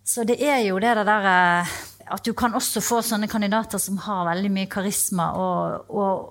Så 0.07 0.25
det 0.27 0.39
er 0.43 0.61
jo 0.65 0.79
det 0.83 0.93
der 1.07 1.29
eh, 1.31 1.75
at 2.07 2.23
du 2.23 2.33
kan 2.37 2.55
også 2.55 2.81
få 2.83 3.01
sånne 3.03 3.27
kandidater 3.31 3.79
som 3.81 3.99
har 4.05 4.27
veldig 4.29 4.51
mye 4.53 4.69
karisma, 4.71 5.31
og, 5.35 5.91
og, 5.91 6.29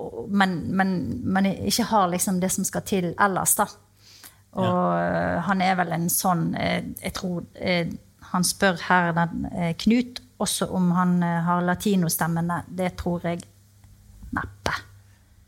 og, 0.00 0.18
men, 0.32 0.58
men, 0.76 0.94
men 1.24 1.50
ikke 1.52 1.88
har 1.90 2.08
liksom 2.12 2.40
det 2.40 2.50
som 2.54 2.64
skal 2.64 2.84
til 2.88 3.12
ellers, 3.12 3.54
da. 3.58 3.68
Og 4.58 4.64
ja. 4.64 5.40
han 5.44 5.60
er 5.60 5.74
vel 5.76 5.90
en 5.92 6.06
sånn 6.08 6.54
Jeg, 6.56 6.94
Jeg 7.02 7.12
tror 7.18 7.42
eh, 7.60 7.90
Han 8.32 8.44
spør 8.44 8.80
her, 8.88 9.12
den, 9.16 9.46
eh, 9.52 9.72
Knut, 9.84 10.20
også 10.40 10.68
om 10.74 10.90
han 10.96 11.22
eh, 11.22 11.40
har 11.46 11.62
latinostemmene. 11.66 12.62
Det 12.68 12.96
tror 13.00 13.22
jeg 13.24 13.42
neppe. 14.36 14.74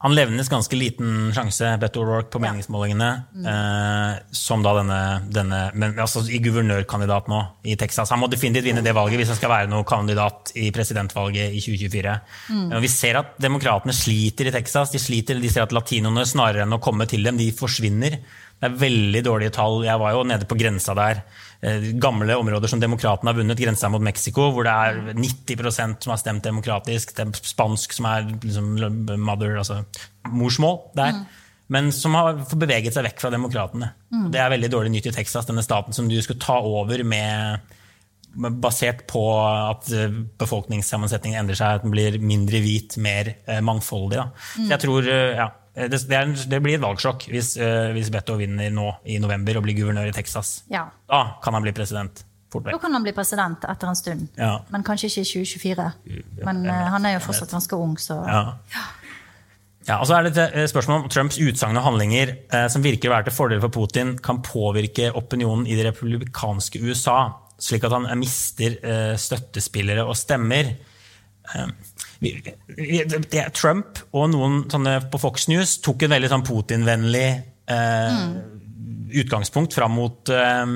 Han 0.00 0.14
levnes 0.16 0.48
ganske 0.48 0.72
liten 0.80 1.26
sjanse, 1.36 1.74
Beto 1.78 2.00
O'Rourke, 2.00 2.30
på 2.32 2.40
Ja. 2.40 2.48
meningsmålingene. 2.54 3.08
Eh, 3.44 4.22
som 4.32 4.62
da 4.64 4.72
denne, 4.78 5.00
denne 5.28 5.58
men 5.74 5.92
altså 6.00 6.22
i 6.24 6.38
guvernørkandidat 6.40 7.28
nå 7.28 7.40
i 7.68 7.76
Texas. 7.76 8.08
Han 8.08 8.20
må 8.22 8.30
definitivt 8.32 8.64
vinne 8.64 8.82
det 8.82 8.94
valget 8.96 9.20
hvis 9.20 9.28
han 9.28 9.36
skal 9.36 9.50
være 9.52 9.68
noen 9.68 9.84
kandidat 9.84 10.52
i 10.56 10.70
presidentvalget 10.72 11.52
i 11.52 11.60
2024. 11.60 12.14
Og 12.72 12.80
vi 12.80 12.88
ser 12.88 13.18
at 13.20 13.36
demokratene 13.44 13.92
sliter 13.92 14.48
i 14.48 14.54
Texas. 14.56 14.90
De 14.90 14.98
sliter, 14.98 15.38
de 15.38 15.50
ser 15.52 15.66
at 15.68 15.76
latinoene 15.76 16.24
snarere 16.24 16.64
enn 16.64 16.72
å 16.72 16.80
komme 16.80 17.04
til 17.06 17.22
dem, 17.22 17.36
de 17.36 17.52
forsvinner. 17.52 18.16
Det 18.60 18.70
er 18.72 18.80
veldig 18.80 19.22
dårlige 19.24 19.52
tall. 19.52 19.82
Jeg 19.84 20.00
var 20.00 20.12
jo 20.16 20.24
nede 20.24 20.48
på 20.48 20.56
grensa 20.56 20.94
der. 20.96 21.20
Eh, 21.60 21.90
Gamle 22.00 22.36
områder 22.40 22.70
som 22.72 22.80
demokratene 22.80 23.32
har 23.32 23.40
vunnet, 23.40 23.60
grensa 23.60 23.90
mot 23.92 24.02
Mexico, 24.02 24.48
hvor 24.54 24.64
det 24.64 24.72
er 24.72 25.18
90% 25.18 26.06
som 26.06 26.14
har 26.14 26.20
stemt 26.22 26.46
demokratisk. 26.46 27.12
Det 27.16 27.42
spansk 27.42 27.92
som 27.96 28.08
er 28.08 28.30
liksom 28.32 28.72
mother, 29.20 29.58
altså 29.60 29.82
morsmål 30.30 30.80
der. 30.96 31.24
Men 31.70 31.92
som 31.94 32.16
har 32.18 32.40
beveget 32.58 32.96
seg 32.96 33.06
vekk 33.06 33.20
fra 33.22 33.30
demokratene. 33.30 33.92
Det 34.32 34.40
er 34.42 34.50
veldig 34.50 34.72
dårlig 34.72 34.90
nytt 34.96 35.12
i 35.12 35.12
Texas, 35.14 35.46
denne 35.46 35.62
staten 35.62 35.94
som 35.94 36.08
du 36.10 36.16
skulle 36.24 36.42
ta 36.42 36.56
over 36.66 37.04
med 37.06 37.76
basert 38.34 39.06
på 39.10 39.22
at 39.42 39.90
eh, 39.94 40.12
befolkningssammensetningen 40.38 41.40
endrer 41.42 41.58
seg, 41.58 41.78
at 41.78 41.86
den 41.86 41.94
blir 41.94 42.18
mindre 42.22 42.60
hvit, 42.62 42.96
mer 43.02 43.32
eh, 43.46 43.58
mangfoldig. 43.64 44.22
Så 44.54 44.68
jeg 44.70 44.82
tror, 44.84 45.08
eh, 45.10 45.40
ja, 45.40 45.48
det, 45.88 46.00
det, 46.08 46.16
er, 46.16 46.26
en- 46.28 46.50
det 46.50 46.60
blir 46.64 46.76
et 46.76 46.82
valgsjokk 46.84 47.28
hvis, 47.32 47.54
uh, 47.60 47.90
hvis 47.96 48.10
Beto 48.12 48.36
vinner 48.40 48.70
nå 48.74 48.88
i 49.06 49.18
november 49.22 49.56
og 49.60 49.64
blir 49.64 49.78
guvernør 49.78 50.10
i 50.10 50.12
Texas. 50.16 50.64
Ja. 50.70 50.88
Da 51.08 51.22
kan 51.44 51.54
han 51.56 51.62
bli 51.64 51.72
president. 51.76 52.24
Fort 52.50 52.64
Da 52.66 52.78
kan 52.82 52.92
han 52.92 53.04
bli 53.06 53.12
president 53.14 53.62
etter 53.70 53.86
en 53.92 53.96
stund. 53.96 54.28
Ja. 54.36 54.56
Men 54.74 54.82
kanskje 54.82 55.06
ikke 55.12 55.22
i 55.22 55.44
2024. 55.46 55.90
Men 56.44 56.64
uh, 56.66 56.72
han 56.96 57.06
er 57.06 57.14
jo 57.16 57.20
fortsatt 57.28 57.52
ganske 57.54 57.76
ung, 57.78 57.96
så 58.02 58.20
Ja. 58.26 58.44
Ja, 59.88 59.96
og 59.96 60.06
så 60.06 60.18
er 60.18 60.26
det 60.26 60.36
et 60.36 60.52
eh, 60.60 60.66
spørsmål 60.68 61.06
om 61.06 61.08
Trumps 61.10 61.38
utsagn 61.40 61.78
og 61.80 61.82
handlinger 61.86 62.34
eh, 62.52 62.66
som 62.70 62.82
virker 62.84 63.08
å 63.08 63.14
være 63.14 63.30
til 63.30 63.34
fordel 63.34 63.62
for 63.62 63.72
Putin, 63.74 64.12
kan 64.22 64.42
påvirke 64.44 65.08
opinionen 65.16 65.64
i 65.66 65.74
det 65.78 65.86
republikanske 65.88 66.82
USA, 66.84 67.30
slik 67.58 67.86
at 67.88 67.94
han 67.96 68.04
eh, 68.06 68.18
mister 68.20 68.76
eh, 68.84 69.14
støttespillere 69.18 70.04
og 70.04 70.12
stemmer. 70.20 70.68
Eh, 70.76 71.72
det, 71.89 71.89
Trump 73.56 74.00
og 74.12 74.30
noen 74.34 74.62
sånne 74.70 74.98
på 75.10 75.20
Fox 75.22 75.48
News 75.48 75.78
tok 75.84 76.02
en 76.06 76.12
veldig 76.14 76.28
sånn 76.32 76.44
Putin-vennlig 76.46 77.28
eh, 77.70 78.24
utgangspunkt 79.22 79.74
fram 79.74 79.94
mot, 79.96 80.28
eh, 80.28 80.66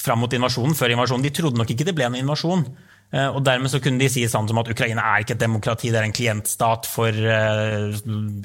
fram 0.00 0.22
mot 0.24 0.32
invasjonen, 0.32 0.74
før 0.78 0.94
invasjonen. 0.96 1.22
De 1.26 1.30
trodde 1.36 1.60
nok 1.60 1.70
ikke 1.74 1.84
det 1.90 1.94
ble 1.98 2.08
en 2.08 2.16
invasjon. 2.22 2.64
Eh, 3.12 3.26
Og 3.34 3.42
dermed 3.44 3.68
så 3.72 3.80
kunne 3.82 3.98
de 3.98 4.08
si 4.08 4.22
sånn 4.30 4.46
som 4.48 4.58
at 4.62 4.68
Ukraina 4.70 5.02
er 5.02 5.24
ikke 5.24 5.34
et 5.34 5.42
demokrati, 5.42 5.90
det 5.90 5.98
er 5.98 6.04
en 6.06 6.14
klientstat 6.14 6.86
for 6.86 7.08
eh, 7.10 7.90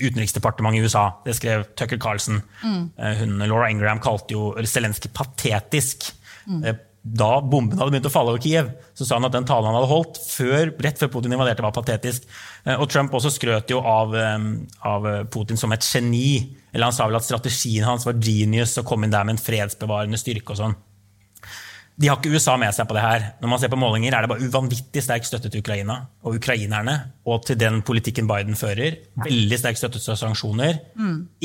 utenriksdepartementet 0.01 0.79
i 0.81 0.85
USA. 0.87 1.05
Det 1.25 1.35
skrev 1.37 1.67
Tucker 1.77 1.97
Carlson. 2.01 2.41
Eh, 2.65 3.15
Hun, 3.21 3.37
Laura 3.45 3.69
Ingram 3.69 3.99
kalte 4.01 4.33
jo 4.33 4.53
Zelenskyj 4.65 5.11
patetisk. 5.13 6.11
Eh, 6.65 6.75
Da 7.05 7.37
bomben 7.37 7.77
hadde 7.77 7.93
begynt 7.93 8.07
å 8.09 8.11
falle 8.13 8.31
over 8.33 8.41
Kiev, 8.41 8.71
så 8.97 9.05
sa 9.05 9.19
han 9.19 9.27
at 9.27 9.35
den 9.35 9.45
talen 9.45 9.67
han 9.69 9.75
hadde 9.77 9.91
holdt 9.91 10.17
før, 10.25 10.71
rett 10.81 10.97
før 10.97 11.11
Putin 11.13 11.35
invaderte, 11.35 11.61
var 11.61 11.75
patetisk. 11.75 12.25
Eh, 12.65 12.73
Og 12.81 12.89
Trump 12.89 13.13
også 13.13 13.29
skrøt 13.29 13.69
jo 13.69 13.79
av, 13.85 14.15
eh, 14.15 14.47
av 14.81 15.05
Putin 15.29 15.57
som 15.57 15.71
et 15.71 15.85
geni. 15.85 16.55
Eller 16.73 16.89
han 16.89 16.93
sa 16.93 17.05
vel 17.05 17.15
at 17.15 17.27
strategien 17.27 17.85
hans 17.85 18.05
var 18.05 18.17
genius 18.17 18.77
og 18.79 18.85
kom 18.85 19.03
inn 19.03 19.11
der 19.11 19.23
med 19.23 19.37
en 19.37 19.43
fredsbevarende 19.45 20.17
styrke 20.17 20.49
og 20.49 20.57
sånn. 20.57 20.75
De 21.95 22.09
har 22.11 22.17
ikke 22.19 22.33
USA 22.35 22.57
med 22.59 22.73
seg 22.75 22.89
på 22.89 22.95
det 22.97 23.01
her. 23.05 23.21
Når 23.39 23.47
man 23.53 23.59
ser 23.61 23.69
på 23.71 23.77
målinger, 23.79 24.11
er 24.17 24.25
det 24.25 24.29
bare 24.33 24.43
uvanvittig 24.43 24.99
sterk 25.05 25.23
støtte 25.23 25.47
til 25.47 25.61
Ukraina 25.63 25.95
og 26.27 26.35
ukrainerne, 26.35 26.95
og 27.23 27.45
til 27.47 27.55
den 27.61 27.77
politikken 27.87 28.27
Biden 28.27 28.57
fører. 28.59 28.97
Veldig 29.23 29.59
sterk 29.61 29.79
støtte 29.79 30.01
til 30.03 30.17
sanksjoner. 30.19 30.81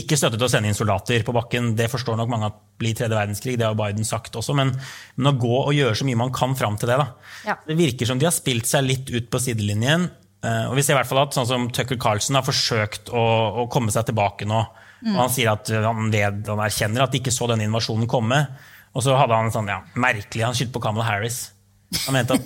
Ikke 0.03 0.19
støtte 0.19 0.41
til 0.41 0.49
å 0.49 0.51
sende 0.51 0.67
inn 0.73 0.75
soldater 0.75 1.23
på 1.23 1.35
bakken. 1.37 1.77
Det 1.79 1.87
forstår 1.93 2.19
nok 2.19 2.33
mange 2.33 2.49
at 2.51 2.59
blir 2.83 2.97
tredje 2.99 3.15
verdenskrig, 3.15 3.55
det 3.61 3.69
har 3.69 3.77
Biden 3.79 4.05
sagt 4.09 4.35
også, 4.41 4.55
men, 4.59 4.73
men 5.21 5.31
å 5.31 5.37
gå 5.39 5.53
og 5.69 5.75
gjøre 5.77 5.95
så 6.01 6.07
mye 6.09 6.19
man 6.19 6.33
kan 6.35 6.57
fram 6.59 6.79
til 6.81 6.89
det, 6.91 6.97
da. 6.99 7.07
Ja. 7.47 7.55
Det 7.69 7.77
virker 7.79 8.09
som 8.11 8.19
de 8.19 8.27
har 8.27 8.35
spilt 8.35 8.67
seg 8.67 8.87
litt 8.89 9.11
ut 9.13 9.31
på 9.31 9.39
sidelinjen. 9.39 10.09
eh, 10.43 10.65
Og 10.67 10.75
vi 10.81 10.83
ser 10.83 10.97
i 10.97 10.99
hvert 10.99 11.11
fall 11.13 11.23
at 11.27 11.37
sånn 11.37 11.47
som 11.47 11.69
Tucker 11.71 12.01
Carlson 12.01 12.35
har 12.41 12.43
forsøkt 12.47 13.13
å, 13.15 13.25
å 13.63 13.69
komme 13.71 13.93
seg 13.95 14.09
tilbake 14.11 14.49
nå. 14.51 14.65
Og 15.01 15.17
han 15.17 15.31
sier 15.33 15.49
at 15.55 15.71
han, 15.73 16.11
ved, 16.13 16.43
han 16.51 16.61
erkjenner 16.61 17.07
at 17.07 17.13
de 17.15 17.21
ikke 17.23 17.33
så 17.33 17.47
denne 17.49 17.65
invasjonen 17.65 18.09
komme. 18.11 18.43
Og 18.97 19.07
så 19.07 19.15
hadde 19.19 19.37
han 19.37 19.49
en 19.49 19.55
sånn, 19.55 19.71
ja, 19.71 19.81
merkelig, 19.95 20.47
han 20.49 20.57
skyldte 20.57 20.75
på 20.77 20.85
Kamala 20.89 21.07
Harris. 21.07 21.49
Han 22.07 22.15
mente 22.15 22.37
at 22.37 22.43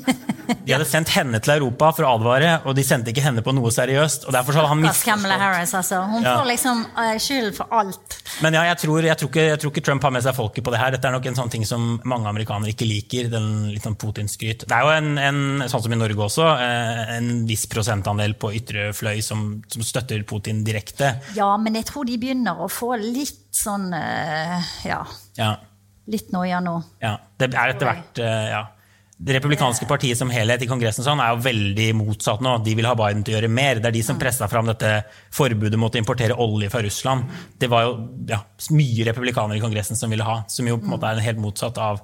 de 0.64 0.72
hadde 0.72 0.86
sendt 0.88 1.10
henne 1.12 1.36
til 1.44 1.52
Europa 1.58 1.90
for 1.92 2.06
å 2.08 2.14
advare, 2.16 2.50
og 2.64 2.76
de 2.76 2.84
sendte 2.86 3.12
ikke 3.12 3.24
henne 3.26 3.42
på 3.44 3.52
noe 3.52 3.72
seriøst. 3.74 4.24
og 4.24 4.32
derfor 4.32 4.56
så 4.56 4.62
hadde 4.62 4.70
han 4.70 4.84
Kamala 4.86 4.94
misforstått. 4.94 5.42
Harris, 5.42 5.74
altså. 5.80 5.98
Hun 6.08 6.24
får 6.24 6.46
liksom 6.48 6.80
uh, 6.96 7.10
skyld 7.20 7.50
for 7.58 7.74
alt. 7.76 8.16
Men 8.44 8.56
ja, 8.56 8.64
jeg 8.70 8.80
tror, 8.84 9.04
jeg, 9.04 9.18
tror 9.20 9.30
ikke, 9.30 9.44
jeg 9.50 9.60
tror 9.60 9.74
ikke 9.74 9.84
Trump 9.88 10.06
har 10.08 10.14
med 10.16 10.24
seg 10.24 10.36
folket 10.36 10.64
på 10.64 10.72
det 10.72 10.80
her. 10.80 10.94
Dette 10.96 11.10
er 11.10 11.16
nok 11.16 11.28
en 11.28 11.38
sånn 11.38 11.52
ting 11.52 11.66
som 11.68 11.84
mange 12.08 12.30
amerikanere 12.32 12.72
ikke 12.72 12.88
liker. 12.88 13.28
den 13.32 13.50
sånn 13.84 13.98
Putin-skryt. 14.00 14.64
Det 14.64 14.78
er 14.78 14.88
jo 14.88 14.94
en, 14.94 15.12
en, 15.20 15.68
sånn 15.68 15.84
som 15.84 15.92
i 15.92 16.00
Norge 16.00 16.24
også, 16.24 16.48
eh, 16.64 17.14
en 17.18 17.44
viss 17.48 17.66
prosentandel 17.70 18.36
på 18.40 18.54
ytre 18.56 18.88
fløy 18.96 19.20
som, 19.24 19.44
som 19.68 19.84
støtter 19.84 20.24
Putin 20.28 20.64
direkte. 20.64 21.18
Ja, 21.36 21.52
men 21.60 21.76
jeg 21.76 21.88
tror 21.92 22.08
de 22.08 22.16
begynner 22.20 22.64
å 22.64 22.70
få 22.72 22.94
litt 23.00 23.44
sånn 23.54 23.92
uh, 23.92 24.72
Ja, 24.88 25.04
Ja, 25.36 25.52
litt 26.10 26.32
nå. 26.32 26.44
ja. 27.00 27.18
Det 27.38 27.50
er 27.52 27.74
etter 27.74 27.90
hvert 27.90 28.22
eh, 28.22 28.48
ja. 28.52 28.64
Det 29.24 29.36
republikanske 29.36 29.86
partiet 29.86 30.18
som 30.18 30.30
helhet 30.34 30.64
i 30.64 30.66
Kongressen 30.66 31.04
sånn, 31.06 31.20
er 31.22 31.32
jo 31.32 31.44
veldig 31.44 31.86
motsatt 31.96 32.42
nå. 32.42 32.56
De 32.66 32.74
vil 32.74 32.88
ha 32.88 32.96
Biden 32.98 33.22
til 33.24 33.36
å 33.36 33.38
gjøre 33.38 33.50
mer. 33.52 33.78
Det 33.78 33.88
er 33.88 33.94
de 33.94 34.02
som 34.02 34.18
pressa 34.18 34.48
fram 34.50 34.66
dette 34.66 34.90
forbudet 35.32 35.78
mot 35.80 35.94
å 35.94 36.00
importere 36.00 36.34
olje 36.42 36.68
fra 36.72 36.82
Russland. 36.82 37.30
Det 37.56 37.70
var 37.70 37.86
jo 37.86 37.94
ja, 38.28 38.40
mye 38.74 39.06
republikanere 39.06 39.60
i 39.60 39.62
Kongressen 39.62 39.96
som 39.96 40.10
ville 40.12 40.26
ha, 40.26 40.40
som 40.50 40.66
jo 40.68 40.80
på 40.80 40.88
en 40.88 40.96
måte 40.96 41.14
er 41.14 41.22
helt 41.24 41.40
motsatt 41.40 41.78
av 41.78 42.02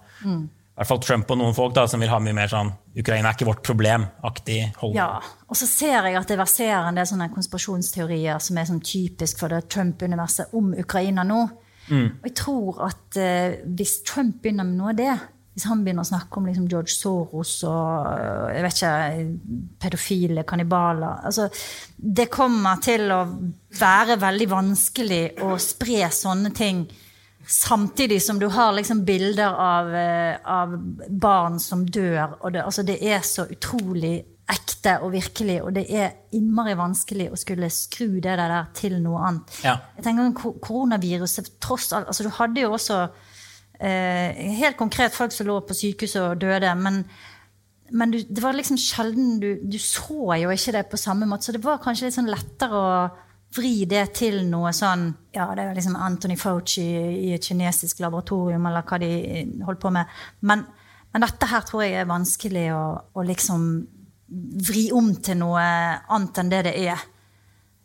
i 0.81 0.83
hvert 0.83 0.89
fall 0.95 1.01
Trump 1.05 1.33
og 1.35 1.37
noen 1.37 1.53
folk 1.53 1.75
da, 1.77 1.83
som 1.91 2.01
vil 2.01 2.09
ha 2.09 2.17
mye 2.25 2.33
mer 2.33 2.49
sånn 2.49 2.71
Ukraina 2.97 3.29
er 3.29 3.37
ikke 3.37 3.49
vårt 3.51 3.61
problem-aktig 3.67 4.61
hold. 4.81 4.95
Ja, 4.97 5.19
Og 5.51 5.59
så 5.59 5.67
ser 5.69 6.07
jeg 6.09 6.17
at 6.17 6.31
det 6.31 6.39
verserer 6.41 6.89
en 6.89 6.97
del 6.97 7.05
sånne 7.11 7.27
konspirasjonsteorier 7.35 8.41
som 8.41 8.57
er 8.57 8.71
sånn 8.71 8.81
typisk 8.81 9.43
for 9.43 9.53
det 9.53 9.67
Trump-universet 9.69 10.55
om 10.57 10.71
Ukraina 10.73 11.27
nå. 11.27 11.43
Og 11.91 12.31
jeg 12.31 12.37
tror 12.39 12.81
at 12.87 13.21
eh, 13.21 13.61
hvis 13.77 14.01
Trump 14.07 14.41
begynner 14.43 14.69
med 14.69 14.79
noe 14.79 14.95
av 14.95 14.99
det, 15.01 15.13
hvis 15.51 15.67
han 15.67 15.83
begynner 15.85 16.07
å 16.07 16.09
snakke 16.09 16.39
om 16.39 16.47
liksom 16.47 16.69
George 16.71 16.95
Soros 16.95 17.57
og 17.69 18.07
øh, 18.07 18.49
jeg 18.55 18.65
vet 18.65 18.79
ikke, 18.79 19.65
pedofile, 19.83 20.45
kannibaler 20.47 21.25
altså, 21.27 21.49
Det 21.97 22.29
kommer 22.31 22.79
til 22.81 23.11
å 23.11 23.21
være 23.81 24.17
veldig 24.23 24.49
vanskelig 24.51 25.23
å 25.45 25.57
spre 25.61 26.07
sånne 26.15 26.55
ting 26.55 26.85
Samtidig 27.51 28.21
som 28.23 28.39
du 28.39 28.47
har 28.53 28.73
liksom 28.77 29.03
bilder 29.05 29.57
av, 29.59 29.95
eh, 29.97 30.37
av 30.45 30.75
barn 31.09 31.57
som 31.59 31.87
dør. 31.89 32.37
Og 32.45 32.53
det, 32.53 32.63
altså 32.63 32.85
det 32.87 32.99
er 33.03 33.25
så 33.27 33.47
utrolig 33.51 34.21
ekte 34.51 34.97
og 35.05 35.13
virkelig, 35.15 35.61
og 35.63 35.75
det 35.77 35.85
er 35.95 36.15
innmari 36.37 36.77
vanskelig 36.79 37.31
å 37.31 37.39
skulle 37.39 37.71
skru 37.73 38.19
det 38.19 38.37
der 38.41 38.55
til 38.75 38.99
noe 39.03 39.23
annet. 39.29 39.59
Ja. 39.63 39.77
Jeg 39.97 40.07
tenker 40.09 40.27
om 40.27 40.57
Koronaviruset 40.61 41.53
tross 41.63 41.93
alt 41.95 42.11
altså 42.11 42.27
Du 42.27 42.33
hadde 42.35 42.65
jo 42.65 42.73
også 42.75 43.05
Eh, 43.81 44.57
helt 44.61 44.77
konkret 44.77 45.15
folk 45.17 45.33
som 45.33 45.47
lå 45.49 45.55
på 45.65 45.75
sykehuset 45.77 46.21
og 46.21 46.41
døde. 46.43 46.75
Men, 46.77 47.01
men 47.97 48.13
du, 48.13 48.19
det 48.21 48.43
var 48.45 48.57
liksom 48.57 48.77
sjelden 48.81 49.39
du, 49.41 49.55
du 49.65 49.79
så 49.81 50.37
jo 50.37 50.53
ikke 50.53 50.75
det 50.77 50.87
på 50.91 51.01
samme 51.01 51.29
måte. 51.29 51.49
Så 51.49 51.57
det 51.57 51.65
var 51.65 51.81
kanskje 51.83 52.09
litt 52.09 52.19
sånn 52.19 52.29
lettere 52.31 52.77
å 52.77 52.91
vri 53.57 53.87
det 53.89 54.05
til 54.15 54.45
noe 54.47 54.71
sånn 54.77 55.09
Ja, 55.35 55.49
det 55.57 55.65
er 55.65 55.75
liksom 55.75 55.97
Anthony 55.99 56.37
Fauci 56.39 56.85
i 56.85 57.33
et 57.35 57.47
kinesisk 57.47 58.03
laboratorium, 58.05 58.69
eller 58.69 58.85
hva 58.87 59.01
de 59.01 59.47
holdt 59.65 59.81
på 59.83 59.95
med. 59.95 60.13
Men, 60.45 60.67
men 61.15 61.25
dette 61.25 61.49
her 61.51 61.65
tror 61.67 61.87
jeg 61.87 61.97
er 61.97 62.11
vanskelig 62.11 62.69
å, 62.77 62.85
å, 63.17 63.25
liksom 63.27 63.65
vri 64.31 64.91
om 64.95 65.11
til 65.23 65.41
noe 65.41 65.63
annet 65.63 66.41
enn 66.43 66.53
det 66.53 66.63
det 66.69 66.75
er. 66.85 67.03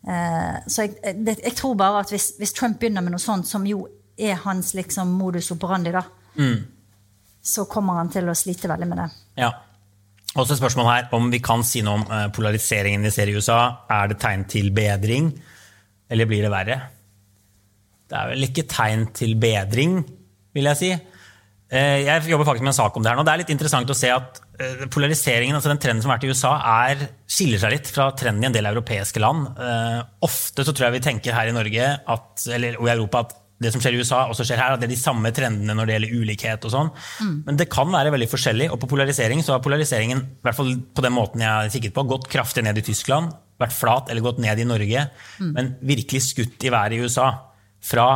Eh, 0.06 0.56
så 0.70 0.86
jeg, 0.86 1.16
det, 1.26 1.38
jeg, 1.42 1.54
tror 1.58 1.74
bare 1.78 2.04
at 2.04 2.12
hvis, 2.14 2.32
hvis, 2.38 2.54
Trump 2.54 2.78
begynner 2.80 3.04
med 3.04 3.16
noe 3.16 3.22
sånt, 3.22 3.48
som 3.48 3.66
jo 3.66 3.86
er 4.16 4.38
hans 4.44 4.72
liksom, 4.78 5.10
modus 5.18 5.50
operandi, 5.52 5.92
da, 5.94 6.04
mm. 6.38 6.58
så 7.42 7.66
kommer 7.70 7.98
han 7.98 8.12
til 8.12 8.30
å 8.30 8.36
slite 8.38 8.70
veldig 8.70 8.90
med 8.90 9.02
det. 9.02 9.08
Ja. 9.42 9.52
Også 10.36 10.52
et 10.52 10.60
spørsmål 10.60 10.88
her 10.90 11.12
om 11.16 11.30
vi 11.32 11.40
kan 11.40 11.62
si 11.64 11.80
noe 11.84 12.00
om 12.00 12.06
eh, 12.12 12.26
polariseringen 12.34 13.06
vi 13.08 13.12
ser 13.14 13.32
i 13.32 13.36
USA. 13.36 13.60
Er 13.88 14.12
det 14.12 14.20
tegn 14.22 14.44
til 14.50 14.70
bedring? 14.76 15.32
Eller 16.12 16.28
blir 16.28 16.44
det 16.44 16.52
verre? 16.52 16.78
Det 18.06 18.14
er 18.14 18.30
vel 18.30 18.46
ikke 18.46 18.66
tegn 18.70 19.08
til 19.16 19.34
bedring, 19.40 19.98
vil 20.54 20.68
jeg 20.70 20.78
si. 20.78 20.90
Eh, 21.66 22.04
jeg 22.06 22.30
jobber 22.30 22.46
faktisk 22.46 22.62
med 22.62 22.70
en 22.70 22.78
sak 22.78 22.96
om 22.96 23.02
det 23.02 23.10
her 23.10 23.18
nå. 23.18 23.24
Det 23.26 23.32
er 23.32 23.40
litt 23.42 23.54
interessant 23.54 23.90
å 23.90 23.96
se 23.98 24.10
at 24.14 24.38
eh, 24.62 24.84
polariseringen, 24.92 25.56
altså 25.58 25.72
den 25.72 25.80
trenden 25.82 26.04
som 26.04 26.12
har 26.12 26.20
vært 26.20 26.28
i 26.28 26.34
USA, 26.34 26.52
er, 26.86 27.08
skiller 27.30 27.62
seg 27.62 27.74
litt 27.74 27.90
fra 27.90 28.12
trenden 28.18 28.46
i 28.46 28.50
en 28.50 28.54
del 28.54 28.70
europeiske 28.70 29.22
land. 29.22 29.48
Eh, 29.58 29.98
ofte 30.26 30.66
så 30.66 30.74
tror 30.74 30.88
jeg 30.88 30.98
vi 30.98 31.06
tenker 31.08 31.34
her 31.36 31.50
i 31.50 31.56
Norge 31.56 31.90
at, 31.98 32.46
eller, 32.46 32.78
og 32.80 32.86
i 32.86 32.94
Europa 32.94 33.24
at 33.26 33.34
det 33.64 33.70
som 33.72 33.80
skjer 33.80 33.96
i 33.96 34.00
USA, 34.04 34.26
også 34.28 34.44
skjer 34.44 34.60
her. 34.60 34.74
At 34.76 34.82
det 34.82 34.90
er 34.90 34.92
de 34.92 35.00
samme 35.00 35.32
trendene 35.34 35.74
når 35.74 35.88
det 35.88 35.94
gjelder 35.96 36.20
ulikhet 36.20 36.66
og 36.68 36.74
sånn. 36.74 36.92
Mm. 37.24 37.36
Men 37.46 37.58
det 37.58 37.70
kan 37.72 37.88
være 37.88 38.12
veldig 38.12 38.28
forskjellig. 38.28 38.68
Og 38.68 38.78
på 38.82 38.90
polarisering 38.90 39.40
så 39.42 39.54
har 39.54 39.64
polariseringen 39.64 40.20
i 40.20 40.44
hvert 40.44 40.58
fall 40.58 40.74
på 40.76 41.04
den 41.06 41.16
måten 41.16 41.40
jeg 41.40 41.50
har 41.50 41.72
kikket 41.72 41.96
på, 41.96 42.04
gått 42.10 42.28
kraftig 42.30 42.66
ned 42.66 42.76
i 42.76 42.84
Tyskland 42.84 43.32
vært 43.60 43.76
flat 43.76 44.10
eller 44.12 44.24
gått 44.24 44.40
ned 44.42 44.60
i 44.60 44.68
Norge, 44.68 45.06
mm. 45.40 45.52
men 45.56 45.70
virkelig 45.86 46.26
skutt 46.30 46.66
i 46.66 46.72
været 46.72 46.96
i 46.96 47.02
USA. 47.04 47.30
Fra 47.86 48.06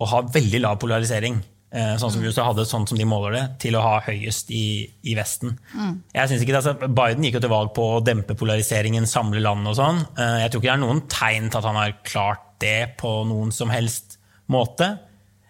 å 0.00 0.08
ha 0.08 0.22
veldig 0.32 0.62
lav 0.64 0.78
polarisering, 0.80 1.38
sånn 1.70 2.10
som 2.10 2.18
mm. 2.18 2.26
USA 2.26 2.44
hadde, 2.48 2.64
sånn 2.66 2.86
som 2.90 2.98
de 2.98 3.06
måler 3.06 3.36
det, 3.36 3.42
til 3.62 3.76
å 3.78 3.82
ha 3.84 3.98
høyest 4.02 4.50
i, 4.50 4.64
i 5.06 5.14
Vesten. 5.14 5.52
Mm. 5.70 5.92
Jeg 6.16 6.30
synes 6.30 6.44
ikke 6.44 6.54
det, 6.56 6.62
altså, 6.64 6.90
Biden 7.00 7.26
gikk 7.26 7.38
jo 7.38 7.44
til 7.44 7.52
valg 7.52 7.74
på 7.76 7.84
å 7.92 8.00
dempe 8.02 8.34
polariseringen, 8.38 9.06
samle 9.10 9.42
land 9.44 9.70
og 9.70 9.78
sånn. 9.78 10.00
Eh, 10.16 10.40
jeg 10.44 10.52
tror 10.52 10.64
ikke 10.64 10.70
det 10.70 10.76
er 10.76 10.82
noen 10.82 11.04
tegn 11.12 11.46
til 11.50 11.60
at 11.60 11.68
han 11.70 11.78
har 11.78 11.98
klart 12.02 12.46
det 12.60 12.78
på 13.00 13.12
noen 13.28 13.54
som 13.54 13.70
helst 13.72 14.18
måte. 14.50 14.96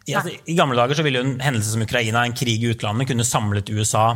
I, 0.04 0.16
altså, 0.18 0.36
I 0.44 0.58
gamle 0.58 0.76
dager 0.76 0.98
så 0.98 1.06
ville 1.06 1.22
jo 1.22 1.28
en 1.28 1.38
hendelse 1.44 1.72
som 1.72 1.86
Ukraina, 1.86 2.26
en 2.26 2.36
krig 2.36 2.62
i 2.62 2.74
utlandet, 2.74 3.08
kunne 3.08 3.26
samlet 3.26 3.72
USA 3.72 4.10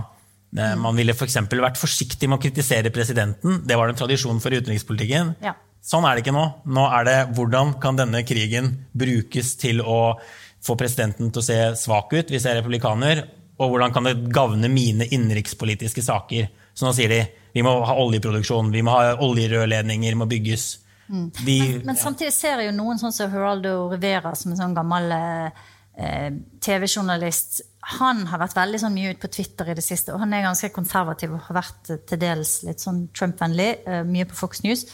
Eh, 0.55 0.77
man 0.79 0.97
ville 0.97 1.15
f.eks. 1.15 1.39
For 1.49 1.63
vært 1.65 1.81
forsiktig 1.81 2.31
med 2.31 2.39
å 2.39 2.43
kritisere 2.43 2.93
presidenten. 2.95 3.63
Det 3.67 3.79
var 3.79 3.91
en 3.91 3.99
tradisjon 3.99 4.41
for 4.43 4.55
utenrikspolitikken. 4.55 5.35
Ja. 5.45 5.57
Sånn 5.85 6.07
er 6.09 6.17
det 6.17 6.25
ikke 6.25 6.37
nå. 6.37 6.45
Nå 6.77 6.87
er 6.97 7.09
det 7.09 7.19
hvordan 7.37 7.75
kan 7.83 7.99
denne 7.99 8.23
krigen 8.27 8.71
brukes 8.97 9.55
til 9.61 9.83
å 9.83 10.17
få 10.65 10.77
presidenten 10.81 11.33
til 11.33 11.43
å 11.43 11.47
se 11.47 11.59
svak 11.79 12.15
ut 12.15 12.31
hvis 12.33 12.47
jeg 12.47 12.55
er 12.55 12.63
republikaner, 12.63 13.25
og 13.61 13.71
hvordan 13.71 13.93
kan 13.95 14.09
det 14.09 14.17
gagne 14.35 14.71
mine 14.73 15.07
innenrikspolitiske 15.07 16.03
saker. 16.03 16.49
Så 16.75 16.87
nå 16.87 16.95
sier 16.97 17.13
de 17.13 17.21
vi 17.55 17.63
må 17.63 17.75
ha 17.87 17.95
oljeproduksjon, 18.03 18.73
vi 18.75 18.83
må 18.83 18.97
ha 18.97 19.13
oljerørledninger, 19.23 20.17
må 20.19 20.27
bygges. 20.31 20.65
Mm. 21.07 21.29
De, 21.37 21.59
men, 21.61 21.85
men, 21.91 21.99
samtidig 22.01 22.33
ser 22.35 22.59
jeg 22.59 22.73
jo 22.73 22.79
noen 22.81 22.99
sånn 22.99 23.15
som 23.15 23.31
Geraldo 23.31 23.77
Rivera, 23.93 24.33
som 24.35 24.51
en 24.51 24.59
sånn 24.59 24.75
gammel 24.75 25.13
eh, 25.15 26.33
TV-journalist, 26.65 27.61
han 28.01 28.25
har 28.31 28.41
vært 28.41 28.57
veldig 28.57 28.81
sånn 28.81 28.97
mye 28.97 29.13
ute 29.13 29.23
på 29.23 29.31
Twitter 29.37 29.71
i 29.71 29.77
det 29.77 29.85
siste. 29.85 30.15
Og 30.15 30.23
han 30.25 30.33
er 30.35 30.47
ganske 30.47 30.73
konservativ 30.75 31.37
og 31.37 31.45
har 31.51 31.61
vært 31.61 31.93
til 32.09 32.21
dels 32.21 32.57
litt 32.67 32.83
sånn 32.83 33.05
Trump-vennlig. 33.15 33.69
Eh, 33.85 34.03
mye 34.09 34.27
på 34.31 34.39
Fox 34.39 34.65
News. 34.65 34.87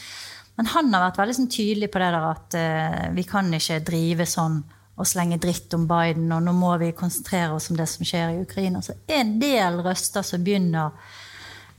Men 0.59 0.69
han 0.75 0.93
har 0.93 1.07
vært 1.07 1.23
veldig 1.23 1.39
sånn 1.39 1.53
tydelig 1.55 1.89
på 1.89 2.03
det 2.03 2.11
der 2.13 2.27
at 2.29 2.57
uh, 2.59 3.05
vi 3.17 3.23
kan 3.25 3.47
ikke 3.57 3.79
drive 3.87 4.27
sånn 4.29 4.59
og 5.01 5.09
slenge 5.09 5.41
dritt 5.41 5.73
om 5.77 5.87
Biden, 5.89 6.29
og 6.37 6.45
nå 6.45 6.55
må 6.57 6.75
vi 6.83 6.93
konsentrere 6.97 7.57
oss 7.57 7.71
om 7.73 7.79
det 7.79 7.89
som 7.89 8.07
skjer 8.07 8.35
i 8.35 8.45
Ukraina. 8.45 8.83
Så 8.85 8.99
en 9.09 9.39
del 9.41 9.81
røster 9.85 10.27
som 10.27 10.45
begynner 10.45 10.93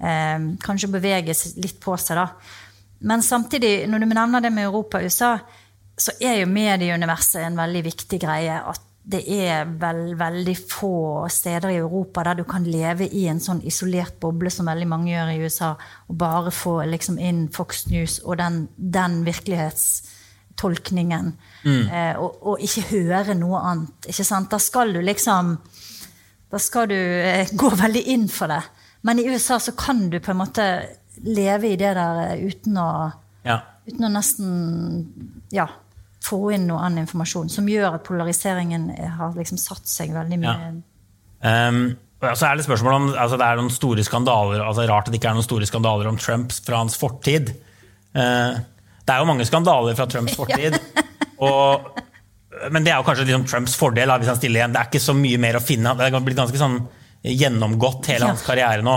eh, 0.01 0.51
kanskje 0.63 0.89
å 0.89 0.95
bevege 0.97 1.37
litt 1.61 1.79
på 1.83 1.97
seg, 2.01 2.19
da. 2.19 2.27
Men 3.01 3.23
samtidig, 3.25 3.87
når 3.89 4.03
du 4.03 4.09
nevner 4.11 4.43
det 4.43 4.53
med 4.53 4.67
Europa 4.67 4.99
og 4.99 5.09
USA, 5.09 5.35
så 5.97 6.13
er 6.21 6.41
jo 6.41 6.49
medieuniverset 6.49 7.43
en 7.45 7.57
veldig 7.57 7.83
viktig 7.89 8.21
greie. 8.21 8.61
at 8.61 8.87
det 9.01 9.23
er 9.33 9.65
vel 9.81 10.13
veldig 10.13 10.53
få 10.69 11.25
steder 11.33 11.71
i 11.73 11.79
Europa 11.81 12.23
der 12.23 12.37
du 12.37 12.43
kan 12.45 12.63
leve 12.63 13.07
i 13.09 13.25
en 13.31 13.39
sånn 13.41 13.63
isolert 13.65 14.19
boble 14.21 14.51
som 14.53 14.69
veldig 14.69 14.87
mange 14.87 15.09
gjør 15.09 15.31
i 15.33 15.39
USA, 15.41 15.71
og 16.07 16.17
bare 16.21 16.53
få 16.53 16.83
liksom 16.85 17.17
inn 17.17 17.47
Fox 17.49 17.87
News 17.89 18.19
og 18.21 18.37
den, 18.37 18.67
den 18.77 19.23
virkelighetstolkningen, 20.51 21.33
mm. 21.63 21.89
eh, 21.89 22.19
og, 22.19 22.41
og, 22.41 22.59
ikke 22.61 22.83
høre 22.91 23.35
noe 23.35 23.59
annet. 23.59 24.07
Ikke 24.07 24.23
sant? 24.23 24.51
Da 24.51 24.59
skal 24.59 24.93
du 24.93 25.01
liksom 25.01 25.57
Da 26.51 26.59
skal 26.59 26.89
du 26.89 26.95
eh, 26.95 27.47
gå 27.53 27.69
veldig 27.69 28.03
inn 28.11 28.27
for 28.27 28.47
det. 28.47 28.61
Men 29.03 29.19
i 29.19 29.27
USA 29.29 29.59
så 29.59 29.71
kan 29.71 30.09
du 30.09 30.19
på 30.19 30.31
en 30.31 30.37
måte 30.37 30.65
leve 31.23 31.71
i 31.71 31.77
det 31.77 31.95
der 31.95 32.35
eh, 32.35 32.43
uten 32.43 32.77
å, 32.77 33.11
ja. 33.45 33.61
uten 33.87 34.05
å 34.05 34.11
nesten 34.11 35.47
Ja 35.51 35.67
få 36.21 36.51
inn 36.53 36.67
noe 36.69 36.83
annen 36.85 37.01
informasjon 37.01 37.47
som 37.49 37.65
gjør 37.65 37.95
at 37.95 38.03
polariseringen 38.05 38.91
har 39.17 39.31
liksom 39.33 39.57
satt 39.57 39.87
seg 39.89 40.11
veldig 40.13 40.37
mye. 40.37 40.51
Ja. 41.41 41.69
Um, 41.71 41.79
så 42.21 42.45
er 42.45 42.59
Det 42.59 42.67
spørsmål 42.67 42.93
om 42.93 43.07
altså 43.17 43.39
det 43.41 43.47
er 43.47 43.57
noen 43.57 43.73
store 43.73 44.03
skandaler, 44.05 44.61
altså 44.61 44.85
Rart 44.85 45.09
at 45.09 45.15
det 45.15 45.17
ikke 45.17 45.31
er 45.31 45.39
noen 45.39 45.47
store 45.47 45.65
skandaler 45.65 46.11
om 46.11 46.19
Trump 46.21 46.53
fra 46.53 46.83
hans 46.83 46.93
fortid. 46.93 47.49
Uh, 48.13 48.61
det 49.11 49.17
er 49.17 49.25
jo 49.25 49.27
mange 49.27 49.45
skandaler 49.47 49.99
fra 49.99 50.07
Trumps 50.07 50.37
fortid. 50.39 50.79
og, 51.43 51.91
men 52.71 52.87
det 52.87 52.93
er 52.95 53.01
jo 53.01 53.05
kanskje 53.07 53.27
liksom 53.27 53.45
Trumps 53.51 53.75
fordel. 53.75 54.15
hvis 54.21 54.31
han 54.31 54.39
stiller 54.39 54.61
igjen. 54.61 54.75
Det 54.75 54.79
er 54.79 54.91
ikke 54.91 55.03
så 55.03 55.17
mye 55.17 55.41
mer 55.43 55.59
å 55.59 55.63
finne. 55.63 55.95
Det 55.99 56.07
er 56.07 56.23
blitt 56.23 56.39
ganske 56.39 56.61
sånn 56.61 56.79
gjennomgått 57.21 58.07
hele 58.13 58.31
hans 58.31 58.45
karriere 58.45 58.85
nå. 58.85 58.95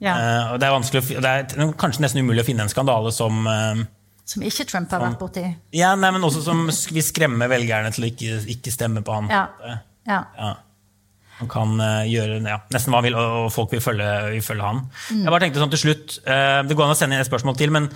Ja. 0.00 0.16
Uh, 0.16 0.52
og 0.54 0.60
det 0.60 0.68
er, 0.68 1.20
det 1.20 1.30
er 1.30 1.72
kanskje 1.78 2.06
nesten 2.06 2.24
umulig 2.24 2.42
å 2.42 2.48
finne 2.48 2.64
en 2.64 2.72
skandale 2.72 3.12
som 3.12 3.44
uh, 3.44 3.82
som 4.30 4.42
ikke 4.46 4.64
Trump 4.70 4.92
har 4.94 5.02
vært 5.02 5.18
borti? 5.18 5.42
Ja, 5.74 5.90
nei, 5.98 6.12
men 6.14 6.22
også 6.22 6.44
som 6.44 6.68
vil 6.70 7.02
skremme 7.02 7.48
velgerne 7.50 7.90
til 7.90 8.06
å 8.06 8.10
ikke, 8.12 8.36
ikke 8.54 8.70
stemme 8.70 9.02
på 9.02 9.16
han. 9.16 9.26
Ja. 9.26 9.78
Ja. 10.06 10.20
ja. 10.38 10.50
Han 11.40 11.50
kan 11.50 11.74
uh, 11.82 12.06
gjøre 12.06 12.38
ja, 12.44 12.60
nesten 12.70 12.94
hva 12.94 13.00
han 13.00 13.08
vil, 13.08 13.18
og 13.18 13.50
folk 13.50 13.74
vil 13.74 13.82
følge, 13.82 14.06
vil 14.36 14.44
følge 14.46 14.68
han. 14.68 14.84
Mm. 15.10 15.24
Jeg 15.24 15.34
bare 15.34 15.42
tenkte 15.42 15.64
sånn 15.64 15.74
til 15.74 15.82
slutt, 15.82 16.20
Det 16.22 16.78
går 16.78 16.86
an 16.86 16.94
å 16.94 16.98
sende 17.00 17.18
inn 17.18 17.24
et 17.24 17.30
spørsmål 17.30 17.58
til, 17.58 17.74
men 17.74 17.90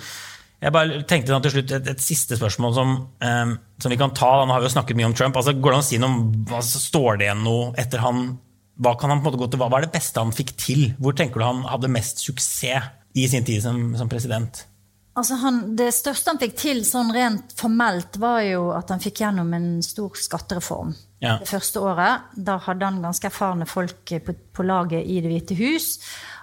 jeg 0.63 0.73
bare 0.73 1.01
tenkte 1.07 1.33
sånn 1.33 1.43
til 1.45 1.53
slutt 1.57 1.73
et, 1.77 1.89
et 1.91 2.01
siste 2.01 2.37
spørsmål 2.39 2.73
som, 2.77 2.95
um, 3.19 3.55
som, 3.81 3.91
vi 3.91 3.99
kan 3.99 4.13
ta. 4.15 4.31
Nå 4.45 4.55
har 4.55 4.63
vi 4.63 4.69
jo 4.69 4.75
snakket 4.77 4.97
mye 4.97 5.09
om 5.09 5.15
Trump. 5.17 5.37
Altså, 5.37 5.53
går 5.53 5.73
det 5.73 5.77
an 5.77 5.83
å 5.83 5.87
si 5.89 5.99
noe 6.01 6.11
om, 6.11 6.21
altså, 6.47 6.81
Står 6.81 7.19
det 7.19 7.27
igjen 7.27 7.43
noe 7.45 7.73
etter 7.81 8.03
han 8.03 8.27
hva, 8.75 8.95
kan 8.99 9.11
han 9.11 9.21
på 9.23 9.29
en 9.29 9.31
måte 9.31 9.39
gå 9.39 9.49
til, 9.51 9.61
hva 9.61 9.71
var 9.71 9.85
det 9.85 9.93
beste 9.93 10.19
han 10.19 10.35
fikk 10.35 10.55
til? 10.59 10.87
Hvor 10.99 11.15
tenker 11.15 11.39
du 11.39 11.47
han 11.47 11.61
hadde 11.67 11.91
mest 11.91 12.23
suksess 12.23 12.89
i 13.15 13.27
sin 13.31 13.45
tid 13.47 13.61
som, 13.63 13.93
som 13.95 14.09
president? 14.11 14.65
Altså 15.15 15.37
han, 15.39 15.61
det 15.79 15.93
største 15.95 16.33
han 16.33 16.41
fikk 16.41 16.57
til 16.59 16.81
sånn 16.83 17.13
rent 17.15 17.53
formelt, 17.55 18.17
var 18.19 18.41
jo 18.43 18.67
at 18.75 18.91
han 18.91 19.03
fikk 19.03 19.21
gjennom 19.23 19.53
en 19.55 19.69
stor 19.85 20.17
skattereform. 20.19 20.91
Ja. 21.23 21.37
Det 21.39 21.47
første 21.47 21.79
året. 21.79 22.27
Da 22.35 22.57
hadde 22.65 22.89
han 22.89 22.99
ganske 23.03 23.29
erfarne 23.31 23.67
folk 23.69 24.11
på, 24.25 24.35
på 24.35 24.65
laget 24.67 25.07
i 25.07 25.21
Det 25.23 25.31
hvite 25.31 25.55
hus. 25.61 25.87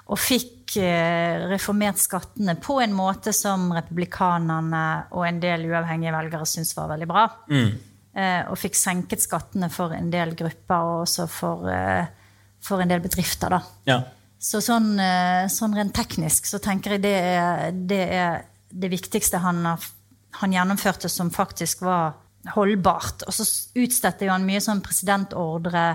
Og 0.09 0.21
fikk 0.21 0.62
eh, 0.81 1.43
reformert 1.51 2.01
skattene 2.01 2.55
på 2.61 2.79
en 2.83 2.95
måte 2.97 3.33
som 3.37 3.69
republikanerne 3.75 4.85
og 5.13 5.27
en 5.27 5.41
del 5.43 5.67
uavhengige 5.71 6.15
velgere 6.15 6.49
syntes 6.49 6.75
var 6.77 6.91
veldig 6.93 7.09
bra. 7.11 7.27
Mm. 7.51 7.71
Eh, 8.13 8.41
og 8.53 8.59
fikk 8.61 8.77
senket 8.77 9.25
skattene 9.25 9.71
for 9.73 9.95
en 9.97 10.11
del 10.13 10.35
grupper, 10.39 10.89
og 10.89 11.05
også 11.07 11.29
for, 11.31 11.69
eh, 11.73 12.07
for 12.61 12.83
en 12.83 12.93
del 12.93 13.05
bedrifter. 13.05 13.51
da. 13.51 13.63
Ja. 13.87 14.01
Så 14.43 14.59
sånn, 14.59 14.97
sånn, 15.55 15.75
rent 15.79 15.95
teknisk 15.95 16.49
så 16.51 16.59
tenker 16.59 16.97
jeg 16.97 17.03
det 17.05 17.15
er, 17.15 17.71
det 17.71 18.01
er 18.11 18.41
det 18.75 18.89
viktigste 18.91 19.39
han, 19.39 19.63
han, 20.41 20.53
gjennomførte 20.53 21.09
som 21.09 21.31
faktisk 21.31 21.85
var 21.87 22.17
holdbart. 22.57 23.23
Og 23.29 23.37
så 23.37 23.47
utstedte 23.79 24.27
han 24.27 24.43
mye 24.49 24.61
sånn 24.61 24.83
presidentordre 24.83 25.93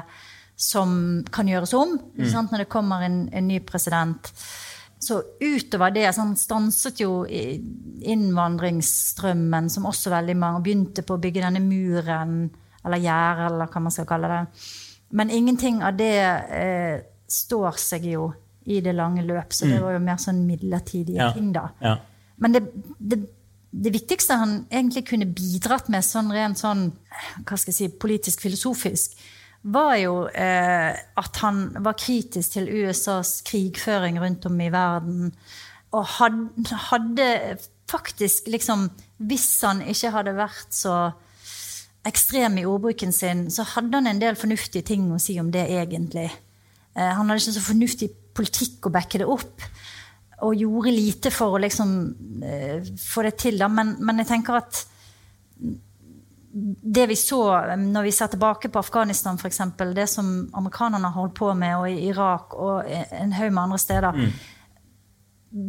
som 0.57 1.21
kan 1.31 1.47
gjøres 1.47 1.73
om 1.77 1.99
mm. 2.17 2.47
når 2.49 2.57
det 2.63 2.69
kommer 2.71 3.01
en, 3.05 3.29
en, 3.29 3.47
ny 3.47 3.59
president. 3.65 4.31
Så 4.99 5.21
utover 5.37 5.91
det 5.93 6.09
så 6.09 6.21
han 6.23 6.35
stanset 6.35 6.99
jo 7.03 7.25
innvandringsstrømmen, 7.29 9.69
som 9.69 9.85
også 9.85 10.09
veldig 10.15 10.37
mange 10.37 10.61
begynte 10.65 11.01
på 11.05 11.13
å 11.13 11.19
bygge 11.21 11.41
denne 11.45 11.59
muren, 11.61 12.49
eller 12.81 12.97
gjerdet, 13.03 13.51
eller 13.51 13.67
hva 13.69 13.79
man 13.85 13.93
skal 13.93 14.09
kalle 14.09 14.27
det. 14.33 14.43
Men 15.17 15.31
ingenting 15.31 15.83
av 15.85 15.93
det 15.99 16.17
eh, 16.17 16.97
står 17.29 17.73
seg 17.79 18.05
jo 18.09 18.33
i 18.67 18.81
det 18.83 18.91
lange 18.97 19.23
løp, 19.23 19.53
så 19.53 19.65
det 19.69 19.77
mm. 19.77 19.83
var 19.85 19.93
jo 19.95 19.99
mer 20.03 20.17
sånn 20.19 20.47
midlertidige 20.47 21.21
ja. 21.21 21.31
ting, 21.35 21.53
da. 21.55 21.69
Ja. 21.79 21.95
Men 22.43 22.51
det, 22.57 22.61
det, 22.99 23.17
det, 23.71 23.91
viktigste 23.93 24.33
han 24.41 24.65
egentlig 24.67 25.05
kunne 25.07 25.27
bidratt 25.29 25.87
med 25.93 26.03
sånn 26.03 26.31
rent 26.35 26.59
sånn, 26.59 26.91
hva 27.45 27.55
skal 27.55 27.71
jeg 27.71 27.77
si, 27.77 27.87
politisk-filosofisk, 28.01 29.15
var 29.73 29.95
jo 29.99 30.13
eh, 30.31 30.95
at 30.95 31.39
han 31.43 31.63
var 31.83 31.97
kritisk 31.99 32.55
til 32.55 32.69
USAs 32.71 33.41
krigføring 33.47 34.19
rundt 34.21 34.45
om 34.47 34.61
i 34.61 34.71
verden. 34.73 35.31
Og 35.95 36.05
hadde, 36.17 36.77
hadde 36.91 37.27
faktisk 37.87 38.49
liksom 38.51 38.89
Hvis 39.17 39.61
han 39.63 39.79
ikke 39.81 40.11
hadde 40.13 40.35
vært 40.37 40.75
så 40.75 40.95
ekstrem 42.05 42.59
i 42.61 42.65
ordbruken 42.69 43.11
sin, 43.11 43.47
så 43.51 43.63
hadde 43.65 43.97
han 43.97 44.07
en 44.07 44.19
del 44.21 44.35
fornuftige 44.37 44.85
ting 44.85 45.07
å 45.11 45.17
si 45.19 45.39
om 45.41 45.49
det 45.51 45.63
egentlig. 45.73 46.27
Eh, 46.93 47.09
han 47.17 47.25
hadde 47.25 47.41
ikke 47.41 47.55
så 47.55 47.63
fornuftig 47.65 48.09
politikk 48.37 48.87
å 48.87 48.93
backe 48.93 49.21
det 49.21 49.27
opp. 49.27 49.65
Og 50.45 50.59
gjorde 50.61 50.93
lite 50.93 51.31
for 51.33 51.57
å 51.57 51.61
liksom 51.63 51.95
eh, 52.45 52.85
få 53.01 53.25
det 53.25 53.33
til. 53.41 53.57
Da. 53.57 53.71
Men, 53.73 53.95
men 54.05 54.21
jeg 54.21 54.29
tenker 54.29 54.59
at 54.61 54.83
det 56.81 57.05
vi 57.07 57.15
så 57.15 57.41
når 57.77 58.07
vi 58.07 58.11
ser 58.15 58.31
tilbake 58.33 58.69
på 58.73 58.79
Afghanistan, 58.79 59.37
f.eks., 59.37 59.61
det 59.95 60.07
som 60.09 60.29
amerikanerne 60.53 61.11
har 61.11 61.21
holdt 61.21 61.35
på 61.37 61.53
med, 61.53 61.75
og 61.77 61.89
i 61.91 62.07
Irak 62.09 62.55
og 62.57 62.87
en 62.87 63.35
haug 63.37 63.51
med 63.51 63.63
andre 63.63 63.77
steder 63.81 64.17
mm. 64.17 64.31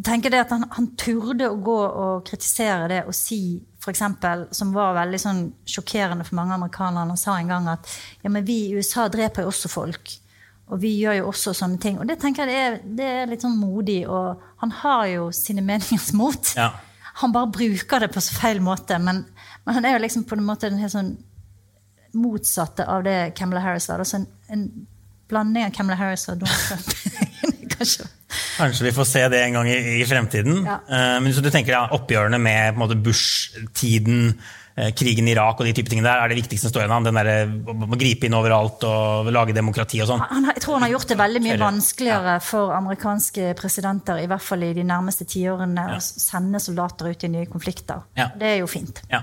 tenker 0.06 0.32
det 0.32 0.44
at 0.46 0.54
han, 0.54 0.64
han, 0.72 0.86
turde 0.96 1.50
å 1.50 1.58
gå 1.60 1.76
og 1.76 2.24
kritisere 2.28 2.88
det 2.88 3.02
og 3.04 3.16
si 3.16 3.58
f.eks., 3.82 4.04
som 4.56 4.72
var 4.72 4.96
veldig 4.96 5.20
sånn 5.20 5.42
sjokkerende 5.68 6.24
for 6.24 6.40
mange 6.40 6.56
amerikanere, 6.56 7.10
han 7.12 7.20
sa 7.20 7.36
en 7.36 7.52
gang 7.52 7.68
at 7.74 7.92
ja, 8.24 8.32
men 8.32 8.48
vi 8.48 8.62
i 8.70 8.80
USA 8.80 9.10
dreper 9.12 9.44
jo 9.44 9.52
også 9.52 9.72
folk. 9.72 10.16
Og 10.68 10.82
vi 10.82 10.90
gjør 11.00 11.22
jo 11.22 11.28
også 11.30 11.54
sånne 11.56 11.80
ting. 11.80 11.96
Og 11.96 12.08
det 12.08 12.18
tenker 12.20 12.44
jeg 12.44 12.50
det 12.50 12.58
er, 12.60 12.74
det 12.98 13.06
er 13.22 13.30
litt 13.30 13.44
sånn 13.44 13.56
modig. 13.56 14.02
Og 14.04 14.36
han 14.60 14.74
har 14.82 15.06
jo 15.08 15.30
sine 15.32 15.64
meningers 15.64 16.10
mot. 16.12 16.50
Ja. 16.58 16.74
Han 17.22 17.32
bare 17.32 17.50
bruker 17.54 18.04
det 18.04 18.10
på 18.12 18.20
så 18.20 18.36
feil 18.36 18.60
måte. 18.62 18.98
Men, 19.00 19.22
men, 19.68 19.74
han 19.76 19.84
er 19.84 19.98
jo 19.98 20.04
liksom 20.04 20.24
på 20.24 20.38
en 20.38 20.46
måte 20.48 20.70
den 20.72 20.80
helt 20.80 20.94
sånn 20.94 21.16
motsatte 22.16 22.86
av 22.88 23.02
det 23.04 23.34
Camilla 23.36 23.60
Harris 23.60 23.88
var. 23.90 24.00
Altså 24.00 24.22
en, 24.22 24.24
en 24.48 24.62
blanding 25.28 25.66
av 25.68 25.74
Camilla 25.76 25.98
Harris 26.00 26.24
og 26.32 26.40
Donald 26.40 26.62
Trump. 26.70 26.94
Kanskje. 27.76 28.08
Kanskje 28.56 28.88
vi 28.88 28.94
får 28.96 29.06
se 29.10 29.26
det 29.28 29.42
en 29.44 29.58
gang 29.58 29.68
i, 29.68 29.76
i 30.00 30.06
fremtiden. 30.08 30.62
Ja. 30.64 30.80
Uh, 30.88 31.18
men 31.20 31.36
så 31.36 31.44
du 31.44 31.50
tenker 31.52 31.76
ja, 31.76 31.84
oppgjørene 31.94 32.40
med 32.40 32.80
Bush-tiden 33.04 34.32
Eh, 34.32 34.67
krigen 34.98 35.28
i 35.28 35.32
Irak 35.34 35.60
og 35.60 35.66
de 35.66 35.74
type 35.76 35.90
tingene 35.90 36.08
der 36.08 36.22
er 36.22 36.32
det 36.32 36.38
viktigste 36.38 36.68
som 36.68 36.74
står 36.74 36.84
igjen. 36.84 37.08
Den 37.08 37.18
der, 37.18 37.52
å 37.88 37.98
gripe 37.98 38.28
inn 38.28 38.36
overalt 38.38 38.84
og 38.88 39.30
lage 39.34 39.56
demokrati 39.56 40.02
og 40.04 40.10
sånn. 40.10 40.24
Jeg 40.48 40.62
tror 40.64 40.78
han 40.78 40.86
har 40.86 40.94
gjort 40.94 41.12
det 41.12 41.18
veldig 41.18 41.42
mye 41.44 41.58
vanskeligere 41.60 42.36
for 42.44 42.74
amerikanske 42.76 43.52
presidenter, 43.58 44.20
i 44.22 44.28
hvert 44.30 44.44
fall 44.44 44.64
i 44.66 44.72
de 44.76 44.84
nærmeste 44.86 45.26
tiårene, 45.28 45.88
ja. 45.94 45.98
å 45.98 46.02
sende 46.02 46.60
soldater 46.62 47.10
ut 47.10 47.26
i 47.26 47.32
nye 47.32 47.48
konflikter. 47.50 48.04
Ja. 48.18 48.30
Det 48.38 48.52
er 48.54 48.60
jo 48.62 48.70
fint. 48.70 49.02
Ja. 49.12 49.22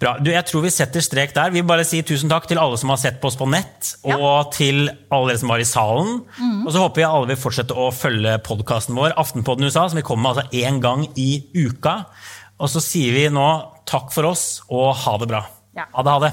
Bra. 0.00 0.16
Du, 0.20 0.30
jeg 0.32 0.46
tror 0.48 0.64
vi 0.64 0.72
setter 0.74 1.04
strek 1.04 1.34
der. 1.36 1.52
Vi 1.54 1.62
vil 1.62 1.68
bare 1.68 1.86
si 1.88 2.02
tusen 2.06 2.30
takk 2.32 2.48
til 2.50 2.60
alle 2.60 2.78
som 2.80 2.92
har 2.92 3.00
sett 3.00 3.20
på 3.22 3.30
oss 3.30 3.38
på 3.40 3.48
nett, 3.50 3.94
og 4.06 4.52
til 4.54 4.86
alle 5.08 5.32
dere 5.32 5.42
som 5.42 5.52
var 5.54 5.62
i 5.62 5.68
salen. 5.68 6.16
Mm. 6.38 6.62
Og 6.64 6.72
så 6.74 6.84
håper 6.84 7.02
vi 7.02 7.08
alle 7.08 7.30
vil 7.32 7.40
fortsette 7.40 7.76
å 7.76 7.90
følge 7.94 8.38
podkasten 8.46 8.96
vår, 8.98 9.16
Aftenpodden 9.20 9.68
USA, 9.68 9.86
som 9.88 10.00
vi 10.00 10.06
kommer 10.06 10.28
med 10.28 10.44
altså 10.44 10.64
én 10.64 10.80
gang 10.84 11.06
i 11.20 11.30
uka. 11.54 12.02
Og 12.62 12.70
så 12.70 12.82
sier 12.82 13.14
vi 13.16 13.28
nå 13.32 13.46
takk 13.86 14.12
for 14.12 14.24
oss 14.26 14.62
og 14.68 14.94
ha 15.04 15.16
det 15.18 15.28
bra. 15.28 15.44
Ja. 15.76 15.84
Ha 15.92 16.02
det, 16.02 16.10
ha 16.10 16.18
det. 16.28 16.32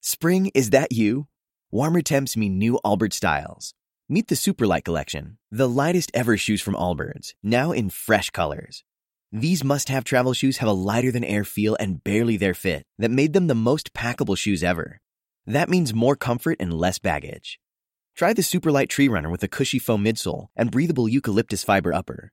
Spring, 0.00 0.50
is 0.54 0.70
that 0.70 0.92
you? 0.92 1.26
Warmer 1.70 2.02
temps 2.02 2.36
mean 2.36 2.58
new 2.58 2.78
Allbirds 2.84 3.14
styles. 3.14 3.74
Meet 4.08 4.26
the 4.26 4.34
Superlight 4.34 4.84
Collection, 4.84 5.38
the 5.52 5.68
lightest 5.68 6.10
ever 6.14 6.36
shoes 6.36 6.60
from 6.60 6.74
Allbirds, 6.74 7.34
now 7.44 7.70
in 7.70 7.90
fresh 7.90 8.30
colors. 8.30 8.82
These 9.30 9.62
must 9.62 9.88
have 9.88 10.02
travel 10.02 10.32
shoes 10.32 10.56
have 10.56 10.68
a 10.68 10.72
lighter 10.72 11.12
than 11.12 11.22
air 11.22 11.44
feel 11.44 11.76
and 11.78 12.02
barely 12.02 12.36
their 12.36 12.54
fit 12.54 12.82
that 12.98 13.12
made 13.12 13.32
them 13.32 13.46
the 13.46 13.54
most 13.54 13.94
packable 13.94 14.36
shoes 14.36 14.64
ever. 14.64 15.00
That 15.46 15.68
means 15.68 15.94
more 15.94 16.16
comfort 16.16 16.56
and 16.58 16.74
less 16.74 16.98
baggage. 16.98 17.60
Try 18.16 18.32
the 18.32 18.42
Superlight 18.42 18.88
Tree 18.88 19.06
Runner 19.06 19.30
with 19.30 19.44
a 19.44 19.48
cushy 19.48 19.78
foam 19.78 20.04
midsole 20.04 20.48
and 20.56 20.72
breathable 20.72 21.08
eucalyptus 21.08 21.62
fiber 21.62 21.94
upper. 21.94 22.32